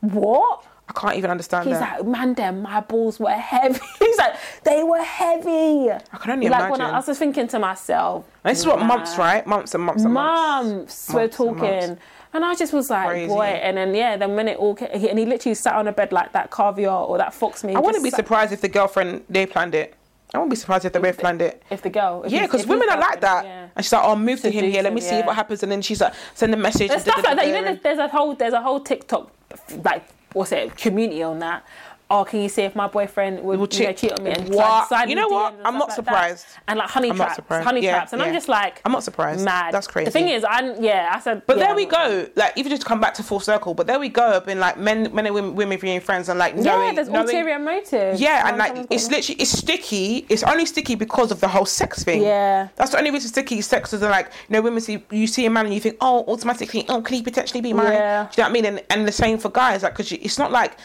[0.01, 0.65] What?
[0.89, 1.99] I can't even understand He's that.
[1.99, 3.79] like, man, damn, my balls were heavy.
[3.99, 4.35] He's like,
[4.65, 5.89] they were heavy.
[5.91, 6.93] I can only like, When I, imagine.
[6.95, 9.47] I was just thinking to myself, And this is what months, right?
[9.47, 10.73] Months and months and months.
[10.73, 11.87] months we're Months and talking.
[11.87, 12.01] months.
[12.33, 13.27] And I just was like, Crazy.
[13.27, 13.43] boy.
[13.45, 15.91] And then, yeah, then when it all came, he, and he literally sat on a
[15.91, 17.75] bed like that caviar or that fox meat.
[17.75, 19.93] I wouldn't be sat- surprised if the girlfriend they planned it.
[20.33, 21.61] I wouldn't be surprised if the both planned it.
[21.69, 22.23] If the girl.
[22.23, 23.45] if Yeah, because women are like that.
[23.45, 23.67] yeah.
[23.75, 24.81] And she's like, "Oh, move to him here.
[24.81, 27.23] Let me Seduce see what happens." And then she's like, "Send a message." There's stuff
[27.23, 27.45] like that.
[27.45, 29.31] You know, there's, there's a whole there's a whole TikTok
[29.83, 30.03] like
[30.33, 31.63] what's it community on that.
[32.15, 34.53] Oh, can you see if my boyfriend would, Would you know, cheat- on me and
[34.53, 34.87] What?
[34.87, 35.55] slide You know what?
[35.65, 36.45] I'm not like surprised.
[36.45, 36.63] that.
[36.67, 39.43] And like honey I'm traps, honey Yeah, traps, and I'm just like, I'm not surprised.
[39.43, 39.73] Mad.
[39.73, 40.05] That's crazy.
[40.05, 42.27] The thing is, I yeah, I said, But yeah, there we go.
[42.35, 43.73] Like even just to come back to full circle.
[43.73, 44.23] But there we go.
[44.37, 46.95] I've been like men, men and women, women being friends, and like no, Yeah, knowing,
[46.95, 48.19] there's knowing- ulterior motive.
[48.19, 50.25] Yeah, and like it's literally it's sticky.
[50.29, 52.21] It's only sticky because of the whole sex thing.
[52.21, 52.67] Yeah.
[52.75, 53.61] that's the only reason sticky.
[53.61, 56.23] Sex is like you know women see you see a man and you think oh
[56.27, 57.93] automatically oh can he potentially be mine?
[57.93, 58.23] Yeah.
[58.31, 58.65] Do you know what I mean?
[58.65, 60.77] And and the same for guys like because it's not like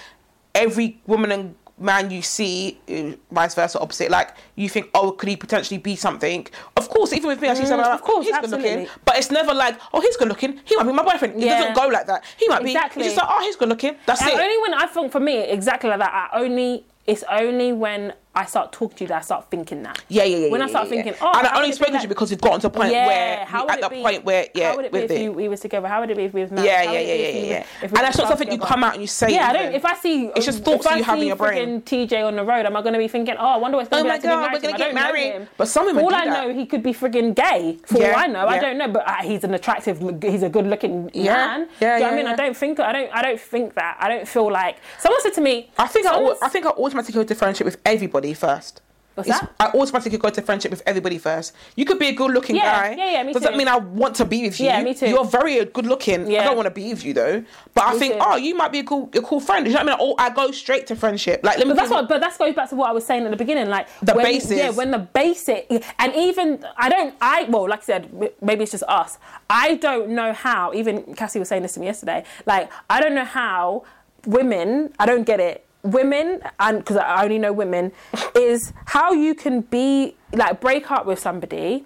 [0.58, 5.28] every woman and man you see uh, vice versa opposite like you think oh could
[5.28, 6.44] he potentially be something?
[6.76, 8.88] Of course even with me I see someone Mm, like, of course, he's good looking.
[9.04, 11.40] but it's never like oh he's good looking he might be my boyfriend.
[11.40, 12.24] It doesn't go like that.
[12.36, 13.02] He might Exactly.
[13.02, 14.38] be it's just like oh he's good looking that's And it.
[14.40, 16.30] only when I think for me exactly like that.
[16.32, 20.02] I only it's only when I start talking to you, that I start thinking that.
[20.08, 20.50] Yeah, yeah, yeah.
[20.50, 21.18] When I start yeah, thinking, yeah.
[21.34, 23.06] oh, and I only be spoken to you because we've gotten to a point yeah,
[23.06, 25.20] where how would at it be, point where yeah, how would it be if it.
[25.22, 25.88] you, we was together?
[25.88, 26.66] How would it be if we was married?
[26.66, 27.64] yeah, yeah, yeah, yeah, yeah, was- yeah.
[27.82, 29.32] if we And that's not something you come out and you say.
[29.34, 29.74] Yeah, I don't.
[29.74, 31.82] If I see, It's just thoughts you have in your brain.
[31.82, 34.00] TJ on the road, am I going to be thinking, oh, I wonder what's going
[34.00, 35.48] Oh to be my like to be married we're gonna get married.
[35.56, 37.78] But some women all I know, he could be friggin' gay.
[37.86, 41.04] For all I know, I don't know, but uh, he's an attractive, he's a good-looking
[41.06, 41.12] man.
[41.14, 42.26] yeah, Do you know what yeah, I mean?
[42.26, 43.96] I don't think, I don't, I don't think that.
[44.00, 45.70] I don't feel like someone said to me.
[45.78, 48.80] I think I, I think I automatically go to friendship with everybody first.
[49.14, 49.74] What's It's- that?
[49.74, 51.52] I automatically go to friendship with everybody first.
[51.74, 52.94] You could be a good looking Yeah, guy.
[52.96, 53.58] yeah, yeah, me Doesn't too.
[53.58, 54.66] mean I want to be with you.
[54.66, 55.08] Yeah, me too.
[55.08, 56.26] You're very good looking.
[56.38, 57.42] I don't want to be with you though.
[57.74, 58.20] But I think, too.
[58.22, 59.66] oh, you might be a cool, a cool friend.
[59.66, 59.98] You know what I mean?
[60.00, 61.40] Oh, I go straight to friendship.
[61.42, 61.72] Like, let me.
[61.72, 62.08] But that's what.
[62.08, 64.24] But that goes back to what I was saying at the beginning, like The when,
[64.24, 64.56] basis.
[64.56, 65.66] Yeah, when the basic,
[65.98, 67.12] and even I don't.
[67.20, 69.18] I well, like I said, maybe it's just us.
[69.50, 70.72] I don't know how.
[70.74, 72.22] Even Cassie was saying this to me yesterday.
[72.46, 73.82] Like I don't know how
[74.26, 74.92] women.
[75.00, 75.64] I don't get it.
[75.82, 77.92] Women, and because I only know women,
[78.34, 81.84] is how you can be like break up with somebody.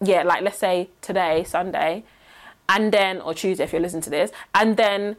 [0.00, 2.04] Yeah, like let's say today, Sunday,
[2.68, 5.16] and then or Tuesday if you're listening to this, and then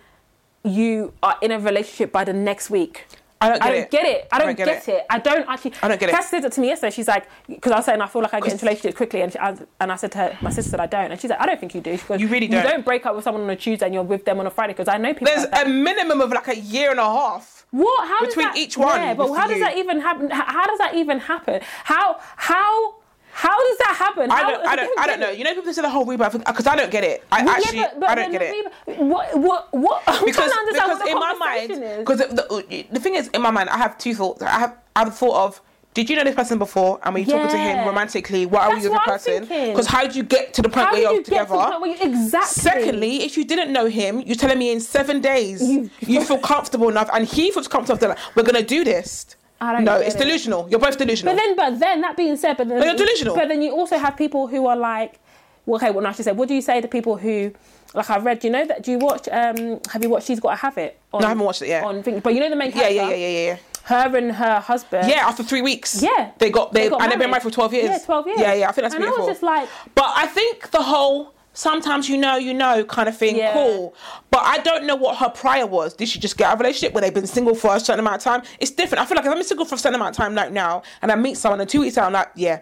[0.64, 3.06] you are in a relationship by the next week.
[3.42, 3.92] I don't get I don't it.
[3.92, 4.28] get it.
[4.32, 4.88] I don't, get, it.
[4.88, 5.06] it.
[5.10, 5.74] I don't actually.
[5.84, 6.14] I don't get it.
[6.14, 6.92] Cass said it to me yesterday.
[6.92, 9.32] She's like, because I was saying I feel like I get into relationships quickly, and
[9.32, 11.42] she, I, and I said to her, my sister said I don't, and she's like,
[11.42, 11.98] I don't think you do.
[11.98, 12.64] She goes, You really don't.
[12.64, 14.50] You don't break up with someone on a Tuesday and you're with them on a
[14.50, 15.28] Friday because I know people.
[15.28, 17.55] There's like a minimum of like a year and a half.
[17.76, 18.08] What?
[18.08, 19.64] How between does that, each one Yeah, but how does you.
[19.66, 20.30] that even happen?
[20.30, 21.60] How, does that even happen?
[21.84, 22.96] How how
[23.34, 24.32] how does that happen?
[24.32, 25.30] I don't, I don't, I don't know.
[25.30, 27.26] You know, people say the whole rebound thing because I don't get it.
[27.34, 28.52] I Well, actually, yeah, but, but I don't get it.
[28.88, 30.04] rebound- What what what?
[30.08, 32.28] I'm because, trying to understand because what the in my mind, because the,
[32.70, 34.42] the, the thing is, in my mind, I have two thoughts.
[34.42, 35.62] I have, I have a thought of,
[35.96, 37.00] did you know this person before?
[37.04, 39.46] And when you're talking to him romantically, what are you the what person?
[39.46, 41.38] Because how did you get to the point How where you're you get to the
[41.46, 41.72] together?
[41.72, 42.62] point where you, exactly?
[42.62, 46.38] Secondly, if you didn't know him, you're telling me in seven days You- you, feel
[46.38, 48.10] comfortable enough, and he feels comfortable.
[48.10, 49.36] Like, We're gonna do this.
[49.62, 50.20] I don't no, it's it.
[50.20, 50.68] delusional.
[50.70, 51.34] You're both delusional.
[51.34, 53.36] But then, but then that being said, but then But you're delusional.
[53.36, 55.18] But then you also have people who are like,
[55.66, 57.54] well, okay, well, no, I should say, what do you say to people who,
[57.94, 58.84] like, I've read, you know that?
[58.84, 59.30] Do you watch?
[59.32, 60.28] Um, have you watched?
[60.28, 61.00] She's got to have it.
[61.14, 61.86] On, No, I haven't watched it yet.
[61.86, 62.94] On but you know the main character.
[62.94, 63.58] yeah, yeah, yeah, yeah, yeah.
[63.86, 65.08] Her and her husband.
[65.08, 66.02] Yeah, after three weeks.
[66.02, 66.32] Yeah.
[66.40, 67.44] They got they, They got and they've been married.
[67.44, 67.90] for twelve years.
[67.90, 68.40] Yeah, 12 years.
[68.40, 68.70] Yeah, yeah.
[68.70, 72.18] I think that's And I was just like- But I think the whole sometimes you
[72.18, 73.54] know, you know kind of thing, Yeah.
[73.54, 73.94] cool.
[74.32, 75.94] But I don't know what her prior was.
[75.94, 78.00] Did she just get out of a relationship where they've been single for a certain
[78.02, 78.42] amount of time?
[78.60, 79.02] It's different.
[79.02, 81.12] I feel like if I'm single for a certain amount of time like now and
[81.12, 82.60] I meet someone in two weeks out, I'm like, yeah.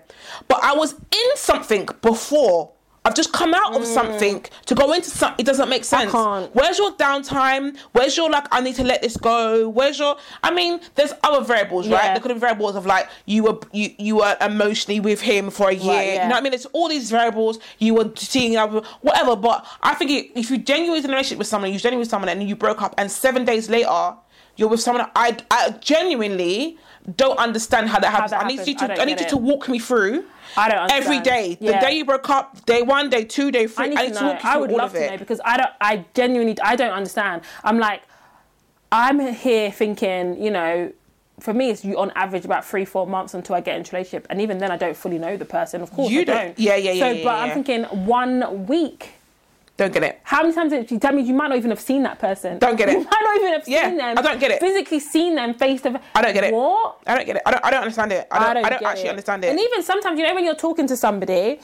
[0.48, 2.73] But I was in something before.
[3.06, 4.62] I've just come out of something mm.
[4.66, 5.44] to go into something.
[5.44, 6.12] It doesn't make sense.
[6.12, 6.54] can't.
[6.56, 7.78] Where's your downtime?
[7.92, 8.48] Where's your like?
[8.52, 9.68] I need to let this go.
[9.68, 10.16] Where's your?
[10.42, 12.04] I mean, there's other variables, right?
[12.04, 12.14] Yeah.
[12.14, 15.70] There could been variables of like you were you you were emotionally with him for
[15.70, 15.94] a year.
[15.94, 16.24] Right, yeah.
[16.24, 16.54] You know what I mean?
[16.54, 17.60] It's all these variables.
[17.80, 19.36] You were seeing other whatever.
[19.36, 22.10] But I think it, if you genuinely in a relationship with someone, you genuinely with
[22.10, 24.16] someone, and you broke up, and seven days later
[24.56, 26.78] you're with someone, I I genuinely
[27.16, 28.32] don't understand how that happens.
[28.32, 29.30] that I need you to don't I, need you it.
[29.30, 30.24] to walk me through.
[30.56, 31.24] I don't Every understand.
[31.24, 31.82] day, the Yeah.
[31.82, 33.86] day you broke up, day one, day two, day three.
[33.86, 34.30] I need, I to need to, know.
[34.34, 35.12] walk you I would all love of to it.
[35.12, 35.70] know because I don't.
[35.82, 36.58] I genuinely.
[36.62, 37.42] I don't understand.
[37.64, 38.04] I'm like,
[38.92, 40.92] I'm here thinking, you know.
[41.40, 43.98] For me, it's you on average about three, four months until I get into a
[43.98, 45.82] relationship, and even then, I don't fully know the person.
[45.82, 46.60] Of course, You I don't- don't.
[46.60, 47.44] yeah, yeah, yeah, So, yeah, but yeah.
[47.44, 49.13] I'm thinking one week.
[49.84, 50.20] Don't get it.
[50.24, 52.58] How many times did you tell me you might not even have seen that person?
[52.58, 52.94] Don't get it.
[53.00, 54.18] You might not even have Yeah, seen them.
[54.18, 54.60] I don't get it.
[54.62, 56.02] Physically seen them face to face.
[56.16, 56.54] I don't get it.
[56.54, 57.00] What?
[57.06, 57.42] I don't get it.
[57.46, 57.66] I don't.
[57.66, 58.28] I don't understand it.
[58.32, 58.66] I don't.
[58.66, 59.10] I don't, get actually it.
[59.10, 59.50] understand it.
[59.50, 61.60] And even sometimes, you know, when you're talking to somebody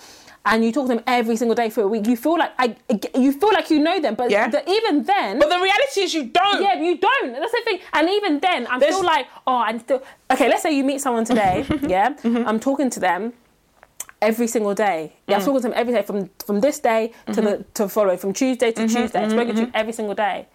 [0.45, 2.75] and you talk to them every single day for a week, you feel like I,
[3.15, 4.49] you feel like you know them, but Yeah.
[4.49, 6.61] the, even then, but the reality is, you don't.
[6.61, 7.31] yeah, you don't.
[7.33, 7.79] That's the thing.
[7.93, 10.49] And even then, I'm There's- still like, oh, I'm still okay.
[10.49, 12.09] Let's say you meet someone today, yeah.
[12.09, 12.47] Mm-hmm.
[12.47, 13.33] I'm talking to them
[14.21, 15.13] every single day.
[15.27, 15.39] Yeah, Mm.
[15.39, 17.45] I'm talking to him every day from from this day to Mm-hmm.
[17.45, 19.21] the to follow from Tuesday to Tuesday.
[19.23, 20.47] I'm speaking to you every single day,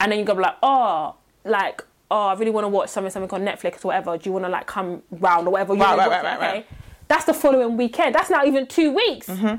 [0.00, 1.82] and then you go like, oh, like.
[2.10, 4.16] Oh, I really want to watch something, something on Netflix or whatever.
[4.18, 5.74] Do you want to like come round or whatever?
[5.74, 6.46] You Right, right, right, it, right, okay?
[6.58, 6.66] right.
[7.08, 8.14] That's the following weekend.
[8.14, 9.26] That's not even two weeks.
[9.26, 9.56] Mm-hmm.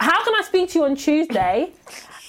[0.00, 1.72] How can I speak to you on Tuesday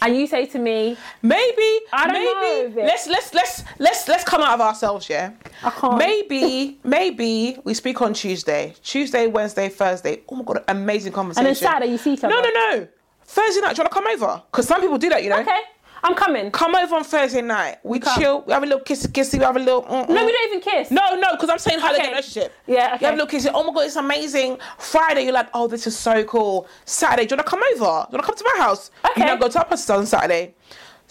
[0.01, 1.79] and you say to me, Maybe.
[1.93, 2.75] I don't maybe.
[2.75, 5.09] know, Let's let's let's let's let's come out of ourselves.
[5.09, 5.31] Yeah.
[5.63, 5.97] I can't.
[5.97, 10.21] Maybe maybe we speak on Tuesday, Tuesday, Wednesday, Thursday.
[10.29, 11.45] Oh my god, amazing conversation.
[11.47, 12.33] and then Saturday you see each other?
[12.33, 12.87] No, no, no.
[13.25, 13.75] Thursday night.
[13.75, 14.41] Do you want to come over?
[14.51, 15.39] Because some people do that, you know.
[15.39, 15.59] Okay,
[16.03, 16.49] I'm coming.
[16.51, 17.77] Come over on Thursday night.
[17.83, 18.19] We come.
[18.19, 18.41] chill.
[18.41, 19.37] We have a little kissy kissy.
[19.37, 19.83] We have a little.
[19.83, 20.09] mm-mm.
[20.09, 20.25] No, mm.
[20.25, 20.89] we don't even kiss.
[20.91, 22.53] No, no, because I'm saying how they get relationship.
[22.65, 22.81] Yeah, Okay.
[22.83, 23.07] You have okay.
[23.07, 23.47] a little kiss.
[23.53, 24.57] Oh my god, it's amazing.
[24.79, 26.67] Friday, you're like, oh, this is so cool.
[26.85, 27.75] Saturday, do you want to come over?
[27.75, 28.89] Do you want to come to my house?
[29.11, 29.21] Okay.
[29.21, 30.55] You don't go to our place on Saturday.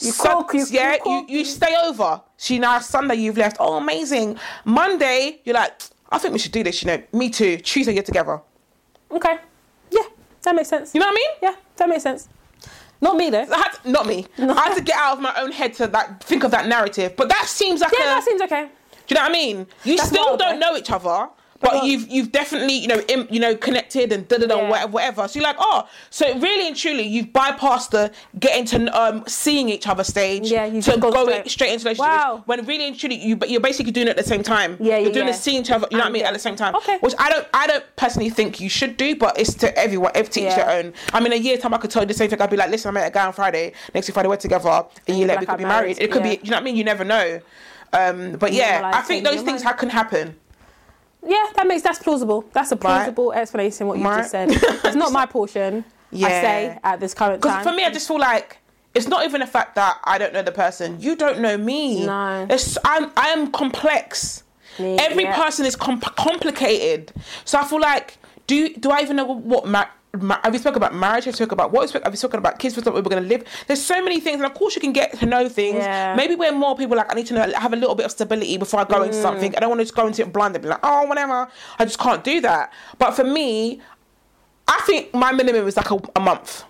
[0.00, 1.28] You Sun- cook, you- yeah, you cook.
[1.30, 2.20] you, you stay over.
[2.36, 3.58] See now Sunday you've left.
[3.60, 4.38] Oh, amazing.
[4.64, 5.80] Monday, you're like,
[6.10, 6.82] I think we should do this.
[6.82, 7.58] You know, me too.
[7.58, 8.40] Tuesday, you're together.
[9.12, 9.36] Okay.
[9.90, 10.02] Yeah,
[10.42, 10.94] that makes sense.
[10.94, 11.30] You know what I mean?
[11.42, 12.28] Yeah, that makes sense.
[13.00, 13.46] Not me though.
[13.50, 14.26] I had to- not me.
[14.38, 17.16] I had to get out of my own head to like think of that narrative.
[17.16, 18.04] But that seems like Yeah, a.
[18.06, 18.68] that seems okay.
[19.06, 19.66] Do you know what I mean?
[19.84, 20.70] You That's still wild, don't though.
[20.72, 21.28] know each other,
[21.60, 24.68] but But- you've you've definitely you know im, you know connected and da da da
[24.68, 25.28] whatever whatever.
[25.28, 29.68] So you're like, oh, so really and truly, you've bypassed the getting to um seeing
[29.68, 30.50] each other stage.
[30.50, 32.10] Yeah, you to go go straight- straight into relationship.
[32.10, 32.42] Wow.
[32.46, 34.76] When really and truly, you but you're basically doing it at the same time.
[34.80, 35.32] Yeah, you're yeah, doing yeah.
[35.32, 35.86] the seeing each other.
[35.90, 36.28] You know what I mean yeah.
[36.28, 36.74] at the same time.
[36.76, 36.98] Okay.
[36.98, 40.12] Which I don't I don't personally think you should do, but it's to everyone.
[40.14, 40.92] Every to each their own.
[41.12, 42.40] I mean, a year time I could tell you the same thing.
[42.40, 43.72] I'd be like, listen, I met a guy on Friday.
[43.94, 44.68] Next week Friday we're together.
[44.68, 45.96] A year you're later like, we could be married.
[45.96, 46.00] married.
[46.00, 46.40] It could be.
[46.42, 46.76] You know what I mean?
[46.76, 47.40] You never know.
[47.92, 50.36] Um, but yeah, I think those things ha- can happen.
[51.26, 52.44] Yeah, that makes that's plausible.
[52.52, 53.86] That's a plausible explanation.
[53.86, 54.18] What you Right.
[54.18, 54.50] just said.
[54.84, 55.84] It's not my portion.
[56.12, 57.64] I say at this current Because time.
[57.64, 58.58] for me, I just feel like
[58.94, 61.00] it's not even the fact that I don't know the person.
[61.00, 62.04] You don't know me.
[62.06, 62.46] No.
[62.50, 64.42] It's, I'm I am complex.
[64.78, 65.36] Me, Every yeah.
[65.36, 67.12] person is com- complicated.
[67.44, 68.16] So I feel like
[68.46, 71.24] do do I even know what ma- ma- have you spoken about marriage?
[71.24, 71.90] Have you spoken about what?
[71.92, 72.74] Have you spoken about kids?
[72.74, 73.44] Spoken about we're going to live?
[73.66, 75.76] There's so many things, and of course you can get to know things.
[75.78, 76.14] Yeah.
[76.16, 78.56] Maybe we're more people like I need to know have a little bit of stability
[78.56, 79.22] before I go into Mm.
[79.22, 79.56] something.
[79.56, 81.48] I don't want to just go into it blind and be like, oh, whatever.
[81.78, 82.72] I just can't do that.
[82.98, 83.80] But for me,
[84.66, 86.64] I think my minimum is like a, a month.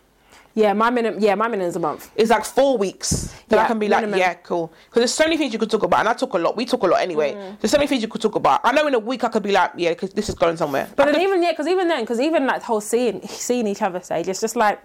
[0.55, 1.21] Yeah, my minimum.
[1.21, 2.11] Yeah, my minimum is a month.
[2.17, 4.19] It's like four weeks that I can be like, minimum.
[4.19, 4.73] yeah, cool.
[4.87, 6.57] Because there's so many things you could talk about, and I talk a lot.
[6.57, 7.35] We talk a lot anyway.
[7.35, 7.61] Mm.
[7.61, 8.61] There's so many things you could talk about.
[8.65, 10.89] I know in a week I could be like, yeah, because this is going somewhere.
[10.97, 13.83] But then even yeah, because even then, because even like the whole seeing seeing each
[13.83, 14.81] other stage, it's just like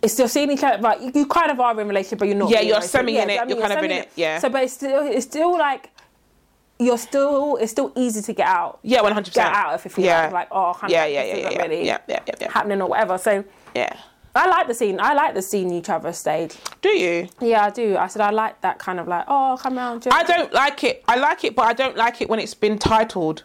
[0.00, 0.80] it's still seeing each other.
[0.82, 2.50] Like you, you kind of are in a relationship, but you're not.
[2.50, 4.12] Yeah, you're semi in it, you know what I you're kind of in semi it,
[4.16, 4.38] yeah.
[4.38, 5.90] So, but it's still it's still like
[6.78, 8.80] you're still it's still easy to get out.
[8.82, 9.52] yeah, one hundred percent.
[9.52, 10.22] Get out if you feel Yeah.
[10.24, 12.50] like, like oh, Yeah, of, yeah, yeah, yeah, really yeah, yeah, yeah, yeah.
[12.50, 13.18] happening or whatever.
[13.18, 13.44] So
[13.74, 13.96] Yeah.
[14.34, 14.98] I like the scene.
[15.00, 16.56] I like the seeing each other stage.
[16.80, 17.28] Do you?
[17.40, 17.96] Yeah, I do.
[17.96, 20.06] I said I like that kind of like oh, come around.
[20.10, 21.04] I don't like it.
[21.06, 23.42] I like it, but I don't like it when it's been titled.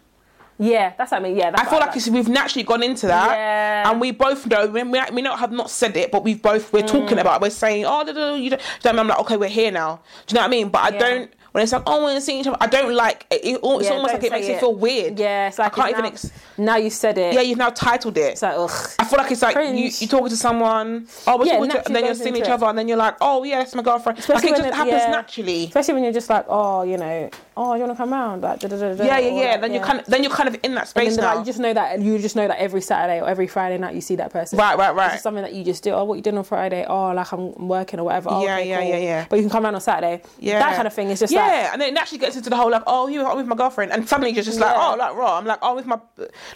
[0.59, 1.37] Yeah, that's what I mean.
[1.37, 3.91] Yeah, I feel what like it's, we've naturally gone into that, Yeah.
[3.91, 4.65] and we both know.
[4.65, 7.21] We, we we not have not said it, but we've both we're talking mm.
[7.21, 7.35] about.
[7.35, 7.41] it.
[7.43, 8.59] We're saying, oh, da, da, da, you don't.
[8.59, 8.99] do you know I mean?
[8.99, 9.99] I'm like, okay, we're here now.
[10.25, 10.69] Do you know what I mean?
[10.69, 10.99] But I Yeah.
[10.99, 11.31] don't.
[11.57, 13.43] When it's like, oh, we're seeing each other, I don't like it.
[13.43, 15.17] it- it's Yeah, almost like it makes me feel weird.
[15.19, 16.03] Yeah, it's like I can't it's even.
[16.03, 17.33] now, Ex- now you said it.
[17.33, 18.33] yeah, you've now titled it.
[18.33, 18.69] It's like ugh.
[18.99, 21.85] I feel like it's like you, you're talking to someone, oh, we're Yeah, talking to,
[21.87, 22.49] and then you're seeing each it.
[22.49, 24.19] other, and then you're like, oh, yeah, that's my girlfriend.
[24.19, 25.09] Especially like it just it- happens yeah.
[25.09, 25.63] naturally.
[25.63, 27.27] Especially when you're just like, oh, you know,
[27.59, 28.43] oh, you want to come round?
[28.43, 29.51] Like, da, da, da, da, Yeah, yeah, yeah.
[29.53, 29.79] like, Then yeah.
[29.79, 31.23] you kind of, then you're kind of in that space now.
[31.33, 33.95] like, you just know that you just know that every Saturday or every Friday night
[33.95, 34.59] you see that person.
[34.59, 35.19] Right, right, right.
[35.19, 35.89] something that you just do.
[35.89, 36.85] Oh, what you doing on Friday?
[36.87, 38.29] Oh, like I'm working or whatever.
[38.31, 39.25] Oh, Yeah, yeah, yeah, yeah.
[39.27, 40.21] But you can come round on Saturday.
[40.37, 40.59] Yeah.
[40.59, 42.55] That kind of thing is just yeah, like and then it naturally gets into the
[42.55, 44.91] whole like, oh, you I'm with my girlfriend, and suddenly you're just like, Yeah.
[44.93, 45.37] oh, like raw.
[45.37, 45.99] I'm like, oh, with my,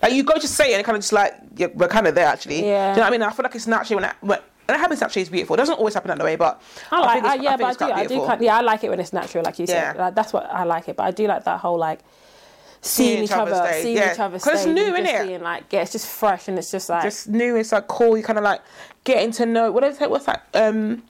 [0.01, 2.15] like you go to say it, and kind of just like, yeah, we're kind of
[2.15, 2.65] there actually.
[2.65, 2.65] Yeah.
[2.65, 3.21] Do you know what I mean?
[3.23, 5.55] I feel like it's naturally when it, when, when it happens naturally, it's beautiful.
[5.55, 6.61] It doesn't always happen that way, but
[6.91, 8.83] I like, it's, I, yeah, think but I do, I do, kind, yeah, I like
[8.83, 9.95] it when it's natural, like you said.
[9.95, 10.03] Yeah.
[10.05, 10.95] Like, that's what I like it.
[10.95, 11.99] But I do like that whole like
[12.81, 14.13] seeing each other, seeing yeah.
[14.13, 15.27] each other 'Cause it's new, and just innit?
[15.27, 17.55] being like, yeah, it's just fresh and it's just like, Just new.
[17.55, 18.17] It's like cool.
[18.17, 18.61] You kind of like
[19.03, 19.71] getting to know.
[19.71, 20.09] What is it?
[20.09, 20.47] What's that?
[20.53, 21.03] Um,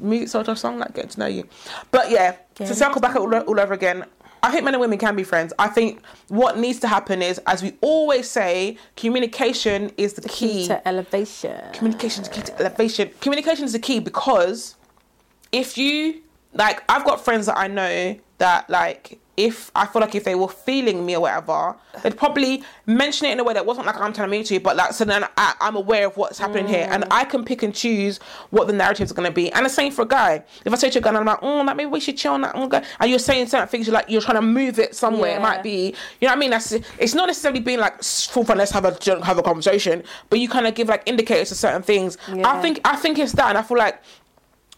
[0.00, 1.48] music sort of song like getting to know you.
[1.90, 4.04] But yeah, to circle back all, all over again.
[4.42, 5.52] I think men and women can be friends.
[5.58, 10.66] I think what needs to happen is, as we always say, communication is the, key.
[10.68, 11.60] to elevation.
[11.72, 13.10] communication is key to elevation.
[13.20, 14.76] Communication is the key because
[15.50, 16.22] if you
[16.54, 19.18] like, I've got friends that I know that like.
[19.38, 23.32] If I feel like if they were feeling me or whatever, they'd probably mention it
[23.32, 25.24] in a way that wasn't like I'm telling to mean to but like so then
[25.36, 28.18] I, I'm aware of what's happening here, and I can pick and choose
[28.50, 29.52] what the narratives are going to be.
[29.52, 30.42] And the same for a guy.
[30.64, 32.32] If I say to a guy, and I'm like, oh, like maybe we should chill
[32.32, 34.96] on that, mm, and you're saying certain things, you're like you're trying to move it
[34.96, 35.36] somewhere.
[35.36, 36.50] It might be, you know what I mean?
[36.50, 38.58] That's it's not necessarily being like full fun.
[38.58, 41.82] Let's have a have a conversation, but you kind of give like indicators to certain
[41.82, 42.18] things.
[42.28, 44.02] I think I think it's that, and I feel like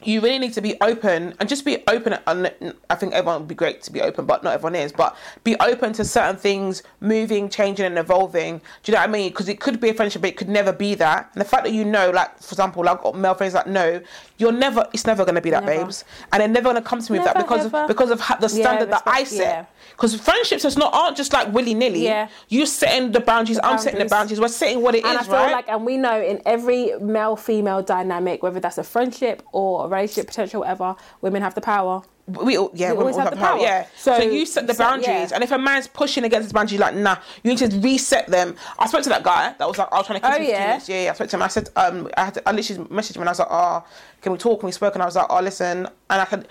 [0.02, 2.16] you really need to be open and just be open.
[2.26, 4.92] And I think everyone would be great to be open, but not everyone is.
[4.92, 8.58] But be open to certain things moving, changing, and evolving.
[8.82, 9.30] Do you know what I mean?
[9.30, 11.30] Because it could be a friendship, but it could never be that.
[11.34, 14.00] And the fact that you know, like for example, like got male friends that know
[14.38, 15.84] you're never, it's never going to be that, Never.
[15.84, 18.18] babes, and they're never going to come to me with that because of, because of
[18.18, 19.38] the Yeah, standard that I set.
[19.38, 19.66] yeah.
[19.90, 22.04] Because friendships is not aren't just like willy nilly.
[22.04, 22.28] Yeah.
[22.48, 23.60] You setting the boundaries.
[23.62, 24.40] I'm setting the boundaries.
[24.40, 25.52] We're setting what it is, and I feel right?
[25.52, 29.88] like, and we know in every male female dynamic, whether that's a friendship or a
[29.90, 32.02] relationship, potential, whatever, women have the power.
[32.26, 33.56] we all, yeah, We always have have the power.
[33.58, 33.62] power.
[33.66, 33.86] Yeah.
[33.96, 35.34] So, So- you set the so, boundaries, yeah.
[35.34, 38.54] and if a man's pushing against his boundaries, like nah, you need to reset them.
[38.78, 40.80] I spoke to that guy that was like, I was trying to kiss Oh, yeah?
[40.86, 41.10] Yeah, yeah.
[41.10, 41.42] I spoke to him.
[41.42, 43.84] I said, um, I had to, I literally messaged him and I was like, oh,
[44.22, 44.60] can we talk?
[44.62, 46.46] And we spoke, and I was like, oh, listen, and I could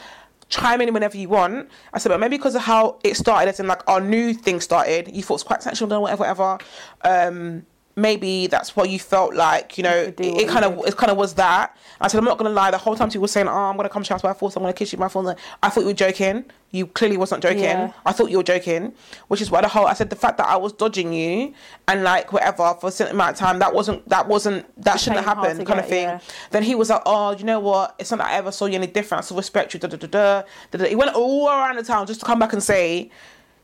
[0.50, 1.70] chime in whenever you want.
[1.94, 4.60] I said, but maybe because of how it started, as in like our new thing
[4.60, 6.58] started, you thought it was quite sexual, whatever, whatever.
[7.04, 7.66] Um,
[8.02, 11.18] maybe that's what you felt like, you know, it, it kind of it kind of
[11.18, 11.76] was that.
[12.02, 12.72] I said, I'm not gonna lie.
[12.72, 14.56] The whole time she was saying, "Oh, I'm gonna come to your house by force.
[14.56, 16.46] I'm gonna kiss you by force." I thought you were joking.
[16.72, 17.64] You clearly wasn't joking.
[17.64, 17.92] Yeah.
[18.06, 18.94] I thought you were joking,
[19.28, 21.54] which is why the whole I said the fact that I was dodging you
[21.88, 25.26] and like whatever for a certain amount of time that wasn't that wasn't that shouldn't
[25.26, 26.04] have happened kind of thing.
[26.04, 26.20] yeah.
[26.52, 27.96] Then he was like, "Oh, you know what?
[28.00, 29.24] It's not that I ever saw you any different.
[29.24, 30.86] I still respect you." Da, da, da, da, da, da.
[30.86, 33.12] He went all around the town just to come back and say.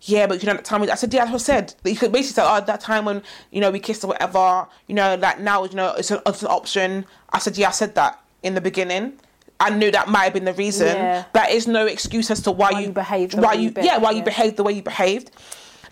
[0.07, 1.73] Yeah, but you know, that time, I said, yeah, that's what I said.
[1.83, 4.95] You could basically say, oh, that time when, you know, we kissed or whatever, you
[4.95, 7.05] know, like now, you know, it's an, it's an option.
[7.31, 9.13] I said, yeah, I said that in the beginning.
[9.59, 10.87] I knew that might have been the reason.
[10.87, 11.23] Yeah.
[11.33, 14.11] That is no excuse as to why, Why you, you behaved why you, yeah, why
[14.11, 15.31] you behaved the way you behaved.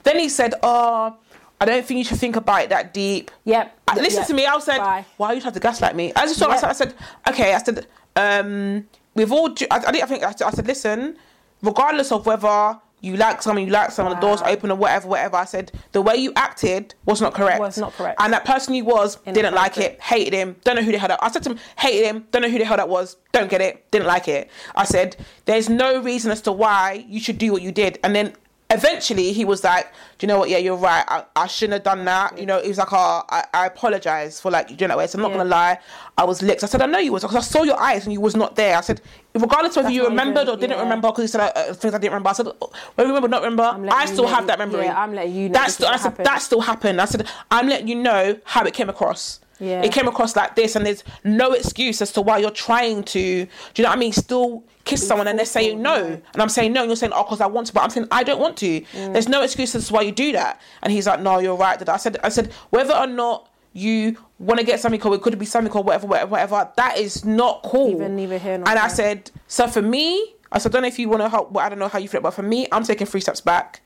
[0.04, 1.16] Then he said, oh,
[1.62, 3.32] I don't think you should think about it that deep.
[3.46, 3.80] Yep.
[3.88, 4.28] Uh, Listen Yep.
[4.28, 4.46] to me.
[4.46, 5.06] I said, Bye.
[5.16, 6.50] "Why are you trying to gaslight me?" I just thought.
[6.50, 6.94] I, said, I said,
[7.30, 7.88] "Okay." I said,
[8.18, 8.86] um,
[9.16, 10.24] "We've all." I, I think.
[10.24, 11.16] I said, "Listen,
[11.62, 15.38] regardless of whether you like someone, you like someone, the doors open or whatever, whatever."
[15.38, 17.60] I said, "The way you acted was not correct.
[17.60, 18.20] Was not correct.
[18.20, 21.10] And that person you was didn't like it, hated him, don't know who the hell
[21.10, 21.20] that.
[21.22, 23.62] I said to him, hated him, don't know who the hell that was, don't get
[23.62, 24.50] it, didn't like it.
[24.76, 28.16] I said, there's no reason as to why you should do what you did, and
[28.16, 28.34] then
[28.74, 30.50] eventually he was like, do you know what?
[30.50, 31.06] Yeah, you're right.
[31.08, 32.38] I, I shouldn't have done that.
[32.38, 35.08] You know, he was like, oh, I, I apologize for like doing that way.
[35.08, 35.38] So I'm not Yeah.
[35.38, 35.80] gonna lie,
[36.18, 36.64] I was licked.
[36.64, 38.56] I said, I know you was because I saw your eyes and you was not
[38.56, 38.76] there.
[38.78, 39.02] I said,
[39.34, 40.84] regardless of whether That's you remembered even- or didn't yeah.
[40.84, 42.30] remember, because you said uh, uh, things I didn't remember.
[42.30, 44.86] I said, whether you remember or not remember, I still know- have that memory.
[44.86, 47.00] yeah, I'm letting you know That's is I said, that still happened.
[47.02, 49.40] I said, I'm letting you know how it came across.
[49.60, 49.84] Yeah.
[49.84, 53.46] It came across like this, and there's no excuse as to why you're trying to.
[53.46, 54.12] Do you know what I mean?
[54.12, 57.24] Still kiss someone, and they're saying no, and I'm saying no, and you're saying oh,
[57.24, 58.82] because I want to, but I'm saying I don't want to.
[58.82, 59.14] Mm.
[59.14, 60.62] There's no excuse as to why you do that.
[60.82, 61.88] And he's like, no, you're right.
[61.88, 65.38] I said, I said, whether or not you want to get something or it could
[65.38, 66.72] be something or whatever, whatever, whatever.
[66.78, 67.92] That is not cool.
[67.92, 70.88] Even neither here nor And I said, so for me, I said, I don't know
[70.88, 71.52] if you want to help.
[71.52, 73.82] Well, I don't know how you feel, but for me, I'm taking three steps back.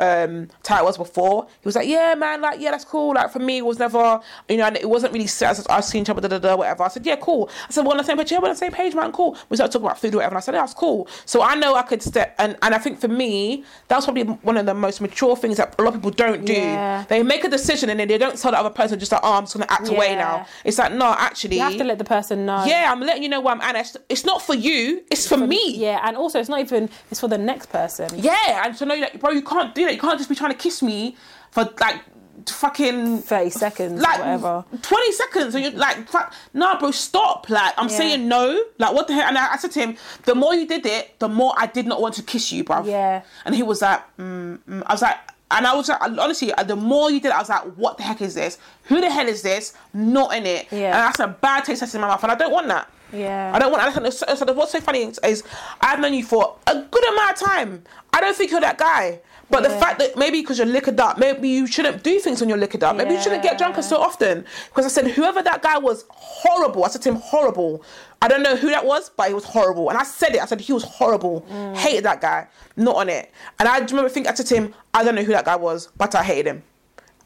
[0.00, 1.44] Um, it was before.
[1.44, 3.14] He was like, yeah, man, like, yeah, that's cool.
[3.14, 6.02] Like, for me, it was never, you know, and it wasn't really set as seeing
[6.02, 6.84] each other, da da da, whatever.
[6.84, 7.50] I said, yeah, cool.
[7.68, 8.32] I said, we're on the same page.
[8.32, 9.36] Yeah, we're on the same page, man, cool.
[9.48, 10.32] We started talking about food or whatever.
[10.34, 11.06] And I said, yeah, that's cool.
[11.26, 14.56] So I know I could step, and, and I think for me, that's probably one
[14.56, 16.52] of the most mature things that a lot of people don't do.
[16.54, 17.04] Yeah.
[17.08, 19.34] They make a decision and then they don't tell the other person just like, oh,
[19.34, 20.46] I'm just gonna act away now.
[20.64, 22.64] It's like, no, actually, You have to let the person know.
[22.64, 23.76] yeah, I'm letting you know where I'm at.
[23.76, 25.02] It's, it's not for you.
[25.10, 25.74] It's for, me.
[25.76, 28.08] Yeah, and also it's not even it's for the next person.
[28.16, 30.56] Yeah, and to know that, bro, you can't do You can't just be trying to
[30.58, 31.16] kiss me
[31.50, 32.00] for like
[32.48, 34.64] fucking Thirty seconds, like or whatever.
[34.82, 37.96] 20 seconds and you're like fuck, nah bro stop like i'm Yeah.
[37.96, 40.66] saying no like what the hell and I, I said to him the more you
[40.66, 43.22] did it the more i did not want to kiss you bro Yeah.
[43.44, 44.82] and he was like mm, mm.
[44.86, 45.16] i was like
[45.52, 47.96] and I was like, honestly, uh, the more you did it, I was like, what
[47.96, 48.56] the heck is this?
[48.84, 49.74] Who the hell is this?
[49.92, 50.68] Not in it.
[50.70, 50.84] Yeah.
[50.84, 52.22] And that's a bad taste in my mouth.
[52.22, 52.88] And I don't want that.
[53.12, 53.50] Yeah.
[53.52, 53.96] I don't want.
[53.96, 55.42] And so, so what's so funny is, is
[55.80, 57.82] I've known you for a good amount of time.
[58.12, 59.18] I don't think you're that guy.
[59.50, 62.48] But the fact that maybe because you're liquored up, maybe you shouldn't do things when
[62.48, 62.96] you're liquored up.
[62.96, 63.80] Maybe you shouldn't get drunk Yeah.
[63.82, 64.44] so often.
[64.68, 66.84] Because I said whoever that guy was, horrible.
[66.84, 67.82] I said to him, horrible.
[68.22, 69.88] I don't know who that was, but he was horrible.
[69.90, 70.40] And I said it.
[70.42, 71.42] I said he was horrible.
[71.50, 71.76] Mm.
[71.76, 72.46] Hated that guy.
[72.76, 73.32] Not on it.
[73.58, 75.88] And I remember thinking, I said to him, I don't know who that guy was,
[75.96, 76.62] but I hated him.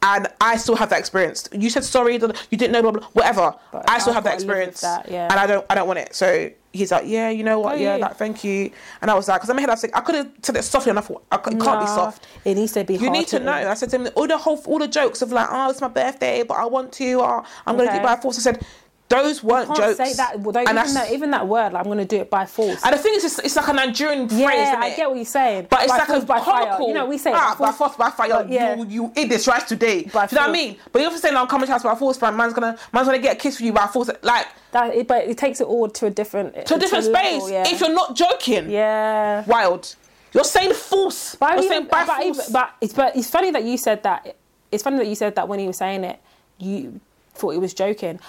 [0.01, 1.49] And I still have that experience.
[1.51, 2.19] You said sorry, you
[2.57, 3.55] didn't know, blah, blah, whatever.
[3.71, 5.27] But I still I've have that gotta live with experience, that, yeah.
[5.31, 6.13] and I don't, I don't want it.
[6.13, 8.05] So he's like, yeah, you know what, Oh, yeah, yeah.
[8.07, 8.71] like, thank you.
[9.01, 10.55] And I was like, because in my head I was like, I could have said
[10.57, 11.09] it softly enough.
[11.31, 12.27] I c- it can't be soft.
[12.43, 12.95] It needs to be.
[12.95, 13.51] You need to know.
[13.53, 15.87] I said to him, all the whole, all the jokes of like, oh, it's my
[15.87, 18.37] birthday, but I want to, or I'm gonna do it by force.
[18.37, 18.65] I said,
[19.07, 19.97] those weren't Can't jokes.
[19.97, 20.39] say that.
[20.39, 22.83] Well, even, that, even that word, like, I'm going to do it by force.
[22.83, 25.25] and the thing is, it's, it's like a Nigerian phrase, yeah, I get what you're
[25.25, 25.67] saying.
[25.69, 26.81] But it's by like force, a by fire.
[26.81, 28.29] You know, we say ah, by force, by fire.
[28.29, 28.75] But yeah.
[28.75, 30.03] You you eat this rice today.
[30.03, 30.77] By Do you know what I mean?
[30.91, 32.35] But you're saying I'm coming to house by force, man.
[32.35, 34.09] Man's gonna man's gonna get a kiss from you by force.
[34.23, 37.43] Like That, it, but it takes it all to a different to a different space.
[37.43, 37.67] level, yeah.
[37.67, 39.43] If you're not joking, yeah.
[39.45, 39.95] wild.
[40.33, 41.35] You're saying force.
[41.35, 42.39] But, you're even, saying by but, force.
[42.39, 44.35] even, but it's but it's funny that you said that.
[44.71, 46.19] It's funny that you said that when he was saying it,
[46.57, 46.99] you
[47.35, 48.19] thought he was joking.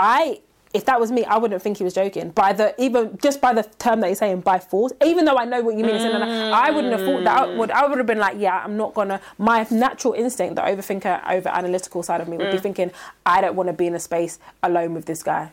[0.00, 0.40] I,
[0.72, 2.30] if that was me, I wouldn't think he was joking.
[2.30, 5.44] By the even just by the term that he's saying by force, even though I
[5.44, 7.48] know what you mean, an- I wouldn't have thought that.
[7.48, 9.20] I would I would have been like, yeah, I'm not gonna.
[9.36, 12.62] My natural instinct, the overthinker, over analytical side of me, would be mm.
[12.62, 12.90] thinking,
[13.26, 15.50] I don't want to be in a space alone with this guy.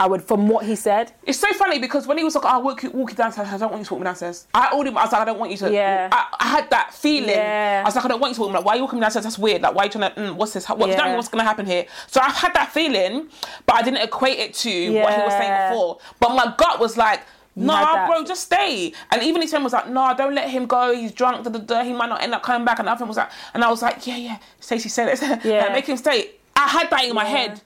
[0.00, 2.62] I would, from what he said, It's so funny because when he was like, "I'll
[2.62, 4.46] walk you, walk you downstairs," I don't want you to walk me downstairs.
[4.52, 6.08] I told him, I was like, "I don't want you to." Yeah.
[6.10, 7.30] I, I had that feeling.
[7.30, 7.82] Yeah.
[7.84, 8.56] I was like, "I don't want you to walk me.
[8.56, 9.24] Like, why are you walking me downstairs?
[9.24, 9.62] That's weird.
[9.62, 10.20] Like, why are you trying to?
[10.20, 10.68] Mm, what's this?
[10.68, 11.10] What, Do you know what I mean?
[11.12, 11.16] Yeah.
[11.16, 13.28] what's gonna happen here?" So I've had that feeling,
[13.66, 14.70] but I didn't equate it to
[15.00, 15.98] what he was saying before.
[16.20, 17.20] But my gut was like.
[17.56, 18.92] Nah, bro, just stay.
[19.12, 20.92] And even his friend was like, "Nah, don't let him go.
[20.92, 21.44] He's drunk.
[21.44, 21.84] Da, da, da.
[21.84, 23.70] He might not end up coming back." And the other friend was like, and I
[23.70, 25.20] was like, "Yeah, yeah." Stacey said it.
[25.44, 25.60] Yeah.
[25.62, 26.32] Like, make him stay.
[26.56, 27.28] I had that in my Yeah.
[27.30, 27.60] head.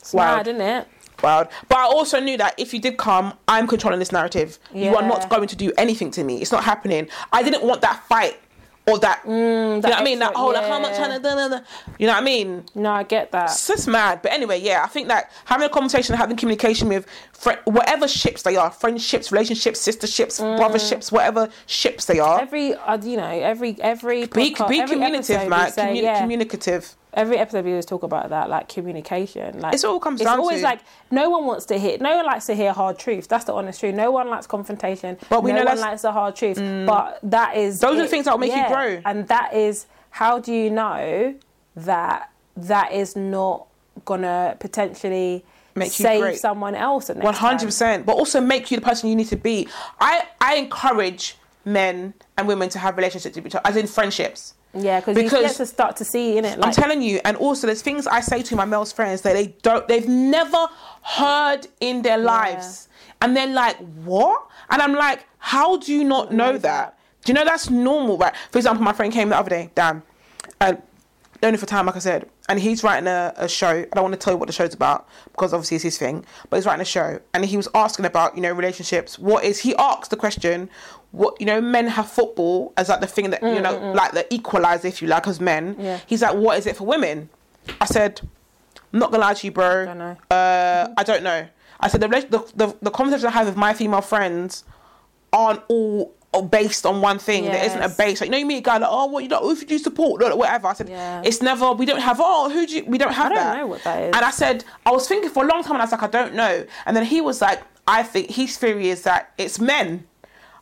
[0.00, 0.36] it's Wow.
[0.36, 0.86] mad, isn't it?
[1.22, 1.48] Wild.
[1.68, 4.58] But I also knew that if you did come, I'm controlling this narrative.
[4.74, 6.40] You are not going to do anything to me.
[6.40, 7.08] It's not happening.
[7.32, 8.38] I didn't want that fight
[8.86, 9.22] or that.
[9.24, 10.18] you know what I mean?
[10.18, 11.06] That whole like, how much yeah.
[11.06, 11.22] trying to.
[11.22, 11.64] Da, da, da.
[11.98, 12.64] You know what I mean?
[12.74, 13.50] No, I get that.
[13.50, 14.20] It's just mad.
[14.22, 18.42] But anyway, yeah, I think that having a conversation, having communication with fri whatever ships
[18.42, 22.40] they are, friendships, relationships, sisterships, brotherships, whatever ships they are.
[22.40, 25.72] every uh, you know every every be podcast, be every communicative, man.
[25.72, 26.94] say, yeah, Communicative.
[27.14, 29.60] Every episode we always talk about that, like communication.
[29.60, 32.16] Like It's all comes it's down always to- like no one wants to hear, no
[32.16, 33.28] one likes to hear hard truth.
[33.28, 33.94] That's the honest truth.
[33.94, 35.16] No one likes confrontation.
[35.28, 35.90] But we no know one that's- Mm.
[35.90, 36.58] likes the hard truth.
[36.86, 39.00] But that is Those are the things that will make you grow.
[39.04, 41.34] And that is how do you know
[41.76, 43.66] that that is not
[44.04, 46.38] gonna potentially Make save great.
[46.38, 47.10] someone else?
[47.10, 49.68] at One hundred percent, but also make you the person you need to be.
[50.00, 54.54] I I encourage men and women to have relationships with each other, as in friendships.
[54.76, 56.58] Yeah, because you get to start to see in it.
[56.62, 59.48] I'm telling you, and also there's things I say to my male friends that they
[59.62, 60.68] don't, they've never
[61.02, 62.88] heard in their lives,
[63.20, 66.98] and they're like, "What?" And I'm like, "How do you not know that?
[67.24, 70.02] Do you know that's normal, right?" For example, my friend came the other day, Dan,
[70.60, 70.82] and
[71.42, 73.68] only for time, like I said, and he's writing a, a show.
[73.68, 76.24] I don't want to tell you what the show's about because obviously it's his thing,
[76.48, 79.18] but he's writing a show, and he was asking about you know relationships.
[79.18, 80.68] What is he asked the question?
[81.14, 83.94] What you know, men have football as like the thing that you mm, know, mm.
[83.94, 85.76] like the equalizer, if you like, as men.
[85.78, 86.00] Yeah.
[86.06, 87.28] He's like, what is it for women?
[87.80, 88.20] I said,
[88.92, 89.86] I'm not gonna lie to you, bro.
[89.86, 90.16] Don't know.
[90.30, 91.46] Uh, I don't know.
[91.78, 94.64] I said the, the the the conversations I have with my female friends
[95.32, 97.44] aren't all uh, based on one thing.
[97.44, 98.20] There isn't a base.
[98.20, 99.78] Like, you know, you meet a guy like, oh, what you know, who do you
[99.78, 100.20] support?
[100.20, 100.68] Like, Whatever.
[100.68, 101.22] I said, Yeah.
[101.24, 101.72] it's never.
[101.72, 102.18] We don't have.
[102.20, 102.84] Oh, who do you?
[102.84, 103.56] We don't have I don't that.
[103.58, 104.16] know what that is.
[104.16, 106.08] And I said, I was thinking for a long time, and I was like, I
[106.08, 106.66] don't know.
[106.86, 110.06] And then he was like, I think his theory is that it's men.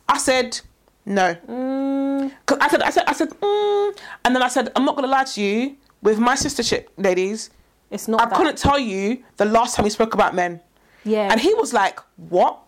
[0.07, 0.59] I said,
[1.05, 1.35] no.
[1.47, 2.31] Mm.
[2.45, 3.97] 'Cause I said, I said, I said, mm.
[4.25, 5.75] and then I said, I'm not gonna lie to you.
[6.01, 7.49] With my sistership, ladies,
[7.89, 8.21] it's not.
[8.21, 8.35] I that.
[8.35, 10.59] couldn't tell you the last time we spoke about men.
[11.05, 11.29] Yeah.
[11.31, 12.59] And he was like, What?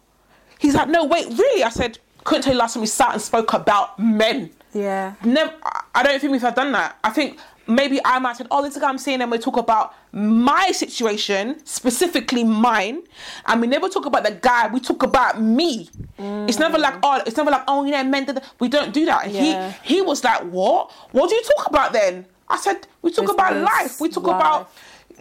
[0.60, 1.64] He's like, No, wait, really?
[1.64, 4.52] I said, Couldn't tell you last time we sat and spoke about men.
[4.74, 5.16] Yeah.
[5.24, 5.54] Never,
[5.94, 6.98] I- don't think we've had done that.
[7.04, 9.58] I think maybe I might have said, Oh, this is I'm seeing, and we talk
[9.58, 13.04] about my situation, specifically mine,
[13.48, 15.90] and we never talk about the guy, we talk about me.
[16.18, 18.42] It's never like, Oh, it's never like, Oh, you know, men did.
[18.60, 19.26] We don't do that.
[19.26, 19.72] And Yeah.
[19.84, 20.92] He, he was like, What?
[21.12, 22.26] What do you talk about then?
[22.48, 24.36] I said, We talk about life, we talk life.
[24.40, 24.72] about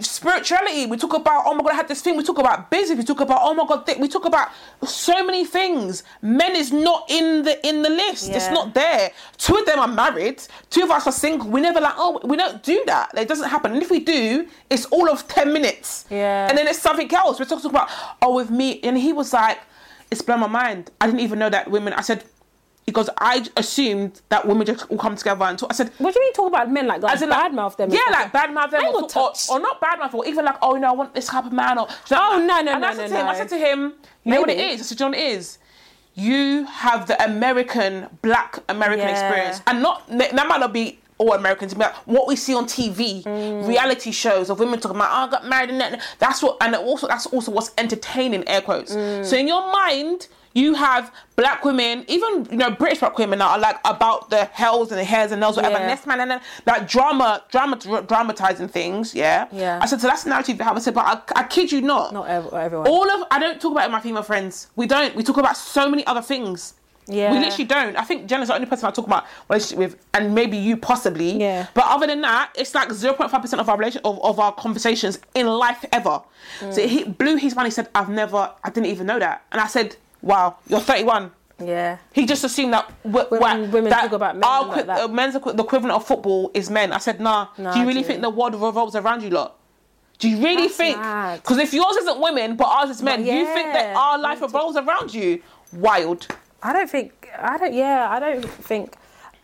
[0.00, 0.86] spirituality.
[0.86, 2.16] We talk about oh my god, I had this thing.
[2.16, 2.98] We talk about business.
[2.98, 4.48] We talk about oh my god, th- we talk about
[4.84, 6.02] so many things.
[6.22, 8.30] Men is not in the in the list.
[8.30, 9.10] It's not there.
[9.36, 10.42] Two of them are married.
[10.70, 11.48] Two of us are single.
[11.48, 13.16] We never like oh we don't do that.
[13.16, 13.72] It doesn't happen.
[13.72, 16.06] And if we do, it's all of ten minutes.
[16.10, 16.48] Yeah.
[16.48, 17.38] And then it's something else.
[17.38, 17.88] We're talking about
[18.22, 19.58] oh with me, and he was like,
[20.10, 20.90] it's blown my mind.
[21.00, 21.92] I didn't even know that women.
[21.92, 22.24] I said.
[22.86, 25.70] Because I assumed that women just all come together and talk.
[25.70, 27.76] I said, What do you mean talk about men like, like as in like, badmouth
[27.76, 27.90] them?
[27.90, 30.88] Yeah, like badmouth them, or, or, or not badmouth, or even like, oh, you know,
[30.88, 33.16] I want this type of man, or Oh, no, no, and no, I said no,
[33.16, 33.92] to him, I said to him,
[34.24, 34.80] you know what it is?
[34.80, 35.58] I said, John, it is.
[36.14, 39.12] You have the American, Black American Yeah.
[39.12, 43.22] experience, and not that might not be all Americans, but what we see on TV,
[43.24, 43.66] Mm.
[43.66, 46.02] reality shows of women talking about, oh, I got married, and that.
[46.18, 48.94] That's what, and also that's also what's entertaining, air quotes.
[48.94, 49.24] Mm.
[49.24, 50.28] So in your mind.
[50.54, 54.44] You have black women, even you know British black women that are like about the
[54.46, 55.74] hells and the hairs and nails, whatever.
[55.74, 55.80] Yeah.
[55.82, 57.76] And this man and then that drama, drama,
[58.06, 59.14] dramatizing things.
[59.14, 59.48] Yeah.
[59.50, 59.80] Yeah.
[59.82, 60.06] I said so.
[60.06, 60.76] That's the narrative you have.
[60.76, 62.12] I said, but I, I kid you not.
[62.12, 62.86] Not ev- everyone.
[62.86, 64.68] All of I don't talk about my female friends.
[64.76, 65.14] We don't.
[65.16, 66.74] We talk about so many other things.
[67.06, 67.32] Yeah.
[67.32, 67.96] We literally don't.
[67.96, 71.38] I think Jenna's the only person I talk about relationship with, and maybe you possibly.
[71.38, 71.66] Yeah.
[71.74, 74.38] But other than that, it's like zero point five percent of our relation of, of
[74.38, 76.22] our conversations in life ever.
[76.60, 76.72] Mm.
[76.72, 77.66] So he blew his mind.
[77.66, 78.50] He said, "I've never.
[78.62, 81.30] I didn't even know that." And I said, "Wow, you're 31."
[81.64, 81.98] yeah.
[82.12, 85.00] He just assumed that w- Women- women that talk about men our like that.
[85.02, 86.92] uh, men's equi- the equivalent of football is men.
[86.92, 87.48] I said, nah.
[87.56, 88.08] Nah, do you really dude.
[88.08, 89.56] think the world revolves around you lot?
[90.18, 90.96] Do you really That's think?
[91.42, 94.40] Because if yours isn't women but ours is men, But you think that our life
[94.42, 95.42] revolves around you?
[95.72, 96.26] Wild.
[96.62, 97.74] I don't think I don't.
[97.74, 98.96] Yeah, I don't think.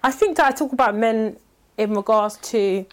[0.02, 1.36] I think that I talk about men
[1.76, 2.86] in regards to.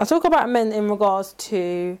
[0.00, 1.98] I talk about men in regards to,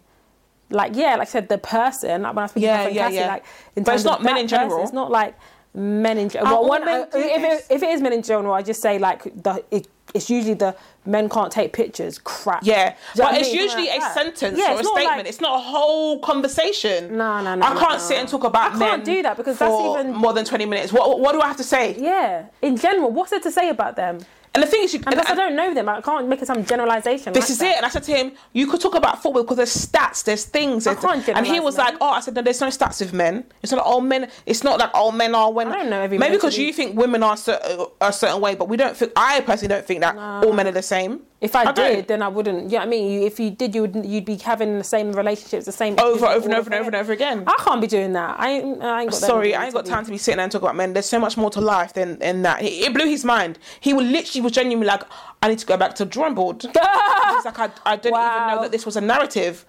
[0.70, 2.22] like yeah, like I said, the person.
[2.22, 3.26] Like when I speak Yeah, to my friend yeah, Cassie, yeah.
[3.28, 3.44] like
[3.76, 4.82] in But it's not men in person, general.
[4.82, 5.34] It's not like
[5.74, 6.60] men in general.
[6.60, 9.22] Well, one, men if, it, if it is men in general, I just say like
[9.24, 9.64] the.
[9.70, 10.74] It, it's usually the
[11.04, 12.18] men can't take pictures.
[12.18, 12.60] Crap.
[12.64, 13.60] Yeah, you know but it's mean?
[13.62, 14.14] usually Like a that.
[14.14, 15.16] sentence Yeah, or a statement.
[15.18, 17.14] like- it's not a whole conversation.
[17.18, 17.98] No, no, no, I can't no.
[17.98, 19.70] sit and talk about I can't do that because that's
[20.00, 20.94] even- more than twenty minutes.
[20.94, 21.94] What What do I have to say?
[21.98, 22.46] Yeah.
[22.62, 24.20] In general, what's there to say about them?
[24.54, 25.88] And the thing is, you, And plus, I don't know them.
[25.88, 27.32] I can't make some generalization.
[27.32, 27.70] This like is that.
[27.70, 27.76] it.
[27.76, 30.86] And I said to him, you could talk about football because there's stats, there's things.
[30.86, 31.86] I there's- can't and he was men.
[31.86, 33.44] like, oh, I said, no, there's no stats with men.
[33.62, 35.68] It's not like all men, it's not like all men are when.
[35.68, 38.54] I don't know every Maybe because you think women are cer- uh, a certain way,
[38.54, 41.20] but we don't think, I personally don't think that all men are the same.
[41.40, 41.76] If I, don't.
[41.76, 42.64] did, then I wouldn't.
[42.64, 43.12] You know what I mean?
[43.12, 46.26] You, if you did, you would you'd be having the same relationships, the same Over,
[46.26, 47.44] over, and over, and over, and over again.
[47.46, 48.40] I can't be doing that.
[48.40, 48.82] I ain't.
[48.82, 49.20] I ain't got.
[49.20, 50.94] Sorry, I ain't got time to be sitting there and talk about men.
[50.94, 52.62] There's so much more to life than, than that.
[52.62, 53.60] It, it blew his mind.
[53.78, 55.02] He was literally was genuinely like,
[55.40, 56.60] I need to go back to the drawing board.
[56.62, 59.64] He's like, I, I didn't even know that this was a narrative.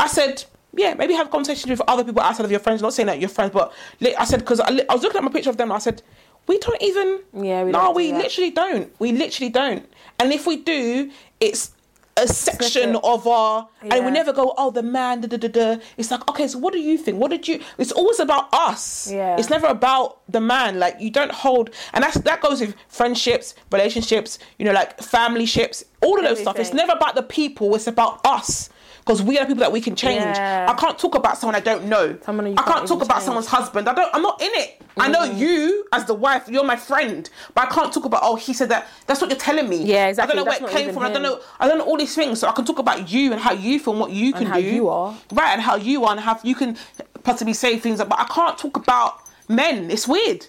[0.00, 0.44] I said,
[0.74, 2.82] yeah, maybe have conversations with other people outside of your friends.
[2.82, 3.72] Not saying that you're friends, but
[4.18, 5.70] I said because I, I was looking at my picture of them.
[5.70, 6.02] And I said,
[6.46, 7.20] we don't even.
[7.32, 8.18] Yeah, we no, we that.
[8.18, 9.00] literally don't.
[9.00, 9.88] We literally don't.
[10.22, 11.72] And if we do, it's
[12.16, 15.82] a section of our, and we never go, oh, the man, da, da, da, da.
[15.96, 17.18] It's like, okay, so what do you think?
[17.18, 17.60] What did you?
[17.76, 19.10] It's always about us.
[19.10, 19.36] Yeah.
[19.36, 20.78] It's never about the man.
[20.78, 25.44] Like you don't hold, and that's that goes with friendships, relationships, you know, like family
[25.44, 26.56] ships, all of those stuff.
[26.58, 27.74] It's never about the people.
[27.74, 28.70] It's about us.
[29.04, 30.22] Because we are the people that we can change.
[30.22, 30.66] Yeah.
[30.70, 32.16] I can't talk about someone I don't know.
[32.24, 33.24] Someone I can't can't talk about change.
[33.24, 33.88] someone's husband.
[33.88, 34.14] I don't.
[34.14, 34.80] I'm not in it.
[34.96, 35.38] I know Mm.
[35.38, 36.48] you as the wife.
[36.48, 38.20] You're my friend, but I can't talk about.
[38.22, 38.86] Oh, he said that.
[39.08, 39.82] That's what you're telling me.
[39.82, 40.32] Yeah, exactly.
[40.32, 41.02] I don't know That's where it came from.
[41.02, 41.40] I don't know.
[41.58, 42.38] I don't know all these things.
[42.38, 44.48] So I can talk about you and how you feel and what you can and
[44.52, 44.66] how do.
[44.66, 45.16] you are.
[45.32, 46.76] right, and how you are, and how you can
[47.24, 47.98] possibly say things.
[47.98, 49.18] But I can't talk about
[49.48, 49.90] men.
[49.90, 50.46] It's weird.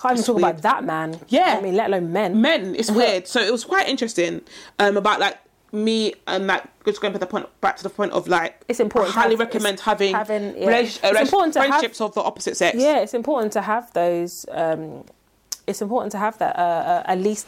[0.00, 0.48] Can't even It's talk weird.
[0.48, 1.20] about that man.
[1.28, 1.56] Yeah.
[1.58, 2.40] I mean, let alone men.
[2.40, 2.74] Men.
[2.74, 3.28] It's weird.
[3.28, 4.42] So it was quite interesting
[4.80, 5.38] um, about like
[5.72, 8.80] me and like just going to the point back to the point of like It's
[8.80, 10.66] important I highly have- recommend having, having- yeah.
[10.66, 12.76] relation- It's uh, important to have- friendships of the opposite sex.
[12.78, 14.46] Yeah, it's important to have those.
[14.50, 15.04] Um,
[15.66, 17.46] it's important to have that uh, uh, at least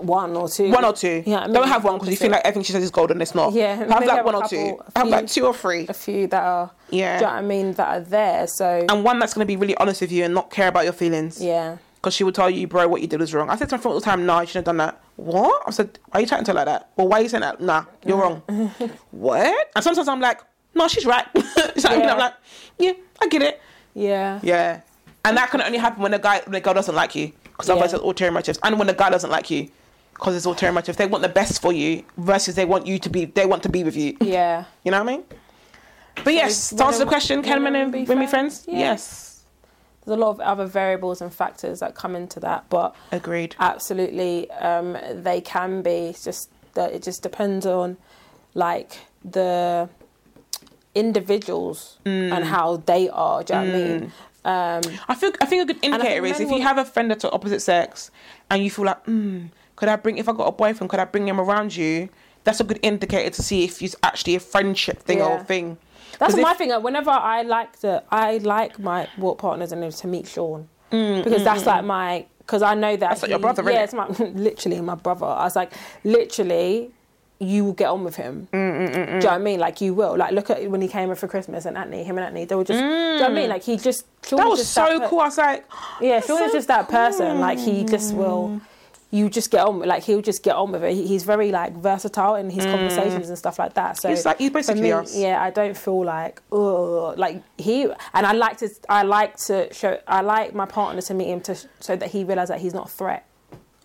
[0.00, 0.70] one or two.
[0.70, 1.22] One or two.
[1.24, 3.22] Yeah, Don't have one because you feel like everything she says is golden.
[3.22, 3.52] It's not.
[3.54, 4.82] Yeah, Have like have one or couple, two.
[4.94, 5.86] a Have like two or three.
[5.88, 6.70] a few that are.
[6.90, 7.18] Yeah.
[7.18, 7.72] Do you know what I mean?
[7.74, 8.46] That are there.
[8.46, 10.84] So And one that's going to be really honest with you and not care about
[10.84, 11.40] your feelings.
[11.42, 13.48] yeah, Because she will tell you, bro, what you did was wrong.
[13.48, 15.00] I said to my friend all the time, nah, you shouldn't have done that.
[15.22, 15.62] What?
[15.66, 16.90] I said, why are you chatting to her like that?
[16.96, 17.60] Or why are you saying that?
[17.60, 18.42] Nah, you're wrong.
[19.10, 19.70] what?
[19.74, 20.40] And sometimes I'm like,
[20.74, 21.26] no, she's right.
[21.76, 22.12] so Yeah.
[22.12, 22.34] I'm like,
[22.78, 23.60] yeah, I get it.
[23.94, 24.80] yeah, Yeah.
[25.24, 27.30] And that can only happen when a guy, when a girl doesn't like you.
[27.44, 27.96] Because otherwise Yeah.
[27.98, 28.58] it's ulterior motives.
[28.64, 29.68] And when a guy doesn't like you.
[30.14, 30.98] Because it's ulterior motives.
[30.98, 33.68] They want the best for you versus they want you to be, they want to
[33.68, 34.16] be with you.
[34.20, 34.64] yeah.
[34.84, 35.24] You know what I mean?
[36.24, 38.64] But yes, to answer the question, can men and be women be friends?
[38.64, 38.64] friends?
[38.68, 38.78] Yeah.
[38.90, 39.31] Yes.
[40.04, 43.54] There's a lot of other variables and factors that come into that, but Agreed.
[43.60, 45.90] absolutely um, they can be.
[46.10, 47.96] It's just that it just depends on
[48.54, 49.88] like the
[50.94, 52.32] individuals Mm.
[52.32, 53.42] and how they are.
[53.44, 54.12] Do you know what I mean?
[54.44, 57.24] Um, I feel I think a good indicator is if you have a friend that's
[57.24, 58.10] opposite sex
[58.50, 59.46] and you feel like, hmm,
[59.76, 62.08] could I bring if I got a boyfriend, could I bring him around you?
[62.44, 65.42] That's a good indicator to see if it's actually a friendship thing or Yeah.
[65.44, 65.78] thing.
[66.26, 66.70] That's my if- thing.
[66.70, 71.24] like, Whenever I like to, I like my work partners and to meet Sean mm,
[71.24, 71.66] because mm, that's mm.
[71.66, 72.26] like my.
[72.38, 74.06] Because I know that Mm, That's like your brother, Yeah, it's my
[74.48, 75.26] literally my brother.
[75.26, 75.72] I was like,
[76.02, 76.90] literally,
[77.38, 78.48] you will get on with him.
[78.52, 79.60] Mm, Do you know what I mean?
[79.60, 80.16] Like you will.
[80.16, 82.54] Like look at when he came in for Christmas and Anthony, him and Anthony, they
[82.54, 82.78] were just.
[82.80, 83.48] Do you know what I mean?
[83.48, 84.06] Like he just.
[84.26, 85.20] Sean That was so per- cool.
[85.20, 85.64] I was like,
[86.00, 87.40] Yeah, Sean is just that person.
[87.40, 88.60] Like he just will.
[89.14, 89.78] You just get on.
[89.80, 90.94] Like he'll just get on with it.
[90.94, 92.70] He- He's very like versatile in his mm.
[92.72, 93.98] conversations and stuff like that.
[94.00, 94.94] So He's like- he's for basically me.
[95.12, 97.82] Yeah, I don't feel like oh like he
[98.14, 101.40] and I like to I like to show I like my partner to meet him
[101.42, 103.26] to so that he realizes that he's not a threat.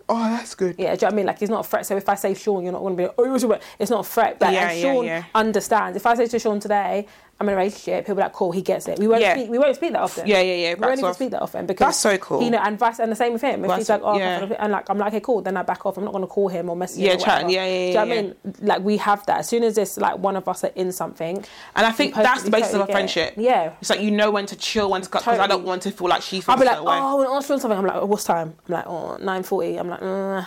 [0.09, 0.75] oh, that's good.
[0.79, 1.25] Yeah, do you know what I mean?
[1.25, 1.85] Like he's not a threat.
[1.85, 3.61] So if I say Sean, you're not going to be like, oh, you're a threat.
[3.77, 4.39] It's not a threat.
[4.39, 5.23] Like, Yeah, and yeah, Sean yeah.
[5.35, 5.97] understands.
[5.97, 7.05] If I say to Sean today,
[7.39, 8.97] I'm in a relationship, he'll be like, cool, he gets it.
[8.97, 9.35] We won't Yeah.
[9.35, 9.49] speak.
[9.51, 10.25] We won't speak that often.
[10.25, 12.41] Yeah, yeah, yeah, We won't even speak that often because That's so cool.
[12.41, 13.63] You know, and vice and the same with him.
[13.63, 14.47] If That's- he's like, oh, yeah.
[14.57, 15.41] and like I'm like, okay, cool.
[15.43, 15.97] Then I back off.
[15.97, 17.19] I'm not going to call him or message Yeah, him.
[17.19, 17.47] chatting.
[17.47, 17.65] whatever.
[17.67, 18.67] Yeah, yeah, Do you yeah, know what I mean?
[18.67, 19.37] Like we have that.
[19.41, 21.45] As soon as it's like one of us are in something,
[21.75, 22.93] And I think that's the totally- basis of a totally get it.
[22.93, 23.33] friendship.
[23.37, 23.71] Yeah.
[23.81, 25.91] It's like you know when to chill, when to cut, because I don't want to
[25.91, 26.93] feel like she feels I'll be like, oh, way.
[26.95, 27.77] I want to ask you something.
[27.77, 28.55] I'm like, oh, what's time?
[28.67, 29.79] I'm like, oh, 9.40.
[29.79, 30.43] I'm like, uh,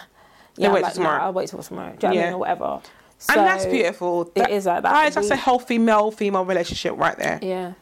[0.57, 1.19] yeah, I'm wait like, till tomorrow.
[1.19, 1.95] Nah, I'll wait till tomorrow.
[1.97, 2.25] Do you know what I Yeah.
[2.27, 2.35] mean?
[2.35, 2.81] Or whatever.
[3.29, 4.33] And that's So, beautiful.
[4.35, 4.93] It is like that.
[4.93, 7.39] Guys, that's a healthy male female relationship right there.
[7.43, 7.73] Yeah.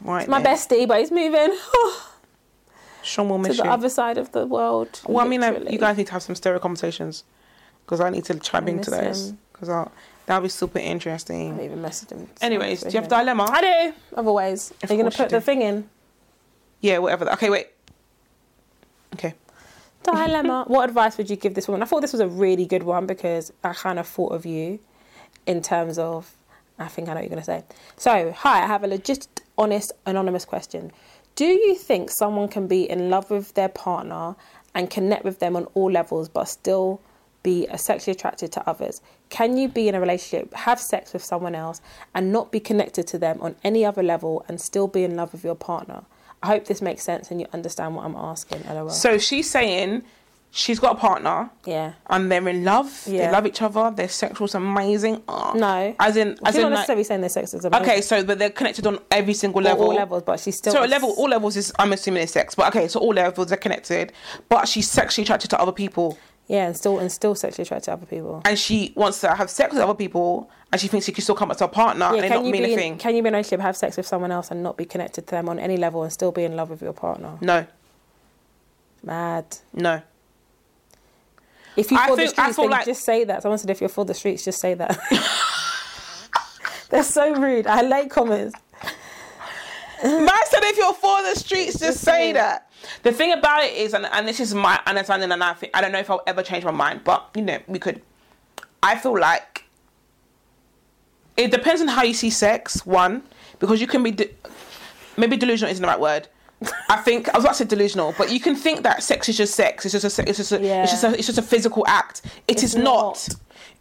[0.00, 0.28] Right.
[0.28, 0.54] My there.
[0.54, 1.56] bestie, but he's moving
[3.02, 3.70] Sean will to the you.
[3.70, 5.00] other side of the world.
[5.06, 5.72] Well, I mean, literally.
[5.72, 7.24] you guys need to have some stereo conversations
[7.84, 9.68] because I need to chime I into miss those because
[10.26, 11.58] that'll be super interesting.
[11.58, 12.28] I even messaged him.
[12.40, 13.44] Anyways, do you have a dilemma?
[13.50, 13.94] I do.
[14.16, 15.40] Otherwise, are you gonna put the do.
[15.40, 15.88] thing in?
[16.80, 17.30] Yeah, whatever.
[17.32, 17.68] Okay, wait.
[19.14, 19.34] Okay.
[20.06, 20.64] Dilemma.
[20.68, 21.82] what advice would you give this woman?
[21.82, 24.78] I thought this was a really good one because I kind of thought of you
[25.46, 26.34] in terms of.
[26.78, 27.64] I think I know what you're going to say.
[27.96, 29.26] So, hi, I have a legit,
[29.56, 30.92] honest, anonymous question.
[31.34, 34.36] Do you think someone can be in love with their partner
[34.74, 37.00] and connect with them on all levels but still
[37.42, 39.00] be sexually attracted to others?
[39.30, 41.80] Can you be in a relationship, have sex with someone else,
[42.14, 45.32] and not be connected to them on any other level and still be in love
[45.32, 46.04] with your partner?
[46.42, 48.62] I hope this makes sense and you understand what I'm asking.
[48.68, 48.90] LOL.
[48.90, 50.02] So she's saying
[50.56, 51.92] she's got a partner yeah.
[52.08, 53.04] and they're in love.
[53.06, 53.26] Yeah.
[53.26, 53.90] They love each other.
[53.90, 55.22] Their sexual's amazing.
[55.28, 55.52] Oh.
[55.54, 55.94] No.
[55.98, 57.86] As in, as She's in, not like, necessarily saying their sex is amazing.
[57.86, 58.00] okay.
[58.00, 59.86] So, but they're connected on every single level.
[59.86, 60.72] all levels, but she's still.
[60.72, 63.52] So at level, all levels is I'm assuming is sex, but okay, so all levels
[63.52, 64.12] are connected.
[64.48, 67.92] But she's sexually attracted to other people, Yeah, and still and still sexually attracted to
[67.94, 68.40] other people.
[68.44, 71.34] and she wants to have sex with other people, and she thinks she can still
[71.34, 72.78] come back to a partner, and Yeah, it can not you mean be a in,
[72.78, 72.98] thing.
[72.98, 75.26] can you be in a relationship, have sex with someone else, and not be connected
[75.26, 77.36] to them on any level, and still be in love with your partner?
[77.40, 77.66] No,
[79.02, 79.44] Mad.
[79.72, 80.02] no.
[81.76, 83.42] If you I for the I streets, feel like- just say that.
[83.42, 84.98] Someone said if you're for the streets, just say that.
[86.90, 87.66] They're so rude.
[87.66, 88.54] I like comments.
[90.04, 92.65] Man said if you're for the streets, just Just say say that.
[93.02, 95.80] The thing about it is, and, and this is my understanding, and I think I
[95.80, 98.02] don't know if I'll ever change my mind, but you know, we could.
[98.82, 99.64] I feel like
[101.36, 102.84] it depends on how you see sex.
[102.86, 103.22] One,
[103.58, 104.30] because you can be de-
[105.16, 106.28] maybe delusional isn't the right word.
[106.88, 109.36] I think I was about to say delusional, but you can think that sex is
[109.36, 109.84] just sex.
[109.84, 110.82] It's just a, it's just a, Yeah.
[110.84, 112.22] it's just a, it's just a physical act.
[112.48, 112.84] It is not.
[112.84, 113.28] not.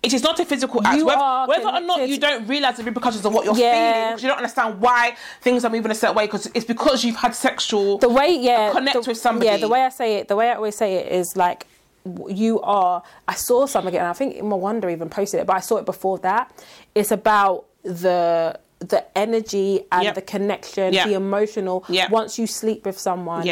[0.06, 0.98] It is not a physical act.
[0.98, 3.74] You Whether, whether or not you don't realize the repercussions of what you're Yeah.
[3.74, 7.04] feeling, because you don't understand why things are moving a certain way, because it's because
[7.04, 7.98] you've had sexual.
[7.98, 9.48] the way yeah connect the- with somebody.
[9.48, 11.66] yeah the way i say it the way i always say it is like
[12.28, 15.60] you are i saw something and i think my wonder even posted it but i
[15.60, 16.52] saw it before that
[16.94, 20.16] it's about the the energy and Yep.
[20.16, 21.08] the connection Yep.
[21.08, 22.10] the emotional Yep.
[22.12, 23.46] once you sleep with someone.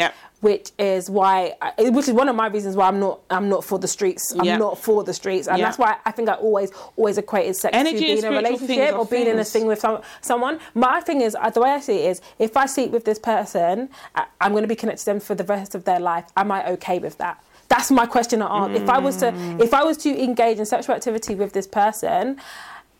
[0.44, 3.62] Which is why I- which is one of my reasons why i'm not i'm not
[3.64, 4.58] for the streets i'm Yep.
[4.66, 5.66] not for the streets and Yep.
[5.66, 8.94] that's why i think i always always equated sex Energy to being in a relationship
[8.98, 10.54] or being in a thing with some, someone.
[10.74, 13.18] My thing is, uh, the way I see it is, if I sleep with this
[13.18, 16.24] person, I, I'm going to be connected to them for the rest of their life.
[16.36, 17.36] Am I okay with that?
[17.72, 18.70] That's my question I ask.
[18.82, 19.60] If I was to, Mm.
[19.66, 22.38] if I was to engage in sexual activity with this person.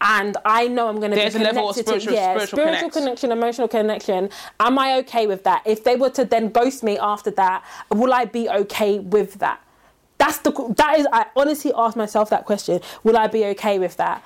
[0.07, 2.35] And I know I'm going to be There's a connected level of spiritual- to yeah,
[2.35, 4.29] spiritual spiritual connection, emotional connection.
[4.61, 5.63] Am I okay with that?
[5.65, 9.61] If they were to then ghost me after that, will I be okay with that?
[10.19, 11.07] That's the that is.
[11.11, 12.81] I honestly ask myself that question.
[13.03, 14.23] Will I be okay with that?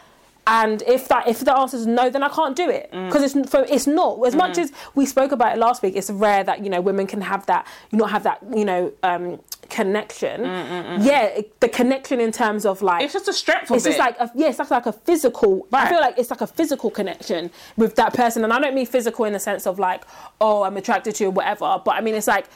[0.49, 3.07] And if that if the answer is no, then I can't do it Mm.
[3.07, 5.95] because it's for, it's not as much as we spoke about it last week.
[5.95, 8.93] It's rare that you know women can have that you not have that you know
[9.03, 9.39] um,
[9.69, 10.43] connection.
[10.43, 11.05] Mm, mm, mm.
[11.07, 14.16] Yeah, it- the connection in terms of like It's just a strength it's just like
[14.19, 15.66] a, yeah, it's like, a physical.
[15.73, 18.86] I feel like it's like a physical connection with that person, and I don't mean
[18.86, 20.03] physical in the sense of like,
[20.40, 21.81] oh, I'm attracted to you, or whatever.
[21.85, 22.47] But I mean, it's like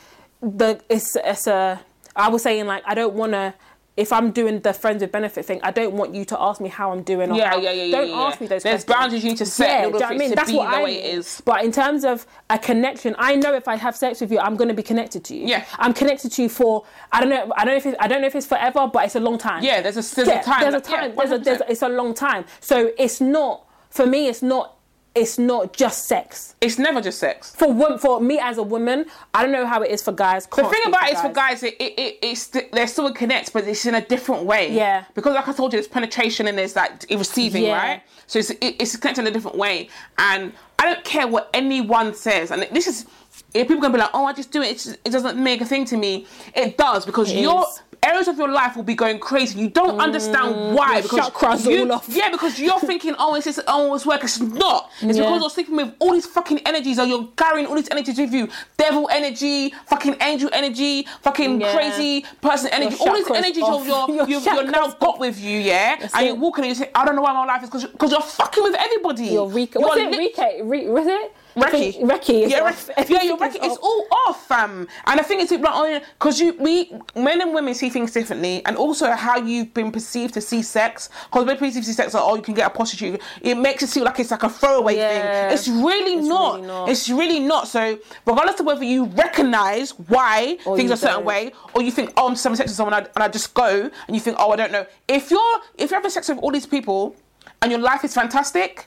[0.41, 1.81] the it's it's a.
[2.15, 3.55] I was saying like I don't want to.
[3.95, 6.71] If I'm doing the friends with benefit thing, I don't want you to ask me
[6.71, 7.31] how I'm doing.
[7.31, 8.45] Or Yeah, how, yeah, yeah, yeah, Don't yeah, ask yeah.
[8.45, 8.63] me those.
[8.63, 8.99] There's questions.
[9.01, 10.35] boundaries you need to set Yeah, do you know I mean?
[10.35, 11.19] That's what the I way it mean.
[11.19, 11.43] is.
[11.45, 14.57] But in terms of a connection, I know if I have sex with you, I'm
[14.57, 15.47] going to be connected to you.
[15.47, 15.67] Yeah.
[15.79, 17.53] I'm connected to you for I don't know.
[17.55, 19.37] I don't know if it's, I don't know if it's forever, but it's a long
[19.37, 19.63] time.
[19.63, 20.61] Yeah, there's a- there's a time.
[20.63, 21.15] There's a Yeah, time.
[21.15, 22.47] there's a, there's a, it's a long time.
[22.61, 24.29] So it's not for me.
[24.29, 24.79] It's not.
[25.15, 26.55] It's not just sex.
[26.63, 27.55] It's never just sex.
[27.55, 30.47] For for me as a woman, I don't know how it is for guys.
[30.47, 33.53] The thing about it is for guys, it, it, it, it's they're still a connect,
[33.53, 34.73] but it's in a different way.
[34.73, 35.05] Yeah.
[35.15, 37.77] Because like I told you, there's penetration and there's like receiving, Yeah.
[37.77, 38.03] right?
[38.27, 42.15] So it's it, it's connected in a different way, and I don't care what anyone
[42.15, 42.51] says.
[42.51, 43.05] And this is
[43.53, 44.69] if people gonna be like, oh, I just do it.
[44.71, 46.27] It's just, it doesn't make a thing to me.
[46.55, 47.83] It does because It your is.
[48.03, 49.61] Areas of your life will be going crazy.
[49.61, 52.09] You don't understand mm, why because chakras you, all off.
[52.09, 54.23] yeah, because you're thinking, oh, it's just, oh, it's work.
[54.25, 54.91] It's not.
[55.01, 55.25] It's Yeah.
[55.25, 58.33] because you're sleeping with all these fucking energies, or you're carrying all these energies with
[58.33, 58.49] you.
[58.77, 61.75] Devil energy, fucking angel energy, fucking Yeah.
[61.75, 62.97] crazy person energy.
[63.01, 63.87] All these energies off.
[63.87, 65.97] you're, Your you're, you're, you're now chakras got with you, yeah.
[66.01, 66.27] and it.
[66.27, 68.63] you're walking and you say, I don't know why my life is because you're fucking
[68.63, 69.27] with everybody.
[69.27, 69.79] Your Rika.
[69.79, 70.19] You What's are it?
[70.19, 70.43] Rika.
[70.43, 70.61] Eh?
[70.65, 71.35] Re, was it?
[71.57, 72.49] Reiki.
[72.51, 72.91] Yeah, off.
[73.09, 74.89] Yeah, It's all off, fam.
[75.07, 78.77] And I think it's because oh, you, we, men and women see things differently, and
[78.77, 81.09] also how you've been perceived to see sex.
[81.31, 83.21] Because when people see sex, like, oh, you can get a prostitute.
[83.41, 85.49] It makes it seem like it's like a throwaway Yeah.
[85.49, 85.55] thing.
[85.59, 86.55] It's really It's not.
[86.57, 86.89] really not.
[86.89, 87.69] It's really not.
[87.69, 91.25] So regardless of whether you recognise why Or things are a certain don't.
[91.27, 93.55] way, or you think, oh, I'm having sex with someone, and I, and I just
[93.55, 94.87] go, and you think, oh, I don't know.
[95.09, 97.15] If you're if you're having sex with all these people,
[97.61, 98.87] and your life is fantastic.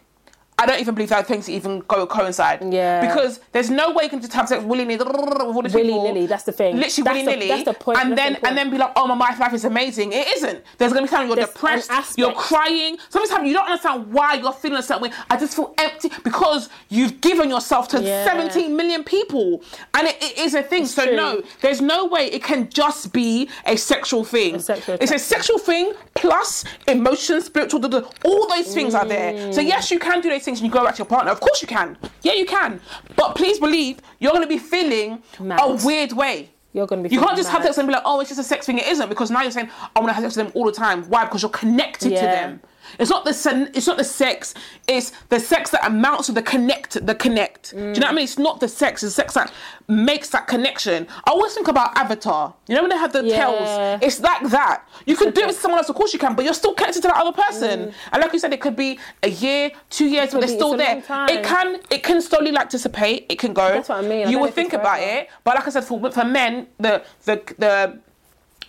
[0.57, 2.61] I don't even believe that things even go coincide.
[2.73, 3.05] Yeah.
[3.05, 5.81] Because there's no way you can just have sex willy nilly with all people.
[5.81, 6.77] Willy-nilly, that's the thing.
[6.77, 7.47] Literally That's willy nilly.
[7.49, 8.47] that's the point, And then point.
[8.47, 10.13] and then be like, oh my life life is amazing.
[10.13, 10.63] It isn't.
[10.77, 12.97] There's gonna be times you're There's depressed, you're crying.
[13.09, 15.11] Sometimes you don't understand why you're feeling a certain way.
[15.29, 18.23] I just feel empty because you've given yourself to Yeah.
[18.23, 19.61] 17 million people.
[19.93, 20.85] And it, it is a thing.
[20.85, 21.15] so true.
[21.17, 24.59] no, there's no way it can just be a sexual thing.
[24.59, 27.81] sexual it's a sexual thing plus emotion, spiritual,
[28.23, 29.51] all those things are there.
[29.51, 29.67] So Mm.
[29.67, 31.31] yes, you can do those things and you go back to your partner.
[31.31, 31.97] Of course you can.
[32.21, 32.79] Yeah, you can.
[33.15, 35.59] But please believe you're going to be feeling Mad.
[35.61, 36.51] a weird way.
[36.75, 38.43] You're gonna be You can't just have sex and be like, oh, it's just a
[38.43, 38.77] sex thing.
[38.77, 40.73] It isn't because now you're saying I want to have sex with them all the
[40.73, 41.03] time.
[41.03, 41.23] Why?
[41.23, 42.59] Because you're connected to them.
[42.99, 44.53] It's not the sen- it's not the sex.
[44.87, 47.05] It's the sex that amounts to the connect.
[47.05, 47.71] The connect.
[47.71, 48.23] Do you know what I mean?
[48.23, 49.03] It's not the sex.
[49.03, 49.51] It's the sex that
[49.87, 51.07] makes that connection.
[51.25, 52.53] I always think about Avatar.
[52.67, 53.37] You know when they have the Yeah.
[53.45, 53.99] tails.
[54.01, 54.83] It's like that.
[55.05, 57.01] You can do it with someone else, of course you can, but you're still connected
[57.03, 57.87] to that other person.
[57.87, 57.93] Mm.
[58.11, 60.97] And like you said, it could be a year, two years, but they're still there.
[61.29, 63.25] It can it can slowly like dissipate.
[63.29, 63.67] It can go.
[63.69, 64.11] That's what I mean.
[64.11, 66.11] I You don't know would if it's think about it, but like I said, for
[66.11, 67.99] for men, the the the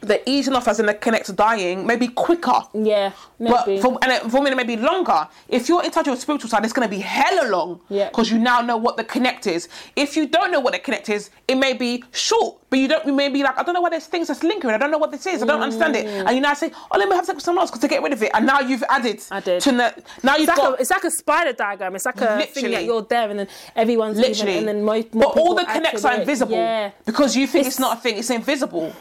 [0.01, 2.60] the easing off as in the connect dying may be quicker.
[2.74, 3.81] Yeah, But maybe.
[3.81, 5.27] for, and it, for me, it may be longer.
[5.48, 7.81] If you're in touch with spiritual side, it's going to be hella long.
[7.89, 8.09] Yeah.
[8.09, 9.68] Because you now know what the connect is.
[9.97, 12.59] If you don't know what the connect is, it may be short.
[12.68, 13.06] But you don't.
[13.06, 14.74] You may be like, I don't know why there's things that's lingering.
[14.74, 15.40] I don't know what this is.
[15.43, 16.05] I don't understand it.
[16.06, 16.27] Mm.
[16.27, 18.02] And you now say, Oh, let me have sex with someone else because to get
[18.02, 18.31] rid of it.
[18.35, 19.23] And now you've added.
[19.31, 19.60] Added.
[19.62, 19.94] To the,
[20.24, 20.78] now you've it's like, got.
[20.78, 21.94] a, it's like a spider diagram.
[21.94, 22.70] It's like a thing Literally.
[22.74, 24.55] that you're there and then everyone's Literally.
[24.55, 26.90] leaving and then most but all the connects are invisible Yeah.
[27.05, 28.18] because you think it's, It's- not a thing.
[28.18, 28.93] It's invisible.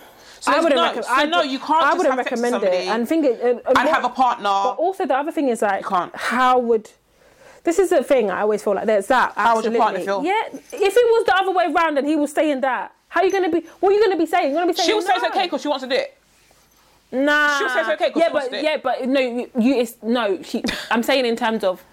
[0.45, 1.05] So I wouldn't no, recommend.
[1.05, 1.83] so I no, you can't.
[1.83, 2.87] I wouldn't recommend it.
[2.87, 3.41] And think it.
[3.41, 4.43] And, uh, and have a partner.
[4.43, 6.15] But also, the other thing is like, can't.
[6.15, 6.87] how would
[7.63, 8.29] this is the thing.
[8.29, 9.33] I always feel like there's that.
[9.35, 10.29] How would your partner absolutely.
[10.29, 10.53] feel?
[10.53, 13.25] Yeah, if it was the other way around and he was saying that, how are
[13.25, 13.61] you gonna be?
[13.79, 14.51] What are you gonna be saying?
[14.51, 16.15] You're gonna be saying She'll say it's okay because she wants to do it.
[17.11, 17.57] Nah.
[17.57, 20.41] She'll say it's okay Yeah, she wants but yeah, but no, you, you it's no.
[20.43, 21.83] She, I'm saying in terms of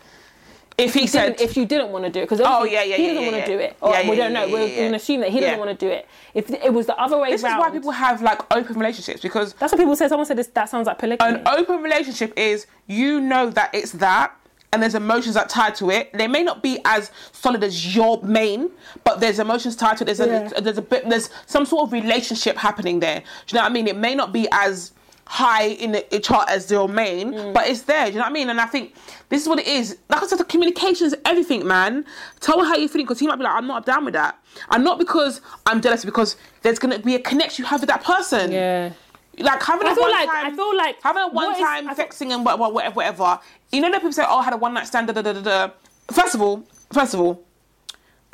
[0.83, 3.03] If he said, if you didn't want to do it, because Oh, yeah, yeah, he
[3.03, 3.45] yeah, doesn't yeah, want yeah.
[3.47, 3.77] to do it.
[3.81, 4.45] Or Yeah, we don't know.
[4.47, 5.47] yeah, We're going to assume that he Yeah.
[5.47, 6.07] doesn't want to do it.
[6.35, 9.21] If it was the other way this round, is why people have like open relationships
[9.21, 10.09] because that's what people say.
[10.09, 11.31] Someone said this, that sounds like polygamy.
[11.41, 14.37] an open relationship is you know that it's that
[14.73, 18.21] and there's emotions that tied to it they may not be as solid as your
[18.23, 18.71] main
[19.05, 21.93] but there's emotions tied to it there's a there's a bit there's some sort of
[21.93, 24.93] relationship happening there do you know what i mean it may not be as
[25.41, 27.55] high in the chart as your main Mm.
[27.55, 28.95] but it's there do you know what i mean and i think
[29.31, 32.05] this is what it is like i said the communication is everything man
[32.41, 34.39] tell her how you're feeling because he might be like i'm not down with that
[34.73, 37.89] and not because i'm jealous because there's going to be a connection you have with
[37.89, 38.93] that person yeah.
[39.39, 41.59] like having I a feel one like time, I feel like having a one is-
[41.59, 43.41] time I feel- texting and whatever, whatever, whatever.
[43.73, 45.41] You know that people say, "Oh, I had a one night stand." Da, da, da,
[45.41, 45.71] da.
[46.11, 47.43] First of all, first of all,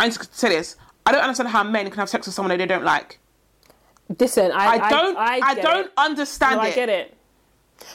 [0.00, 0.74] I need to say this.
[1.06, 3.20] I don't understand how men can have sex with someone they don't like.
[4.18, 5.16] Listen, I, I don't.
[5.18, 5.92] I, I, don't It.
[5.96, 6.72] understand No, it.
[6.72, 7.14] I get it.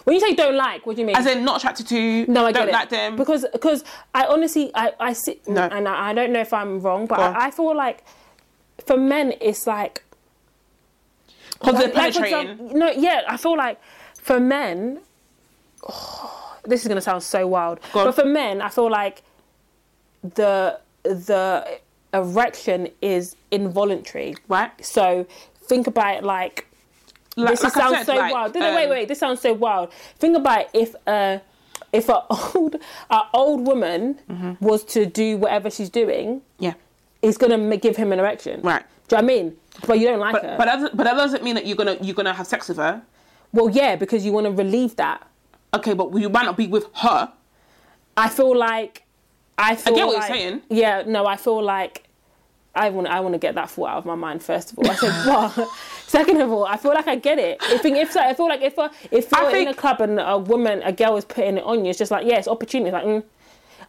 [0.06, 1.16] When you say don't like, what do you mean?
[1.16, 2.26] As in, not attracted to.
[2.28, 3.16] no, I don't like them.
[3.16, 3.84] because because
[4.14, 5.64] I honestly I I see No.
[5.64, 8.04] and I, I don't know if I'm wrong, but I, I feel like
[8.86, 10.04] for men it's like
[11.60, 12.50] Because they're like, for penetrating.
[12.52, 13.80] example- no, yeah, I feel like
[14.22, 15.02] for men,
[16.64, 19.24] this is gonna sound so wild, but for men, I feel like
[20.24, 21.80] the the
[22.14, 24.72] erection is involuntary, Right.
[24.86, 25.26] So
[25.66, 26.68] think about it like
[27.36, 28.54] Like, this like sounds said, so like, wild.
[28.56, 29.08] No, no, wait, um, wait.
[29.08, 29.92] This sounds so wild.
[30.20, 31.40] Think about it, if uh,
[31.92, 32.24] if a
[32.56, 32.76] old
[33.10, 34.66] a old woman Mm-hmm.
[34.66, 36.74] was to do whatever she's doing, Yeah.
[37.22, 38.62] it's gonna give him an erection.
[38.62, 38.84] Right.
[39.08, 39.58] Do you know what I mean?
[39.88, 40.56] But you don't like But her.
[40.58, 42.78] but that, doesn't- but that doesn't mean that you're gonna you're gonna have sex with
[42.78, 43.02] her.
[43.52, 45.26] well, yeah, because you want to relieve that.
[45.74, 47.32] Okay, but you might not be with her.
[48.16, 49.04] I feel like
[49.58, 50.62] I feel get what you're saying.
[50.70, 52.04] Yeah, no, I feel like
[52.76, 54.42] I want I want to get that thought out of my mind.
[54.42, 55.70] First of all, I said what.
[56.08, 57.60] Second of all, I feel like I get it.
[57.64, 60.38] If if I feel like if a, if you're I in a club and a
[60.38, 62.90] woman, a girl is putting it on you, it's just like yeah, it's opportunity.
[62.90, 63.24] It's like mm.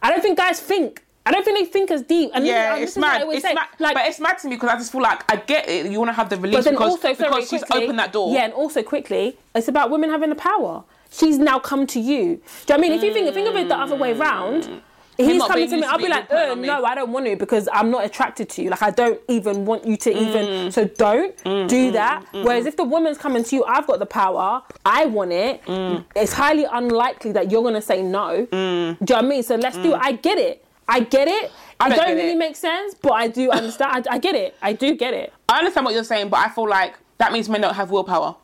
[0.01, 1.01] I don't think guys think.
[1.27, 2.29] I don't think they think as deep.
[2.35, 3.23] And Yeah, this it's mad.
[3.25, 3.55] It's say.
[3.55, 3.67] mad.
[3.79, 5.91] Like, but it's mad to me because I just feel like I get it.
[5.91, 8.31] You want to have the release because, also because she's quickly, opened that door.
[8.31, 10.83] Yeah, and also quickly, it's about women having the power.
[11.09, 12.15] She's now come to you.
[12.15, 12.91] Do you know what I mean?
[12.91, 14.81] If you think think of it the other way round,
[15.17, 15.83] he's coming to me.
[15.83, 16.67] I'll be like, uh, me.
[16.67, 18.69] no, I don't want to because I'm not attracted to you.
[18.69, 20.17] Like I don't even want you to Mm.
[20.27, 20.71] even.
[20.71, 22.25] So don't mm, do mm, that.
[22.33, 22.43] Mm.
[22.43, 24.61] Whereas if the woman's coming to you, I've got the power.
[24.85, 25.63] I want it.
[25.65, 26.05] Mm.
[26.15, 28.45] It's highly unlikely that you're gonna say no.
[28.45, 29.43] Do you know what I mean?
[29.43, 29.99] So let's do it.
[30.01, 30.65] I get it.
[30.87, 31.51] I get it.
[31.79, 32.37] I It don't don't really it.
[32.37, 34.07] make sense, but I do understand.
[34.09, 34.55] I, I get it.
[34.61, 35.33] I do get it.
[35.49, 38.35] I understand what you're saying, but I feel like that means men don't have willpower.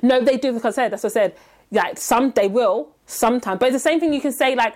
[0.00, 1.34] No, they do because I said that's what I said.
[1.70, 4.74] Like some they will sometimes, but it's the same thing you can say like.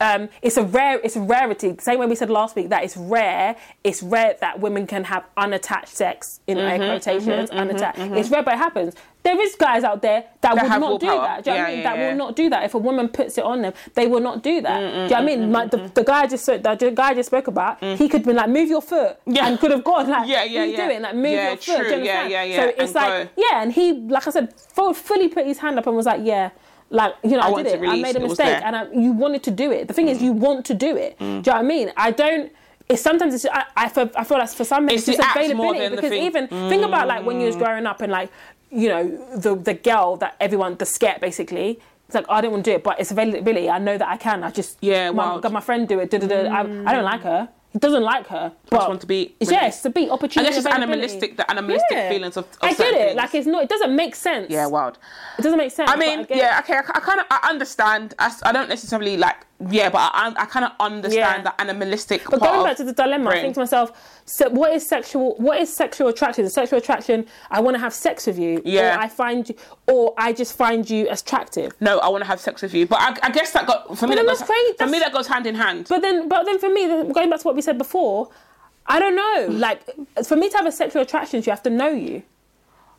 [0.00, 1.72] Um, it's a rare, it's a rarity.
[1.72, 3.56] The same way we said last week that it's rare.
[3.82, 7.50] It's rare that women can have unattached sex in Mm-hmm, air quotations.
[7.50, 7.98] unattached.
[7.98, 8.94] It's rare, but it happens.
[9.24, 11.26] There is guys out there that, would have not do willpower.
[11.26, 11.44] that.
[11.44, 11.78] Do you know what I mean?
[11.82, 12.08] yeah, that yeah.
[12.10, 12.62] will not do that.
[12.64, 14.78] If a woman puts it on them, they will not do that.
[14.80, 15.52] do you know what I mean?
[15.52, 18.24] Like, the, the guy I just spoke, the guy I just spoke about, he could
[18.24, 19.34] be like, move your foot, Mm.
[19.36, 19.48] Yeah.
[19.48, 20.86] and could have gone like, Yeah, yeah, what are you yeah.
[20.88, 21.02] doing?
[21.02, 21.64] Like, move Yeah, your foot.
[21.66, 21.88] do you true.
[21.88, 22.30] Yeah, understand?
[22.30, 22.56] yeah, yeah.
[22.56, 23.42] So it's And like, go.
[23.50, 24.54] yeah, and he, like I said,
[24.94, 26.50] fully put his hand up and was like, yeah.
[26.90, 27.88] Like you know, I, want did it.
[27.88, 29.88] I made a mistake, and I, you wanted to do it.
[29.88, 31.18] The thing is, you want to do it.
[31.18, 31.92] Do you know what I mean?
[31.96, 32.50] I don't.
[32.88, 35.36] It's sometimes it's, I, I, feel, I feel like for some men It's it's, just
[35.36, 38.30] availability because even think about like when you was growing up and like
[38.70, 41.80] you know the the girl that everyone the scat basically.
[42.06, 43.68] It's like oh, I don't want to do it, but it's availability.
[43.68, 44.42] I know that I can.
[44.42, 46.10] I just Yeah, my, got my friend do it.
[46.10, 46.48] Da, da, da.
[46.48, 47.50] I, I don't like her.
[47.76, 48.52] Doesn't like her.
[48.70, 50.50] But want to be yeah, it's to be I opportunity.
[50.50, 52.94] guess it's animalistic, the animalistic feelings of, of I get it.
[52.94, 53.16] things.
[53.16, 53.62] Like it's not.
[53.64, 54.50] It doesn't make sense.
[54.50, 54.98] yeah, wild.
[55.38, 55.90] It doesn't make sense.
[55.90, 58.14] I mean, get yeah, okay, I, kind of I understand.
[58.18, 61.42] I don't necessarily like, yeah, but I, I kind of understand Yeah.
[61.42, 62.22] the animalistic.
[62.30, 63.42] But going back to the dilemma, I brain.
[63.42, 63.90] think to myself,
[64.24, 65.34] so what is sexual?
[65.36, 66.44] What is sexual attraction?
[66.44, 67.26] Is Sexual attraction.
[67.50, 68.62] I want to have sex with you.
[68.64, 68.96] Yeah.
[68.96, 69.54] Or I find you,
[69.88, 71.72] or I just find you attractive.
[71.80, 72.86] no, I want to have sex with you.
[72.86, 74.14] But I, I guess that got for me.
[74.14, 75.86] That that's goes, crazy, For me, that goes hand in hand.
[75.88, 78.30] But then, but then for me, going back to what we said before,
[78.86, 79.48] I don't know.
[79.50, 79.82] Like
[80.24, 82.22] for me to have a sexual attraction, you have to know you.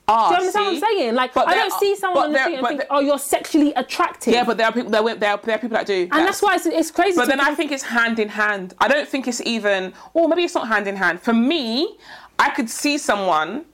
[0.10, 1.16] Ah, Do you understand what I'm saying?
[1.16, 3.74] Like But I don't are- see someone on the street and think, oh, you're sexually
[3.74, 4.34] attractive.
[4.34, 4.90] Yeah, but there are people.
[4.90, 6.08] There, are- there, are, there are people that do.
[6.12, 7.16] and that's why it's, it's crazy.
[7.16, 7.40] But then.
[7.40, 8.74] I think it's hand in hand.
[8.80, 11.22] I don't think it's even, or maybe it's not hand in hand.
[11.22, 11.98] For me,
[12.40, 13.66] I could see someone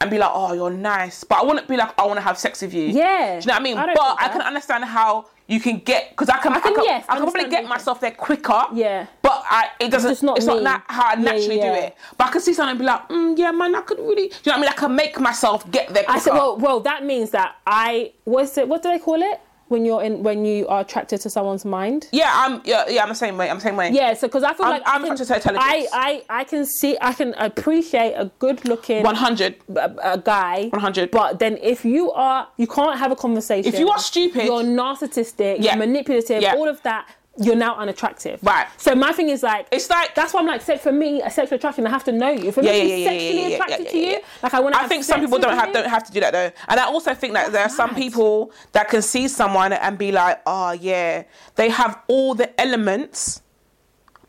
[0.00, 2.38] and be like, "Oh, you're nice," but I wouldn't be like, "I want to have
[2.38, 3.40] sex with you." Yeah.
[3.40, 3.78] do you know what I mean?
[3.78, 6.84] I but I can understand how you can get because I can, I can, can,
[6.84, 8.64] yes, I can probably get myself there quicker.
[8.72, 9.06] Yeah.
[9.22, 10.10] But I, it doesn't.
[10.10, 11.72] It's not not, that how I Yeah, naturally yeah.
[11.72, 11.96] do it.
[12.18, 14.34] But I can see someone and be like, mm, "Yeah, man, I could really." Do
[14.44, 14.68] you know what I mean?
[14.70, 16.18] I can make myself get there quicker.
[16.18, 18.66] I said, well, well, that means that I what's it?
[18.68, 19.40] What do they call it?
[19.68, 22.08] When you're in when you are attracted to someone's mind.
[22.12, 22.60] Yeah, I'm.
[22.64, 23.50] Yeah, yeah, I'm the same way.
[23.50, 23.90] I'm the same way.
[23.90, 25.90] Yeah, so because I feel I'm- like I'm I, can, attracted to intelligence.
[25.92, 29.56] I, I I can see I can appreciate a good looking 100.
[29.76, 31.10] a, a guy 100.
[31.10, 34.62] but then if you are you can't have a conversation If you are stupid- you're
[34.62, 35.74] narcissistic Yeah.
[35.76, 36.54] you're manipulative Yeah.
[36.54, 38.40] all of that you're now unattractive.
[38.42, 38.66] Right.
[38.76, 41.30] so my thing is like It's like that's why I'm like sex for me a
[41.30, 42.48] sexual attraction I have to know you.
[42.48, 44.74] If I'm Yeah, yeah, yeah, yeah, yeah, sexually yeah, attracted to you like I want
[44.74, 46.84] to I think some people don't have don't have to do that though, and I
[46.84, 50.72] also think that there are some people that can see someone and be like, oh
[50.72, 51.24] yeah,
[51.56, 53.42] they have all the elements,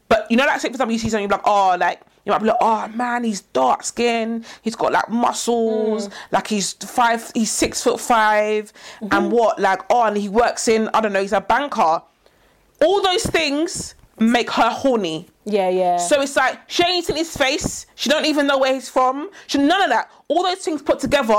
[0.10, 2.32] but you know, like say for example, you see someone, you're like, oh, like you
[2.32, 6.14] might be like, oh man, he's dark skin, he's got like muscles, mm.
[6.32, 9.30] like he's five, he's six foot 5 and mm-hmm.
[9.30, 12.02] what, like oh, and he works in, I don't know, he's a banker.
[12.82, 15.28] All those things make her horny.
[15.46, 17.86] yeah yeah So it's like she ain't seen his face.
[17.96, 19.30] She don't even know where he's from.
[19.48, 20.10] She none of that.
[20.28, 21.34] All those things put together,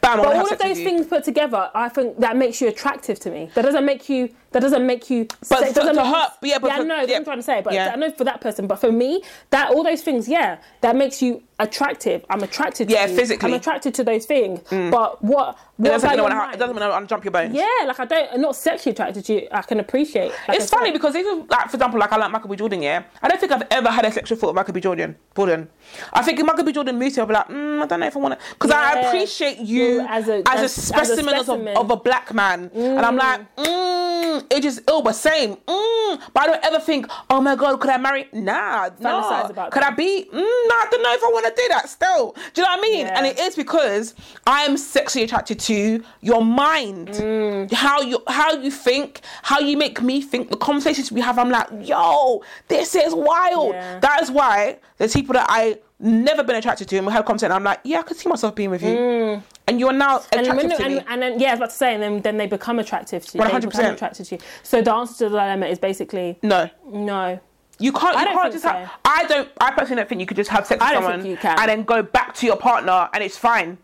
[0.00, 0.18] bam.
[0.18, 3.50] But all of those things put together, I think that makes you attractive to me.
[3.54, 4.34] That doesn't make you.
[4.52, 5.26] That doesn't make you.
[5.48, 6.96] But it doesn't to make you- her- yeah, but yeah, for- I know.
[6.98, 7.14] That's yeah.
[7.14, 7.60] what I'm trying to say.
[7.62, 7.90] But Yeah.
[7.92, 8.66] I know for that person.
[8.66, 12.24] But for me, that all those things, yeah, that makes you attractive.
[12.28, 12.88] I'm attracted.
[12.88, 13.14] to Yeah, you.
[13.16, 13.50] physically.
[13.50, 13.54] Mm.
[13.54, 14.60] I'm attracted to those things.
[14.70, 15.56] But what?
[15.76, 17.54] What doesn't mean I your wanna, it doesn't mean I want to jump your bones.
[17.54, 18.28] Yeah, like I don't.
[18.32, 19.48] I'm not sexually attracted to you.
[19.50, 20.32] I can appreciate.
[20.48, 22.56] like It's funny because even like for example, like I like Michael B.
[22.56, 23.02] Jordan, yeah.
[23.22, 24.80] I don't think I've ever had a sexual thought of Michael B.
[24.80, 25.16] Jordan.
[25.36, 25.68] Jordan.
[26.12, 26.72] I think if Michael B.
[26.72, 28.70] Jordan moves here, I'll be like, mm, I don't know if I want to, because
[28.70, 30.80] I appreciate you as a- as, a as- as a
[31.16, 35.14] specimen, of, a, of a black man, and I'm like, mm, it just ill, but
[35.14, 35.56] same.
[35.56, 38.28] Mm, but I don't ever think, oh my god, could I marry?
[38.32, 39.92] Nah, about Could that.
[39.92, 40.24] I be?
[40.32, 41.88] Mm, nah, I don't know if I want to do that.
[41.88, 43.06] Still, do you know what I mean?
[43.06, 43.18] Yeah.
[43.18, 44.14] And it is because
[44.46, 47.72] I am sexually attracted to your mind, Mm.
[47.72, 50.50] how you how you think, how you make me think.
[50.50, 53.74] The conversations we have, I'm like, yo, this is wild.
[53.74, 53.98] Yeah.
[54.00, 57.52] That is why there's people that I never been attracted to, him, we have content.
[57.52, 60.26] I'm like, yeah, I could see myself being with you, and you are now Mm.
[60.32, 60.98] And, attracted when, to me.
[60.98, 63.24] and, and then yeah, I was about to say, and then then they become attractive
[63.26, 63.44] to you.
[63.44, 63.60] 100%.
[63.70, 64.40] become attracted to you.
[64.62, 66.68] So the answer to the dilemma is basically no.
[66.86, 67.40] no.
[67.78, 68.14] You can't.
[68.16, 68.68] I You don't can't just so.
[68.70, 68.90] have.
[69.04, 69.48] I don't.
[69.60, 71.36] I personally don't think you could just have sex with I don't think someone you
[71.36, 71.58] can.
[71.58, 73.78] and then go back to your partner and it's fine.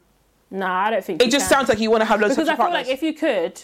[0.50, 2.36] Nah, I don't think It just sounds like you want to have loads of.
[2.38, 2.86] because of I feel partners.
[2.88, 3.60] like if you could,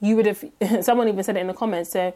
[0.00, 0.44] you would have.
[0.84, 1.90] Someone even said it in the comments.
[1.90, 2.14] So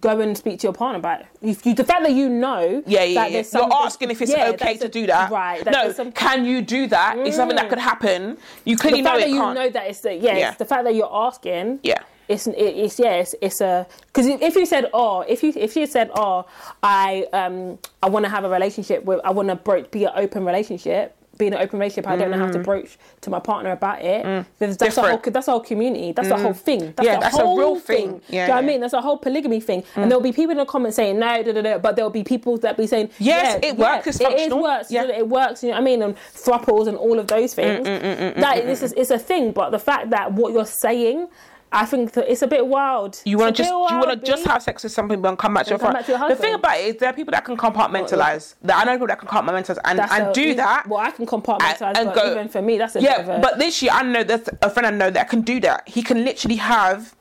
[0.00, 1.26] go and speak to your partner about it.
[1.40, 3.42] If you, the fact that you know, Yeah, yeah, that yeah.
[3.52, 5.30] You're asking if it's yeah, okay to a- do that.
[5.30, 5.64] right?
[5.64, 7.16] that No, some- can you do that?
[7.18, 8.36] It's something that could happen.
[8.64, 9.54] You clearly the know fact it that you can't.
[9.54, 10.48] know that it's the yeah, Yeah.
[10.50, 11.80] It's the fact that you're asking.
[11.82, 12.00] Yeah.
[12.28, 15.76] It's, it, it's yeah it's, it's a because if you said oh if you if
[15.76, 16.44] you said oh
[16.82, 20.44] I um I want to have a relationship with I want to be an open
[20.44, 22.64] relationship be in an open relationship I don't know how to mm.
[22.64, 24.24] broach to my partner about it.
[24.24, 24.46] Mm.
[24.58, 25.32] There's- that's a whole Mm.
[25.32, 26.12] That's a whole community.
[26.12, 26.42] That's the mm.
[26.42, 26.92] whole thing.
[26.96, 28.20] That's Yeah, the that's a whole real thing, thing.
[28.28, 28.80] Yeah, do you know what I mean?
[28.80, 29.84] That's a whole polygamy thing.
[29.96, 32.24] And there'll be people in the comments saying no da, da, da, but there'll be
[32.24, 35.04] people that be saying Yes, yeah, it works, it's it is works Yeah.
[35.04, 36.02] it works you know what I mean?
[36.02, 37.84] And thruples and all of those things.
[37.84, 41.28] that is it's, it's a thing but the fact that what you're saying
[41.72, 44.46] I think that it's a bit wild You want to just you want to just
[44.46, 46.54] have sex with something and come back to your come back to your the thing
[46.54, 48.54] about it is there are people that can compartmentalize.
[48.62, 50.86] That I know people that can compartmentalize and, That's and a- do that.
[50.86, 53.34] well I can compartmentalize and- and go- even for me that's a bit of Yeah,
[53.36, 55.88] a, but this year I know there's a friend I know that can do that.
[55.88, 57.14] He can literally have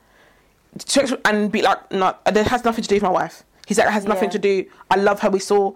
[0.77, 3.43] sex and be like, no, that has nothing to do with my wife.
[3.67, 4.31] He's like, it has nothing Yeah.
[4.33, 4.65] to do.
[4.91, 5.29] I love her.
[5.29, 5.73] We saw.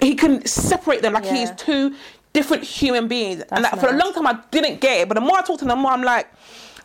[0.00, 1.54] He can separate them like he is Yeah.
[1.56, 1.94] two
[2.32, 3.42] different human beings.
[3.50, 5.42] and That's that, for a long time I didn't get it, but the more I
[5.42, 6.26] talk to him, the more I'm like.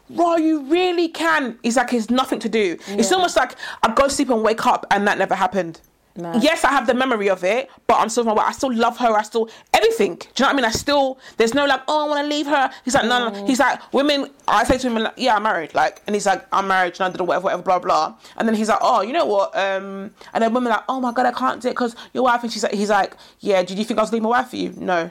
[0.09, 1.57] Raw, you really can.
[1.63, 2.77] He's like, it's nothing to do.
[2.87, 5.81] It's almost like I go sleep and wake up and that never happened.
[6.15, 6.43] Mad.
[6.43, 8.45] Yes, I have the memory of it, but I'm still my wife.
[8.47, 9.07] I still love her.
[9.07, 10.13] I still everything.
[10.15, 10.65] Do you know what I mean?
[10.65, 12.69] I still there's no like, oh, I want to leave her.
[12.85, 13.45] He's like, no, no.
[13.47, 14.29] He's like, women.
[14.47, 15.73] I say to him, like, yeah, I'm married.
[15.73, 16.93] Like, and he's like, I'm married.
[16.99, 18.15] And I did whatever, whatever, blah blah.
[18.37, 19.57] And then he's like, oh, you know what?
[19.57, 22.25] Um, and then women are like, oh my god, I can't do it because your
[22.25, 22.43] wife.
[22.43, 23.63] And she's like, he's like, yeah.
[23.63, 24.71] Did you think I was leaving my wife for you?
[24.77, 25.09] No.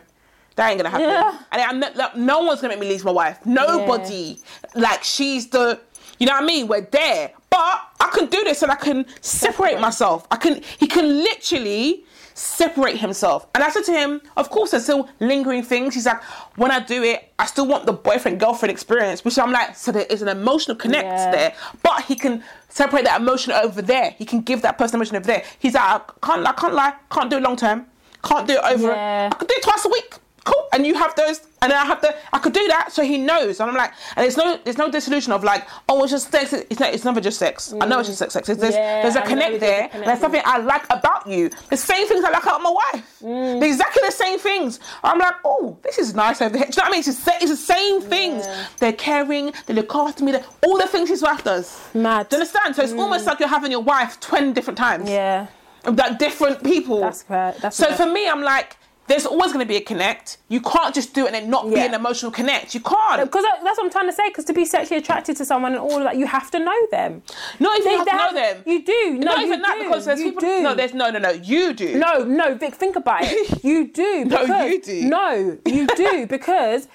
[0.56, 1.08] That ain't gonna happen.
[1.08, 1.38] Yeah.
[1.52, 3.44] And I'm not, like, no one's gonna make me leave my wife.
[3.46, 4.38] Nobody.
[4.74, 5.80] Like she's the,
[6.18, 6.68] you know what I mean?
[6.68, 9.80] We're there, but I can do this and I can separate Separate.
[9.80, 10.26] myself.
[10.30, 10.62] I can.
[10.78, 12.04] He can literally
[12.34, 13.46] separate himself.
[13.54, 15.94] And I said to him, of course, there's still lingering things.
[15.94, 16.22] He's like,
[16.56, 19.92] when I do it, I still want the boyfriend girlfriend experience, which I'm like, so
[19.92, 21.30] there is an emotional connect Yeah.
[21.30, 24.12] there, but he can separate that emotion over there.
[24.18, 25.44] He can give that person emotion over there.
[25.58, 27.84] He's like, I can't, I can't lie, can't do it long term,
[28.24, 28.88] can't do it over.
[28.88, 29.28] Yeah.
[29.30, 30.14] I could do it twice a week.
[30.44, 33.04] Cool, and you have those, and then I have the, I could do that, so
[33.04, 36.10] he knows, and I'm like, and it's no, there's no disillusion of like, oh, it's
[36.10, 36.52] just sex.
[36.52, 37.72] It's not, it's never just sex.
[37.80, 38.34] I know it's just sex.
[38.34, 38.48] sex.
[38.48, 39.88] There's, Yeah, there's a I connect there.
[39.88, 41.48] connect There's something I like about you.
[41.70, 43.18] The same things I like about my wife.
[43.22, 43.62] Mm.
[43.62, 44.80] Exactly the same things.
[45.04, 46.66] I'm like, oh, this is nice over here.
[46.66, 47.00] Do you know what I mean?
[47.06, 48.44] It's, the it's the same things.
[48.44, 48.66] Yeah.
[48.78, 49.52] They're caring.
[49.66, 50.32] They look after me.
[50.32, 51.80] They're, all the things his wife does.
[51.94, 52.28] Mad.
[52.28, 52.74] Do you understand?
[52.74, 55.08] So it's almost like you're having your wife twenty different times.
[55.08, 55.46] yeah
[55.84, 57.00] Like different people.
[57.00, 57.60] That's correct.
[57.60, 58.00] That's So correct.
[58.00, 58.76] for me, I'm like,
[59.08, 60.38] there's always going to be a connect.
[60.48, 62.72] You can't just do it and not be an emotional connect.
[62.74, 63.20] You can't.
[63.22, 64.28] Because that's what I'm trying to say.
[64.28, 66.86] Because to be sexually attracted to someone and all of that, you have to know
[66.90, 67.22] them.
[67.58, 68.62] Not even They- you have to know them.
[68.64, 69.10] You do.
[69.18, 69.84] No, Not even that do.
[69.84, 70.40] because there's you people.
[70.42, 70.62] Do.
[70.62, 71.30] No, there's no, no, no.
[71.30, 71.98] You do.
[71.98, 73.64] No, no, Vic, think about it.
[73.64, 74.24] You do.
[74.24, 75.02] No, you do.
[75.04, 76.86] No, you do because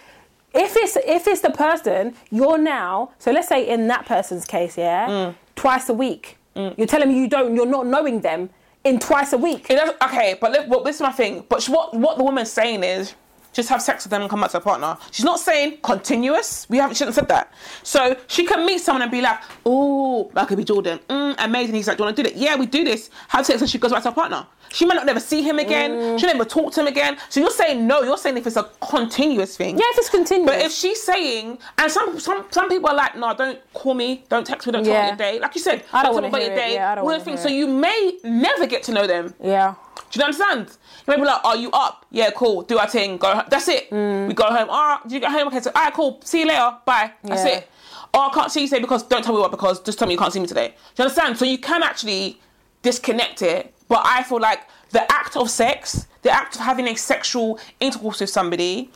[0.53, 3.11] if it's if it's the person you're now.
[3.19, 5.35] So let's say in that person's case, yeah, Mm.
[5.55, 6.37] twice a week.
[6.55, 7.55] You're telling me you don't.
[7.55, 8.49] You're not knowing them
[8.87, 9.69] in twice a week.
[9.69, 11.45] Okay, but look, well, this is my thing.
[11.49, 13.13] But what what the woman's saying is
[13.57, 14.97] just have sex with them and come back to a partner.
[15.11, 16.65] She's not saying continuous.
[16.69, 16.95] We haven't.
[16.95, 17.51] She hasn't said that.
[17.83, 20.99] So she can meet someone and be like, "Oh, that could be Jordan.
[21.09, 23.09] Mm, amazing." He's like, "Do you want to do that?" Yeah, we do this.
[23.29, 24.45] Have sex and she goes back to her partner.
[24.69, 25.91] She might not never see him again.
[25.91, 26.19] Mm.
[26.19, 27.17] She'll never talk to him again.
[27.29, 28.01] So you're saying no.
[28.03, 29.77] You're saying if it's a continuous thing.
[29.77, 30.49] Yeah, if it's continuous.
[30.51, 34.25] But if she's saying, and some some some people are like, no, don't call me,
[34.29, 35.09] don't text me, don't Yeah.
[35.11, 35.39] talk your day.
[35.39, 36.55] Like you said, I don't talk wanna about your it.
[36.55, 36.73] day.
[36.75, 37.41] Yeah, I don't all the things.
[37.41, 39.33] So you may never get to know them.
[39.41, 39.75] yeah.
[40.11, 40.67] Do you understand?
[41.07, 42.05] You may be like, are you up?
[42.11, 42.63] Yeah, cool.
[42.63, 43.17] Do our thing.
[43.17, 43.33] Go.
[43.33, 43.43] Home.
[43.49, 43.89] That's it.
[43.91, 44.67] We go home.
[44.69, 45.47] Ah, do you get home?
[45.47, 46.19] Okay, so alright, cool.
[46.23, 46.75] See you later.
[46.85, 47.13] Bye.
[47.23, 47.57] That's Yeah.
[47.59, 47.69] it.
[48.13, 50.15] Oh, I can't see you today because don't tell me what because just tell me
[50.15, 50.69] you can't see me today.
[50.69, 51.37] Do you understand?
[51.37, 52.41] So you can actually
[52.81, 53.73] disconnect it.
[53.87, 54.61] But I feel like
[54.91, 58.91] the act of sex, the act of having a sexual intercourse with somebody,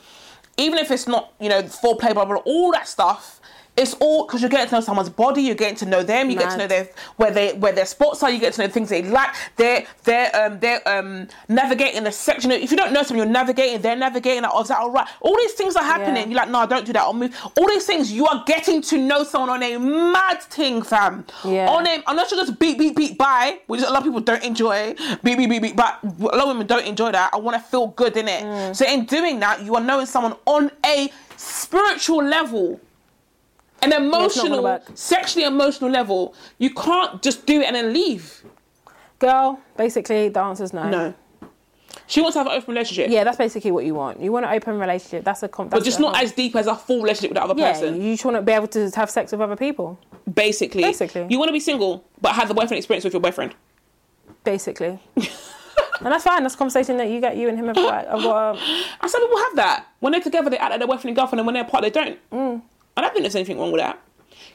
[0.58, 3.40] even if it's not, you know, foreplay, blah, blah, blah, all that stuff,
[3.74, 6.36] it's all because you're getting to know someone's body, you're getting to know them, you
[6.36, 8.72] get to know their where they where their spots are, you get to know the
[8.72, 9.34] things they like.
[9.56, 12.50] They're they're um they're um navigating the section.
[12.50, 14.42] You know, if you don't know someone, you're navigating, they're navigating.
[14.42, 15.08] Like, oh, is that all right?
[15.20, 16.24] All these things are happening.
[16.24, 16.26] Yeah.
[16.26, 17.02] You're like, no, don't do that.
[17.02, 17.34] I'll move.
[17.56, 21.24] All these things, you are getting to know someone on a mad thing, fam.
[21.42, 21.70] Yeah.
[21.70, 24.44] On a unless you just beat beat beat by, which a lot of people don't
[24.44, 24.94] enjoy.
[25.22, 27.30] Beat beat beat beat, but a lot of women don't enjoy that.
[27.32, 28.44] I want to feel good in it.
[28.44, 28.76] Mm.
[28.76, 32.78] So in doing that, you are knowing someone on a spiritual level
[33.82, 36.34] an emotional, sexually emotional level.
[36.58, 38.44] You can't just do it and then leave.
[39.18, 40.88] Girl, basically the answer is no.
[40.88, 41.14] No.
[42.06, 43.10] She wants to have an open relationship.
[43.10, 44.20] Yeah, that's basically what you want.
[44.20, 45.24] You want an open relationship.
[45.24, 47.54] That's a com- But just not as deep as a full relationship with the other
[47.56, 48.02] Yeah, person.
[48.02, 49.98] you just want to be able to have sex with other people.
[50.32, 50.82] Basically.
[50.82, 51.26] Basically.
[51.28, 53.54] You want to be single, but have the boyfriend experience with your boyfriend.
[54.44, 54.98] Basically.
[55.16, 55.26] and
[56.12, 56.42] that's fine.
[56.42, 58.08] That's a conversation that you get you and him have got.
[58.08, 58.62] I've got um,
[59.00, 59.86] And some people have that.
[60.00, 61.90] When they're together, they act like their boyfriend and girlfriend, and when they're apart, they
[61.90, 62.18] don't.
[62.30, 62.62] Mm.
[62.96, 64.00] I don't think there's anything wrong with that.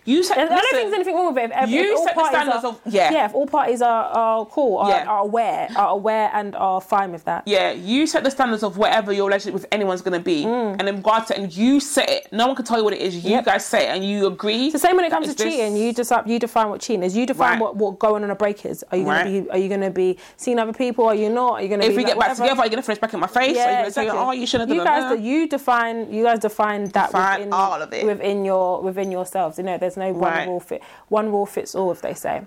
[0.07, 1.51] You said, I don't think there's anything wrong with it.
[1.53, 3.11] If, you if all set the standards are, of- yeah.
[3.11, 3.25] yeah.
[3.25, 5.05] If all parties are, are cool, are, Yeah.
[5.05, 7.43] are aware, are aware, and are fine with that.
[7.45, 10.81] Yeah, you set the standards of whatever your relationship with anyone's going to be, and
[10.87, 12.27] in regards to, and you set it.
[12.31, 13.15] No one can tell you what it is.
[13.15, 13.31] You Mm.
[13.31, 13.45] Yep.
[13.45, 14.65] guys set it, and you agree.
[14.67, 15.75] It's the same when it comes to Is this- cheating.
[15.75, 17.15] You decide, you define what cheating is.
[17.15, 17.59] You define Right.
[17.61, 18.85] what, what going on a break is.
[18.91, 19.43] Are you gonna Right.
[19.45, 21.05] be Are you gonna be seeing other people?
[21.05, 21.53] Are you not?
[21.55, 22.43] Are you gonna If be we like, get back whatever?
[22.45, 23.49] together, are you going to finish back in my face?
[23.49, 24.11] are you Yeah, exactly.
[24.11, 25.19] say, oh, you shouldn't have You done guys, that?
[25.19, 28.05] you define, you guys define that Define within all of it.
[28.05, 29.57] within your within yourselves.
[29.57, 30.47] You know, there's no one Right.
[30.47, 32.41] rule fit, one rule fits all, if they say.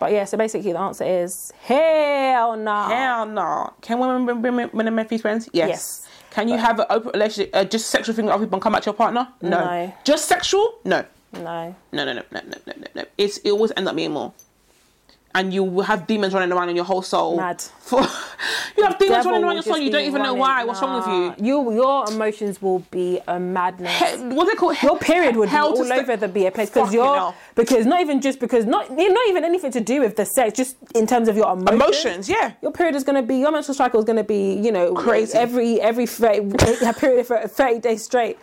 [0.00, 2.82] But yeah, so basically the answer is hell no.
[2.84, 3.72] Hell no.
[3.80, 5.48] Can women be women, men friends?
[5.52, 5.68] Yes.
[5.68, 6.08] Yes.
[6.30, 8.72] Can you have an open relationship, uh, just sexual thing with other people and come
[8.74, 9.28] back to your partner?
[9.42, 9.58] No.
[9.64, 9.92] No.
[10.04, 10.74] Just sexual?
[10.84, 11.04] No.
[11.32, 11.74] No.
[11.92, 13.04] No, no, no, no, no, no, no, no.
[13.16, 14.32] It's, it always ends up being more.
[15.34, 17.36] And you will have demons running around in your whole soul.
[17.36, 17.60] Mad.
[17.88, 18.00] For,
[18.76, 19.78] you have demons running around your soul.
[19.78, 20.64] You don't even know running- why.
[20.64, 21.46] What's wrong with you?
[21.46, 23.96] You, your emotions will be a madness.
[23.98, 24.82] He- What's it called?
[24.82, 27.34] your period would be all over the be a place because you're hell.
[27.54, 30.76] because not even just because not not even anything to do with the sex, just
[30.94, 31.72] in terms of your emotions.
[31.82, 32.52] Emotions, yeah.
[32.62, 34.94] Your period is going to be your menstrual cycle is going to be you know
[34.94, 35.36] Crazy.
[35.36, 36.54] every every 30,
[36.86, 38.38] a period for thirty days straight.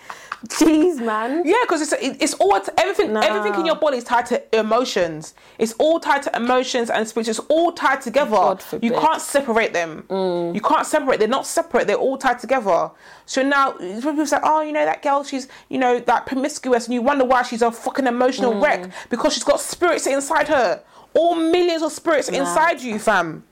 [0.47, 1.43] Jeez, man.
[1.45, 3.13] Yeah, because it's it- it's all everything.
[3.13, 3.21] Nah.
[3.21, 5.33] Everything in your body is tied to emotions.
[5.57, 7.27] It's all tied to emotions and speech.
[7.27, 8.57] It's all tied together.
[8.81, 10.05] You can't separate them.
[10.09, 10.55] Mm.
[10.55, 11.19] You can't separate.
[11.19, 11.87] They're not separate.
[11.87, 12.91] They're all tied together.
[13.25, 16.93] So now people say, "Oh, you know that girl, she's you know that promiscuous," and
[16.93, 18.61] you wonder why she's a fucking emotional mm.
[18.63, 20.81] wreck because she's got spirits inside her.
[21.13, 23.45] All millions of spirits inside you, fam.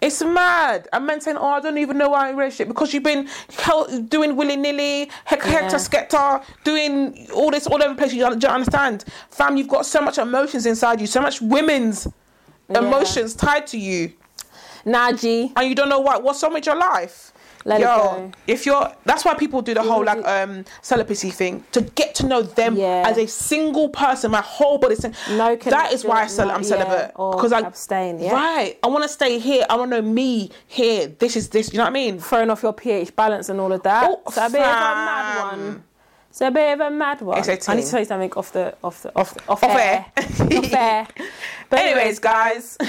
[0.00, 0.88] It's mad.
[0.92, 3.02] And men saying, "Oh, I don't even know why I'm in a relationship because you've
[3.02, 3.28] been
[4.08, 5.50] doing willy nilly, heck, Yeah.
[5.52, 8.12] hector, skepta, doing all this all over the place.
[8.14, 9.56] You don't, do you understand, fam?
[9.58, 12.06] You've got so much emotions inside you, so much women's
[12.68, 14.12] emotions tied to you,
[14.84, 15.52] Nah, G.
[15.56, 17.32] and you don't know what what's wrong with your life.
[17.64, 18.32] Let it Yo, go.
[18.46, 22.26] if you're, that's why people do the whole like um celibacy thing to get to
[22.26, 23.04] know them Yeah.
[23.06, 24.30] as a single person.
[24.30, 24.94] My whole body.
[24.94, 28.32] Saying, No that is why I cel- I'm celibate because I abstain, yeah.
[28.32, 29.66] Right, I want to stay here.
[29.68, 31.08] I want to know me here.
[31.08, 31.72] This is this.
[31.72, 32.18] You know what I mean?
[32.18, 34.04] Throwing off your pH balance and all of that.
[34.10, 35.84] Oh, it's a bit of a mad one.
[36.30, 37.36] It's a bit of a mad one.
[37.38, 40.06] I need to tell you something off the off the Off- off, off air.
[40.16, 40.24] air.
[40.58, 41.06] off air.
[41.68, 42.76] But Anyways, guys.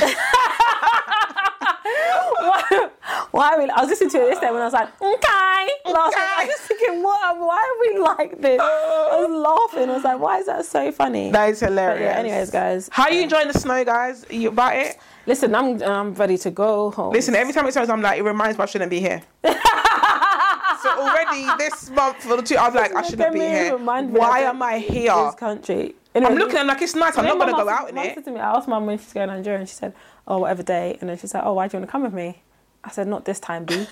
[2.39, 2.89] why,
[3.31, 3.69] why are we?
[3.69, 5.67] I was listening to it this day when I was like, okay.
[5.91, 7.37] Last week, I was just thinking, what?
[7.39, 8.59] Why are we like this?
[8.63, 9.29] I was
[9.73, 9.89] laughing.
[9.89, 11.31] I was like, why is that so funny?
[11.31, 12.01] That is But hilarious.
[12.01, 12.89] yeah, anyways, guys.
[12.91, 14.25] How are you enjoying the snow, guys?
[14.29, 14.97] Are you about it?
[15.25, 17.13] Listen, I'm I'm ready to go home.
[17.13, 19.21] Listen, every time it snows, I'm like, it reminds me I shouldn't be here.
[19.43, 23.77] so already this month for the two, I'm like, I shouldn't be here.
[23.77, 25.13] Why am I here?
[25.13, 25.95] this country.
[26.15, 27.17] I'm looking at like it's nice.
[27.17, 28.15] I'm not gonna go out in it.
[28.15, 29.93] said to me, I asked mum when she's going to Nigeria, and she said,
[30.27, 32.13] "Oh, whatever day." And then she said, "Oh, why do you want to come with
[32.13, 32.41] me?"
[32.83, 33.87] I said, "Not this time, B."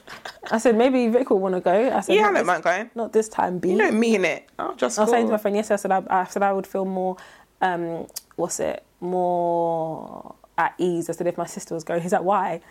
[0.51, 2.63] I said, "Maybe Vic will want to go." I said, Yeah, I "Not don't mind
[2.63, 2.89] going.
[2.95, 4.49] Not this time, B." You don't mean it.
[4.57, 6.51] I'll just I was saying to my friend yesterday, I said I, I said I
[6.51, 7.15] would feel more,
[7.61, 11.09] um, what's it, more at ease.
[11.09, 12.61] I said if my sister was going, he's like, why?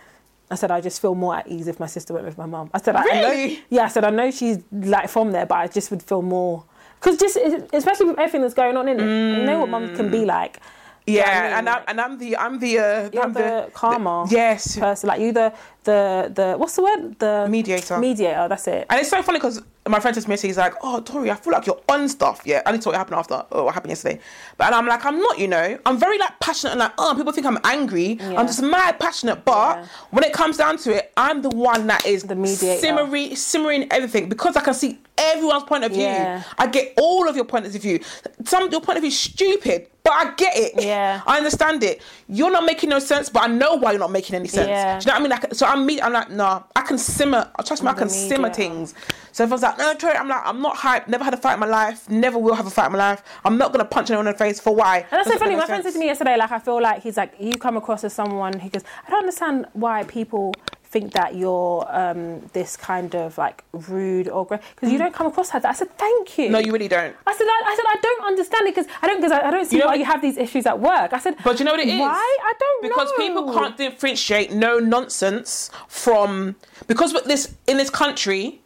[0.51, 2.69] I said I just feel more at ease if my sister went with my mum.
[2.73, 3.63] I said I, I know, Really?
[3.69, 3.83] yeah.
[3.83, 6.63] I said I know she's like from there, but I just would feel more
[6.99, 7.37] because just
[7.73, 10.59] especially with everything that's going on in it, you know what mums can be like.
[11.05, 11.53] Do you know I Yeah, mean?
[11.59, 15.07] and I'm and I'm the I'm the uh, you're I'm the, calmer yes person.
[15.07, 15.53] Like you the
[15.83, 15.99] the
[16.33, 17.97] the what's the word the mediator.
[17.99, 18.47] mediator.
[18.49, 18.87] That's it.
[18.89, 21.35] And it's so funny because my friend says to me, he's like, "Oh, Tori, I
[21.35, 23.73] feel like you're on stuff." Yeah, I need to tell what happened after or what
[23.73, 24.19] happened yesterday.
[24.57, 25.39] But and I'm like, I'm not.
[25.39, 28.13] You know, I'm very like passionate and like, oh, people think I'm angry.
[28.19, 28.35] Yeah.
[28.39, 29.43] I'm just mad passionate.
[29.45, 29.85] But Yeah.
[30.11, 32.79] when it comes down to it, I'm the one that is The mediator.
[32.79, 36.03] simmering, simmering everything because I can see everyone's point of view.
[36.03, 36.43] Yeah.
[36.57, 37.99] I get all of your points of view.
[38.45, 40.83] Some your point of view is stupid, but I get it.
[40.83, 41.21] Yeah.
[41.27, 42.01] I understand it.
[42.27, 44.67] You're not making no sense, but I know why you're not making any sense.
[44.69, 44.99] Yeah.
[44.99, 45.29] Do you know what I mean?
[45.49, 45.99] Like, so I'm me.
[46.01, 46.63] I'm like, nah.
[46.75, 47.51] I can simmer.
[47.65, 48.93] Trust me, I can simmer things.
[49.31, 51.07] So if I was like, no, Tori, I'm like, I'm not hyped.
[51.07, 52.09] Never had a fight in my life.
[52.09, 53.23] Never will have a fight in my life.
[53.43, 54.97] I'm not gonna punch anyone in the face for why.
[54.99, 55.55] And that's so funny.
[55.55, 58.03] My friend said to me yesterday, like, I feel like he's like, you come across
[58.03, 60.53] as someone who goes, I don't understand why people
[60.89, 65.27] think that you're um, this kind of like rude or great because you don't come
[65.27, 65.69] across like that.
[65.69, 66.47] I said, thank you.
[66.47, 66.51] Mm.
[66.51, 67.15] No, you really don't.
[67.27, 69.51] I said, I, I said, I don't understand it because I don't because I, I
[69.51, 71.13] don't see You know why you have these issues at work.
[71.13, 71.99] I said, But you know what it is?
[71.99, 72.37] Why?
[72.43, 73.17] I don't because know.
[73.17, 76.55] people can't differentiate no nonsense from
[76.87, 78.61] because with this in this country.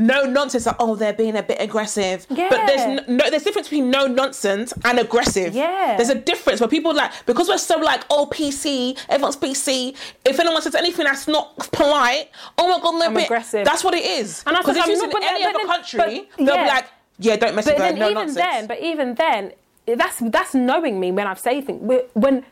[0.00, 0.66] No nonsense.
[0.66, 2.26] Like, oh, they're being a bit aggressive.
[2.30, 2.48] Yeah.
[2.50, 5.54] But there's no, there's a difference between no nonsense and aggressive.
[5.54, 5.96] Yeah.
[5.96, 9.94] There's a difference where people like because we're so like oh PC, everyone's PC.
[10.24, 13.64] If anyone says anything that's not polite, oh my god, they're I'm bit aggressive.
[13.64, 14.42] That's what it is.
[14.46, 15.98] And I Because if you in any then- other but- country,
[16.36, 16.64] but- they'll yeah.
[16.64, 16.86] be like,
[17.18, 17.88] yeah, don't mess But with her.
[17.90, 18.36] then No even nonsense.
[18.36, 19.52] then, but even then,
[19.86, 21.82] that's that's knowing me when I've said things.
[22.14, 22.44] When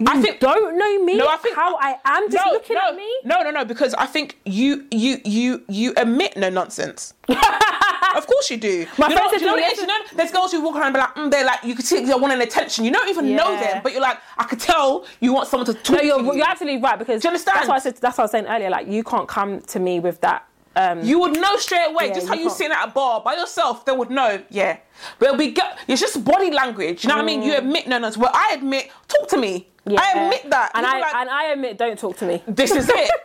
[0.00, 2.76] you I think- don't know me, No, I think- how I am, just no, looking
[2.76, 3.08] no, at me.
[3.24, 7.14] No, no, no, because I think you you you you admit no nonsense.
[7.28, 8.86] of course you do.
[8.98, 9.80] My you friend know, said do you know to what me it is?
[9.80, 11.84] You know, there's girls who walk around and be like, mm, they're like, you can
[11.84, 12.84] see they're wanting attention.
[12.84, 15.74] You don't even know them, but you're like, I could tell you want someone to
[15.74, 16.34] talk No, you're, to you.
[16.36, 17.56] you're absolutely right because Do you understand?
[17.58, 17.96] that's what I said.
[17.96, 18.70] That's what I was saying earlier.
[18.70, 20.46] Like you can't come to me with that.
[20.76, 23.20] Um, You would know straight away, Yeah, just how you can't- sitting at a bar
[23.20, 24.78] by yourself, they would know, yeah.
[25.18, 25.56] But it'll be,
[25.88, 27.42] it's just body language, you know what I mean?
[27.42, 28.20] You admit no nonsense.
[28.22, 29.68] Well, I admit, talk to me.
[29.86, 29.92] Mm.
[29.92, 30.00] yeah.
[30.02, 30.70] I admit that.
[30.74, 32.42] and I like, and I admit, don't talk to me.
[32.46, 33.10] this is it.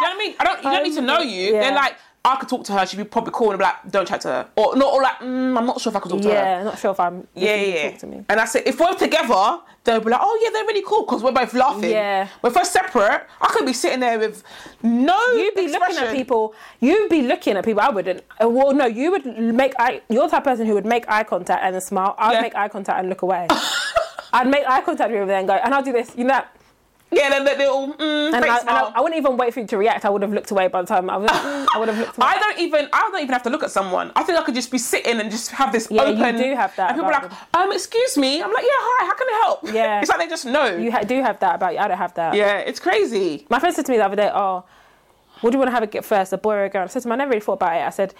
[0.00, 0.34] You know what I mean?
[0.40, 0.56] I don't.
[0.64, 1.54] You don't need to know you.
[1.54, 1.60] Yeah.
[1.60, 1.94] They're like,
[2.26, 2.86] I could talk to her.
[2.86, 5.18] She'd be probably cool and be like, don't chat to her, or not, or like,
[5.18, 6.34] mm, I'm not sure if I could talk to her.
[6.34, 7.26] Yeah, not sure if I'm.
[7.34, 7.90] Yeah, yeah.
[7.90, 8.24] Talk to me.
[8.30, 11.22] And I said, if we're together, they'll be like, oh yeah, they're really cool because
[11.22, 11.90] we're both laughing.
[11.90, 12.28] Yeah.
[12.40, 14.42] But if we're separate, I could be sitting there with
[14.82, 15.18] no.
[15.34, 16.54] You'd be looking at people.
[16.80, 17.82] You'd be looking at people.
[17.82, 18.22] I wouldn't.
[18.42, 20.00] Uh, Well, no, you would make eye.
[20.08, 22.14] You're the type of person who would make eye contact and then smile.
[22.16, 22.40] I'd Yeah.
[22.40, 23.48] make eye contact and look away.
[24.32, 26.12] I'd make eye contact with you and go, and I'll do this.
[26.16, 26.42] You know.
[27.10, 27.92] Yeah, then they little.
[27.94, 28.92] mm, And, I, and I.
[28.96, 30.04] I wouldn't even wait for you to react.
[30.04, 31.30] I would have looked away by the time I was.
[31.30, 32.26] mm, I would have looked away.
[32.26, 32.88] I don't even.
[32.92, 34.10] I don't even have to look at someone.
[34.16, 36.36] I think I could just be sitting and just have this Yeah, you open.
[36.36, 38.42] do have that And people are like, um, excuse me.
[38.42, 39.06] I'm like, yeah, hi.
[39.06, 39.72] How can I help?
[39.72, 40.00] Yeah.
[40.00, 40.76] It's like they just know.
[40.76, 41.78] you ha- do have that about you.
[41.78, 42.34] I don't have that.
[42.34, 43.46] yeah, it's crazy.
[43.48, 44.64] My friend said to me the other day, "Oh,
[45.40, 46.86] what do you want to have a get first, a boy or a girl?" I
[46.88, 48.12] said to him, "I never really thought about it." I said,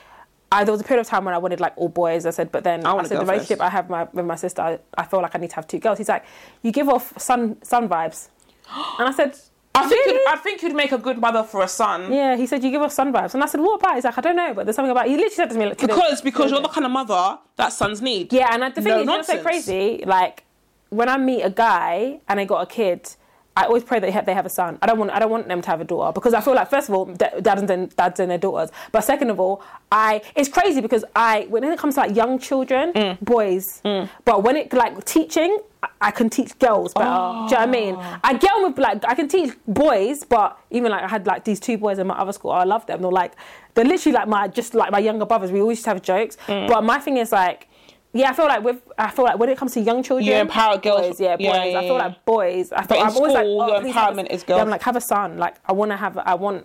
[0.53, 2.53] I, "There was a period of time when I wanted like all boys." I said,
[2.53, 3.67] "But then I I, said the relationship first.
[3.67, 5.79] I have my, with my sister, I, I feel like I need to have two
[5.81, 6.25] girls." He's like,
[6.63, 8.29] "You give off sun sun vibes,"
[8.99, 9.37] and I said,
[9.77, 12.13] I think "Really?" you'd, I think you'd make a good mother for a son.
[12.13, 14.05] yeah, he said you give off sun vibes, and I said, "What about?" it?" He's
[14.05, 16.21] like, "I don't know, but there's something about." He literally said to me, like, Because
[16.23, 18.33] because you're the kind of mother that sons need.
[18.33, 20.05] Yeah, and the thing No is, you know so crazy?
[20.07, 20.45] Like
[20.91, 23.17] when I meet a guy and they got a kid,
[23.57, 24.79] I always pray that they have, a son.
[24.81, 26.71] I don't want I don't want them to have a daughter because I feel like
[26.71, 29.61] first of all, dads and dads and their daughters, but second of all,
[29.91, 33.21] I it's crazy because I when it comes to like young children, Mm.
[33.21, 33.81] boys,
[34.25, 35.59] but when it like teaching.
[36.01, 37.07] I- can teach girls better.
[37.07, 37.95] Do you know what I mean?
[37.97, 38.17] Oh.
[38.25, 41.45] I get on with like I can teach boys, but even like I had like
[41.45, 42.53] these two boys in my other school.
[42.53, 43.03] I love them.
[43.03, 43.33] They're like
[43.75, 45.51] they're literally like my just like my younger brothers.
[45.53, 46.37] We always used to have jokes.
[46.47, 46.69] Mm.
[46.69, 47.69] But my thing is like
[48.17, 50.35] yeah, I feel like with I feel like when it comes to young children, You
[50.35, 51.01] empower girls.
[51.09, 51.45] Boys, yeah, boys.
[51.47, 52.71] Yeah, yeah, I feel like boys.
[52.73, 54.43] I But feel, in I'm always like, school, oh, your please have a- empowerment is
[54.43, 54.61] Yeah, girls.
[54.61, 55.39] I'm like, have a son.
[55.39, 56.17] Like, I want to have.
[56.19, 56.65] I want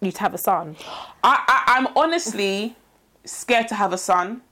[0.00, 0.74] you to have a son.
[1.22, 2.74] I, I I'm honestly
[3.24, 4.42] scared to have a son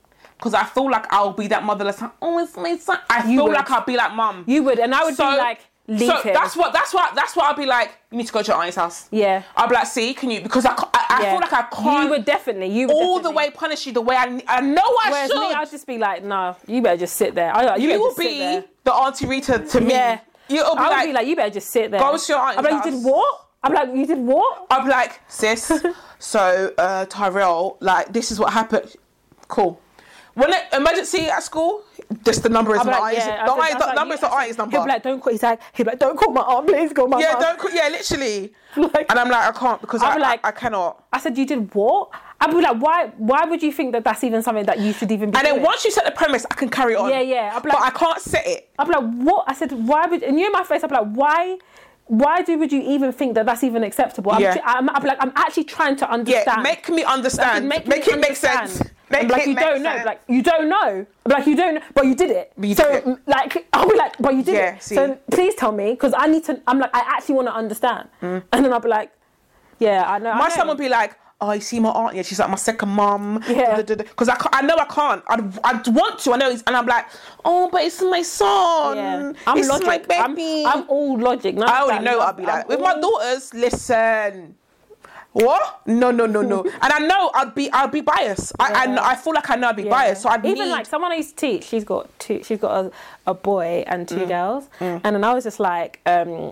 [0.41, 1.97] because I feel like I'll be that motherless.
[1.97, 2.11] son.
[2.19, 2.97] Oh, it's my son.
[3.07, 3.53] I You feel would.
[3.53, 4.43] like I'll be like mum.
[4.47, 6.33] You would, and I would So- be like, leave so him.
[6.33, 7.91] that's what that's what that's what I'll be like.
[8.11, 9.07] You need to go to your auntie's house.
[9.11, 9.43] Yeah.
[9.55, 10.41] I'll be like, see, can you?
[10.41, 11.31] Because I, I, I Yeah.
[11.31, 12.67] feel like I can't You would definitely.
[12.75, 15.39] You would all the way punish you the way I, I know I Whereas should.
[15.39, 17.55] me, I'll just be like, no, you better just sit there.
[17.55, 19.91] I, you, you will be the auntie Rita to me.
[19.91, 20.19] Yeah.
[20.49, 21.99] You'll be I would like, be like, you better just sit there.
[21.99, 23.47] Go to your auntie's I'm like, you did what?
[23.63, 24.65] I'm like, you did what?
[24.71, 25.71] I'm like, sis.
[26.19, 28.95] so uh, Tyrell, like, this is what happened.
[29.47, 29.79] Cool.
[30.33, 31.83] When it, emergency at school,
[32.23, 33.25] just the number is I'm my like, auntie's.
[33.27, 33.45] yeah.
[33.45, 34.71] The said- I auntie's- was the like, number is the said- number.
[34.77, 35.31] He'll be like, don't call.
[35.33, 37.21] He's like, he'll be like, don't call my aunt, please call my arm.
[37.23, 37.59] yeah, don't.
[37.59, 38.53] co- Yeah, literally.
[38.77, 41.03] Like- and I'm like, I can't because I'll I, like- I, I cannot.
[41.11, 42.11] I said, you did what?
[42.39, 43.07] I'd be like, why?
[43.17, 45.61] Why would you think that that's even something that you should even be And then
[45.61, 47.09] once you set the premise, I can carry on.
[47.09, 47.51] Yeah, yeah.
[47.53, 48.69] I'll be but like- I can't set it.
[48.79, 49.43] I'd be like, what?
[49.47, 50.23] I said, why would?
[50.23, 51.57] And you in my face, I'd be like, why?
[52.11, 54.33] Why do would you even think that that's even acceptable?
[54.33, 54.55] I'm, Yeah.
[54.55, 56.43] tr- I'm, be like, I'm actually trying to understand.
[56.45, 56.63] Yeah, understand.
[56.63, 57.69] make me understand.
[57.69, 58.59] Make, Make, me it make sense.
[58.81, 58.91] understand.
[59.09, 59.91] Make I'm like, it you make don't know.
[59.95, 60.05] sense.
[60.05, 61.05] Like, you don't know.
[61.25, 62.51] Like, you don't know, but you did it.
[62.57, 63.17] But you so, did it.
[63.27, 64.83] like, I'll be like, but you did Yeah, it.
[64.83, 64.95] see.
[64.95, 66.61] So please tell me, because I need to.
[66.67, 68.09] I'm like, I actually want to understand.
[68.21, 69.11] And then I'll be like,
[69.79, 70.31] yeah, I know.
[70.31, 70.37] I Mm.
[70.39, 70.55] my know.
[70.55, 72.15] son would be like, "Oh, you see my aunt?
[72.15, 73.81] Yeah, she's like my second mum." Yeah.
[73.81, 75.23] Because I, I know I can't.
[75.27, 76.33] I'd, I'd want to.
[76.33, 77.07] I know, it's, and I'm like,
[77.43, 78.95] "Oh, but it's my son.
[78.97, 79.33] Yeah.
[79.47, 80.07] I'm it's logic.
[80.07, 80.37] my I'm.
[80.67, 81.55] I'm all logic.
[81.55, 82.27] None I already know what.
[82.27, 82.63] I'll be like.
[82.63, 84.55] I'm With my daughters, listen.
[85.33, 85.81] What?
[85.85, 86.63] No, no, no, no.
[86.81, 88.51] and I know I'd be, I'd be biased.
[88.59, 88.95] I, I, Yeah.
[88.95, 90.23] know, I feel like I know I'd be biased.
[90.23, 90.71] So I'd even need.
[90.71, 91.63] like someone I used to teach.
[91.63, 92.43] She's got two.
[92.43, 92.91] She's got a,
[93.27, 94.09] a boy and Mm.
[94.19, 94.67] two girls.
[94.81, 96.51] And then I was just like, um,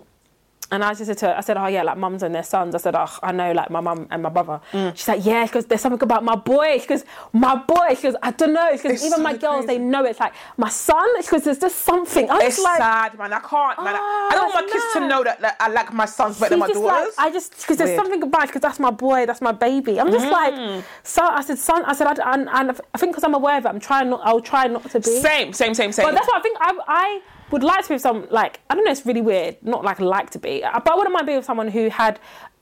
[0.72, 2.74] and I just said to her, I said, oh yeah, like mums and their sons.
[2.74, 4.60] I said, oh, I know like my mum and my brother.
[4.72, 4.96] Mm.
[4.96, 6.78] She's like, yeah, because there's something about my boy.
[6.78, 7.94] She goes, my boy.
[7.96, 8.68] She goes, I don't know.
[8.70, 11.06] It's even so my girls, they know it's like my son.
[11.28, 12.30] Goes, there's just something.
[12.30, 13.32] I was it's like, sad, man.
[13.32, 13.94] I can't, man.
[13.98, 16.50] Oh, I don't want my kids to know that, that I like my sons better
[16.50, 17.14] than my just like, daughters.
[17.18, 20.00] I just because there's something about because that's my boy, that's my baby.
[20.00, 20.30] I'm just Mm.
[20.76, 23.58] like, so I said, son, I said, I, and, and I think because I'm aware
[23.58, 24.20] of it, I'm trying not.
[24.22, 25.20] I'll try not to be.
[25.20, 26.06] same, same, same, same.
[26.06, 26.56] But that's what I think.
[26.60, 28.90] I, I would like to be with some like I don't know.
[28.92, 29.56] It's really weird.
[29.62, 32.18] Not like like to be, but I wouldn't mind being with someone who had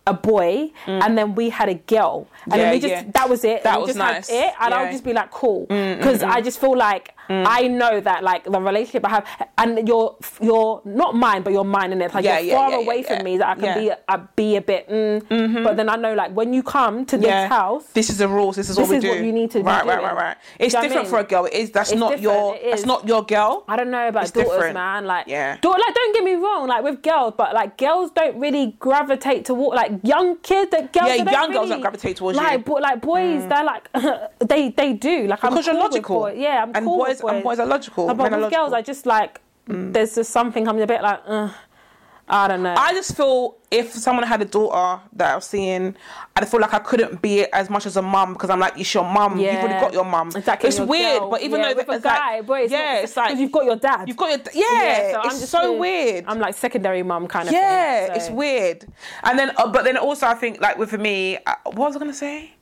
[0.06, 1.02] a boy mm.
[1.04, 2.56] and then we had a girl and Mm.
[2.56, 3.10] Yeah, then we just yeah.
[3.12, 3.62] that was it.
[3.64, 4.30] That we was just nice.
[4.30, 4.82] It, and I Yeah.
[4.84, 7.44] would just be like cool mm, mm, because I just feel like Mm.
[7.46, 9.26] I know that like the relationship I have
[9.58, 12.14] and you're you're not mine but you're mine in it.
[12.14, 14.56] Like Yeah, you're yeah, far yeah, away from me that I can be I be
[14.56, 14.88] a bit.
[14.88, 15.22] Mm.
[15.22, 17.84] mm-hmm But then I know like when you come to this house.
[17.92, 18.56] This is the rules.
[18.56, 19.08] This is This what we is do.
[19.10, 19.64] what you need to do.
[19.66, 20.36] right, right, right, right.
[20.58, 21.10] It's Do you know what I different mean?
[21.10, 21.44] for a girl.
[21.46, 21.70] It is.
[21.70, 22.56] That's It's not different, your.
[22.56, 23.64] it That's not your girl.
[23.68, 24.74] I don't know about It's daughters, different.
[24.74, 25.04] man.
[25.06, 25.56] Like, Yeah.
[25.60, 26.66] daughter, like, don't get me wrong.
[26.68, 30.70] Like with girls, but like girls don't really gravitate toward like young kids.
[30.70, 32.44] That girls, Yeah, young girls don't gravitate towards you.
[32.44, 33.48] like, But like boys, mm.
[33.48, 33.84] they're like
[34.52, 35.26] they they do.
[35.26, 36.32] Like I'm Because you're cool with logical.
[36.32, 37.34] Yeah, I'm And cool boys- with boys.
[37.36, 38.06] and boys are logical.
[38.06, 38.72] But Men are with girls.
[38.72, 38.76] Mm.
[38.76, 41.20] I just like there's just something I'm a bit like.
[41.26, 41.50] Uh,
[42.30, 42.74] I don't know.
[42.76, 45.96] I just feel if someone had a daughter that I was seeing,
[46.36, 48.78] I feel like I couldn't be it as much as a mum because I'm like,
[48.78, 49.38] it's your mum.
[49.40, 50.32] You've already got your mum.
[50.36, 51.30] Exactly, It's weird, girl.
[51.30, 53.38] but even Yeah, though with a it's guy, like, boy, it's yeah, not, it's like
[53.38, 54.08] you've got your dad.
[54.08, 55.12] you've got your yeah.
[55.12, 56.26] so I'm it's just so weird.
[56.28, 58.16] I'm like secondary mum kind of yeah, thing.
[58.16, 58.84] it's weird.
[59.22, 61.98] And then, uh, but then also I think like with me, uh, what was I
[61.98, 62.52] gonna say?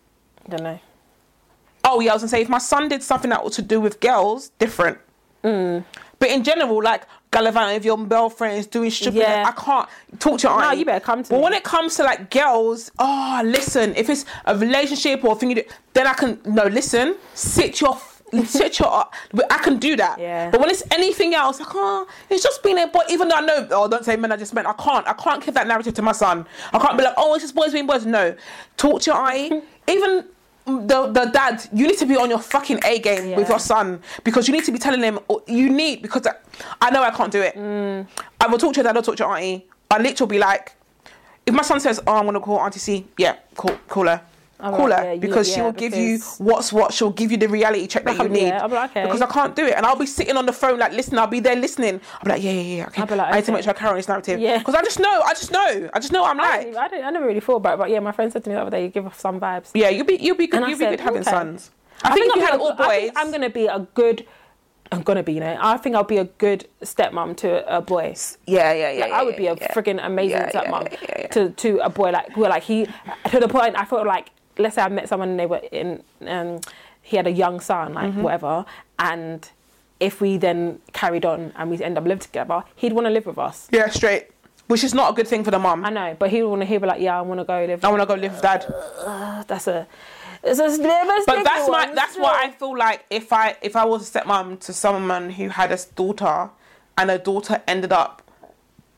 [0.44, 0.78] I don't know.
[1.88, 3.80] Oh yeah, I was gonna say if my son did something that was to do
[3.80, 4.98] with girls, different.
[5.44, 5.84] Mm.
[6.18, 9.44] But in general, like gallivanting if your girlfriend is doing stupid, Yeah.
[9.46, 9.88] I can't
[10.18, 10.78] talk to your No, auntie.
[10.80, 11.42] you better come to But me.
[11.42, 15.50] when it comes to like girls, oh listen, if it's a relationship or a thing
[15.50, 17.96] you do, then I can no listen, sit your.
[18.44, 19.04] Sit your,
[19.50, 20.18] I can do that.
[20.18, 20.50] Yeah.
[20.50, 22.08] But when it's anything else, I can't.
[22.28, 23.02] It's just being a boy.
[23.08, 24.32] Even though I know, oh, don't say men.
[24.32, 25.06] I just meant I can't.
[25.06, 26.44] I can't give that narrative to my son.
[26.72, 28.04] I can't be like, oh, it's just boys being boys.
[28.04, 28.34] No,
[28.76, 29.62] talk to your eye.
[29.88, 30.24] Even
[30.66, 34.00] the the dad, you need to be on your fucking A game with your son
[34.24, 36.34] because you need to be telling him oh, you need because I,
[36.80, 37.54] I know I can't do it.
[37.54, 38.06] Mm.
[38.40, 38.96] I will talk to your dad.
[38.96, 39.64] I'll talk to your auntie.
[39.88, 40.74] I literally be like,
[41.46, 44.20] if my son says, "Oh, I'm gonna call Auntie C," yeah, call call her.
[44.58, 46.92] I'm Call like, her yeah, you- because she yeah, will give you what's what.
[46.94, 48.52] She'll give you the reality check that you Yeah, need.
[48.52, 49.04] I'll like, okay.
[49.04, 51.18] Because I can't do it, and I'll be sitting on the phone like listening.
[51.18, 52.00] I'll be there listening.
[52.14, 52.86] I'll be like, yeah, yeah, yeah.
[52.86, 53.02] Okay.
[53.02, 54.40] I'll be like, I need to make sure I carry on this narrative.
[54.40, 54.58] Yeah.
[54.58, 55.22] Because I just know.
[55.22, 55.90] I just know.
[55.92, 56.76] I just know what I'm I, like.
[56.76, 58.54] I, didn't, I never really thought about it, but yeah, my friend said to me
[58.56, 59.70] the other day, you give off some vibes.
[59.74, 60.62] Yeah, you'll be you'll be good.
[60.62, 61.30] And You'll be said, good having okay.
[61.30, 61.70] sons.
[62.02, 64.26] I, think, if you I'll had all I boys, think I'm gonna be a good.
[64.92, 65.56] I'm gonna be, you know.
[65.60, 68.14] I think I'll be a good stepmom to a boy.
[68.46, 69.00] yeah, yeah, yeah.
[69.00, 71.26] Like, yeah I would be a yeah, friggin' amazing Yeah, yeah, stepmom yeah, yeah, yeah.
[71.28, 72.86] to to a boy like where like he
[73.30, 76.02] to the point I felt like let's say I met someone and they were in
[76.26, 76.60] um
[77.02, 78.22] he had a young son like Mm-hmm.
[78.22, 78.64] whatever
[78.98, 79.48] and
[80.00, 83.26] if we then carried on and we end up living together he'd want to live
[83.26, 83.68] with us.
[83.72, 84.28] Yeah, straight.
[84.66, 85.84] Which is not a good thing for the mum.
[85.84, 87.84] I know, but he'd want to be like yeah I want to go live.
[87.84, 88.66] I want to go live with dad.
[89.46, 89.86] That's a
[90.42, 93.84] it's a, But that's my one, that's what I feel like if I if I
[93.84, 96.50] was a stepmom to someone who had a daughter
[96.98, 98.22] and a daughter ended up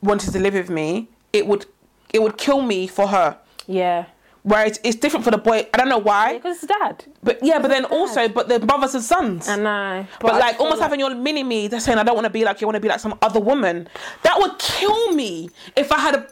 [0.01, 1.65] wanting to live with me, it would
[2.13, 3.37] it would kill me for her.
[3.67, 4.05] yeah
[4.49, 5.67] Where it's, different for the boy.
[5.71, 7.05] I don't know why, Because it's dad.
[7.21, 7.59] but yeah.
[7.59, 9.47] But then also, but the brothers and sons.
[9.47, 10.07] I know.
[10.19, 12.43] But, I like almost having your mini me, they're saying I don't want to be
[12.43, 13.87] like you, I want to be like some other woman.
[14.23, 16.27] That would kill me if I had a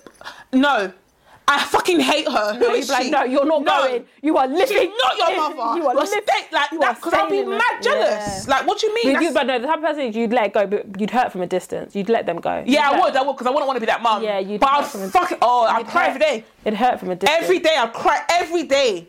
[0.51, 0.93] no.
[1.49, 2.53] I fucking hate her.
[2.55, 3.09] Who No, is like, she?
[3.09, 3.83] no, you're not No.
[3.83, 4.05] going.
[4.21, 4.67] You are living.
[4.67, 5.77] She's not your mother.
[5.79, 6.21] You are living.
[6.51, 8.45] like you that are because I'd be mad jealous.
[8.45, 8.53] Yeah.
[8.55, 9.21] Like, what do you mean?
[9.21, 11.47] You, but no, the type of person you'd let go, but you'd hurt from a
[11.47, 11.95] distance.
[11.95, 12.63] You'd let them go.
[12.65, 14.23] yeah, You'd I let- would, I would, because I wouldn't want to be that mum.
[14.23, 15.37] Yeah, you'd But I'd fuck it.
[15.41, 16.43] Oh, I'd cry hurt- every day.
[16.65, 17.43] It'd hurt from a distance.
[17.43, 19.07] Every day, I'd cry every day.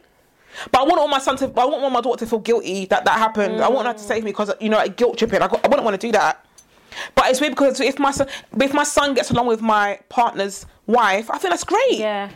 [0.70, 1.44] But I want all my son to.
[1.46, 3.60] I want my daughter to feel guilty that that happened.
[3.62, 5.42] I want her to save me because you know, like, guilt tripping.
[5.42, 6.44] I, got- I wouldn't want to do that.
[7.14, 8.28] But it's weird because if my son,
[8.60, 11.98] if my son gets along with my partner's wife, I think that's great.
[11.98, 12.30] Yeah.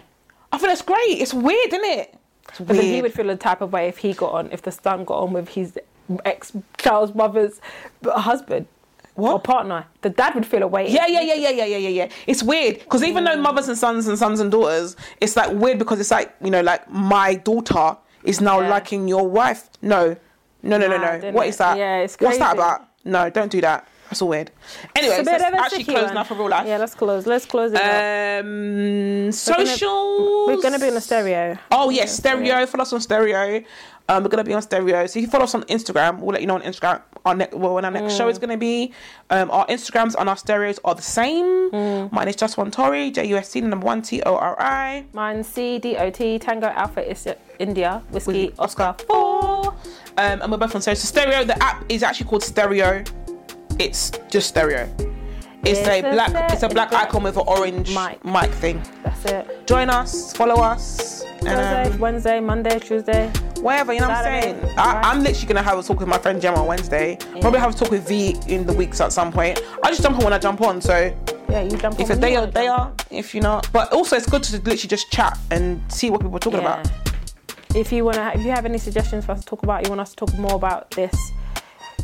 [0.53, 1.19] I think that's great.
[1.21, 2.15] It's weird, isn't it?
[2.59, 4.71] But then he would feel the type of way if he got on, if the
[4.71, 5.79] son got on with his
[6.25, 7.61] ex child's mother's
[8.05, 8.67] husband
[9.17, 9.45] or What?
[9.45, 9.87] partner.
[10.03, 10.89] The dad would feel a way.
[10.91, 12.09] Yeah, yeah, yeah, yeah, yeah, yeah, yeah, yeah.
[12.27, 13.35] It's weird because even Mm.
[13.35, 16.51] though mothers and sons and sons and daughters, it's like weird because it's like you
[16.51, 18.69] know, like my daughter is now Yeah.
[18.69, 19.71] liking your wife.
[19.81, 20.17] No,
[20.63, 21.31] no, no, no, no.
[21.33, 21.51] What it?
[21.51, 21.79] is that?
[21.79, 22.27] Yeah, it's crazy.
[22.27, 22.89] What's that about?
[23.05, 23.87] No, don't do that.
[24.13, 24.51] That's all weird.
[24.95, 26.15] Anyway, bit let's actually close one.
[26.17, 26.67] now for real life.
[26.67, 27.27] Yeah, let's close.
[27.27, 28.45] Let's close it up.
[28.45, 30.47] Um, gonna- social.
[30.49, 31.57] We're gonna be on a stereo.
[31.71, 32.67] Oh yes, stereo.
[32.67, 33.65] Follow us on stereo.
[34.11, 35.07] Um, we're gonna be on stereo.
[35.07, 37.01] So if you follow us on Instagram, we'll let you know on Instagram.
[37.25, 38.93] Our ne- well, when our next show is gonna be.
[39.31, 41.71] Um, our Instagrams and our stereos are the same.
[42.13, 43.11] Mine is just one Tori.
[43.11, 45.07] J U S T number one T O R I.
[45.15, 47.27] Mine C D O T Tango Alpha is
[47.59, 49.75] India Whiskey Oscar Oscar four.
[50.19, 50.97] Um, and we're both on stereo.
[50.97, 51.45] So stereo.
[51.45, 53.03] The app is actually called Stereo.
[53.79, 54.89] It's just stereo.
[55.65, 56.29] It's, It's a a black.
[56.31, 58.25] ster- It's a black it's icon with an orange mic.
[58.25, 58.83] mic thing.
[59.05, 59.67] That's it.
[59.67, 60.33] Join us.
[60.35, 61.23] Follow us.
[61.41, 63.29] Thursday, um, Wednesday, Monday, Tuesday.
[63.61, 64.57] Whatever, you know what I'm saying?
[64.77, 65.05] I, right.
[65.07, 67.17] I'm literally gonna have a talk with my friend Gemma on Wednesday.
[67.41, 69.61] Probably have a talk with V in the weeks at some point.
[69.85, 71.13] I just jump on when I jump on, so
[71.49, 72.93] Yeah, you jump if on it's they are, they are.
[73.11, 76.37] If you're not, but also it's good to literally just chat and see what people
[76.37, 76.81] are talking Yeah.
[76.81, 76.91] about.
[77.75, 80.01] If you wanna, if you have any suggestions for us to talk about, you want
[80.01, 81.15] us to talk more about this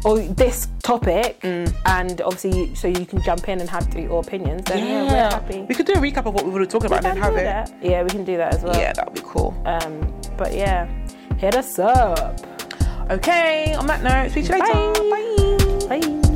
[0.04, 1.72] or this topic, Mm.
[1.86, 4.64] and obviously, you, so you can jump in and have your opinions.
[4.64, 5.60] Then yeah, we're happy.
[5.68, 7.32] we could do a recap of what we were talking about We and then have
[7.32, 7.44] do it.
[7.44, 7.72] that.
[7.82, 8.76] Yeah, we can do that as well.
[8.76, 9.54] Yeah, that would be cool.
[9.66, 10.86] Um, but yeah,
[11.38, 12.40] hit us up.
[13.10, 15.02] Okay, on that note, speak to you later.
[15.88, 15.98] Bye.
[15.98, 15.98] Bye.
[16.00, 16.27] Bye.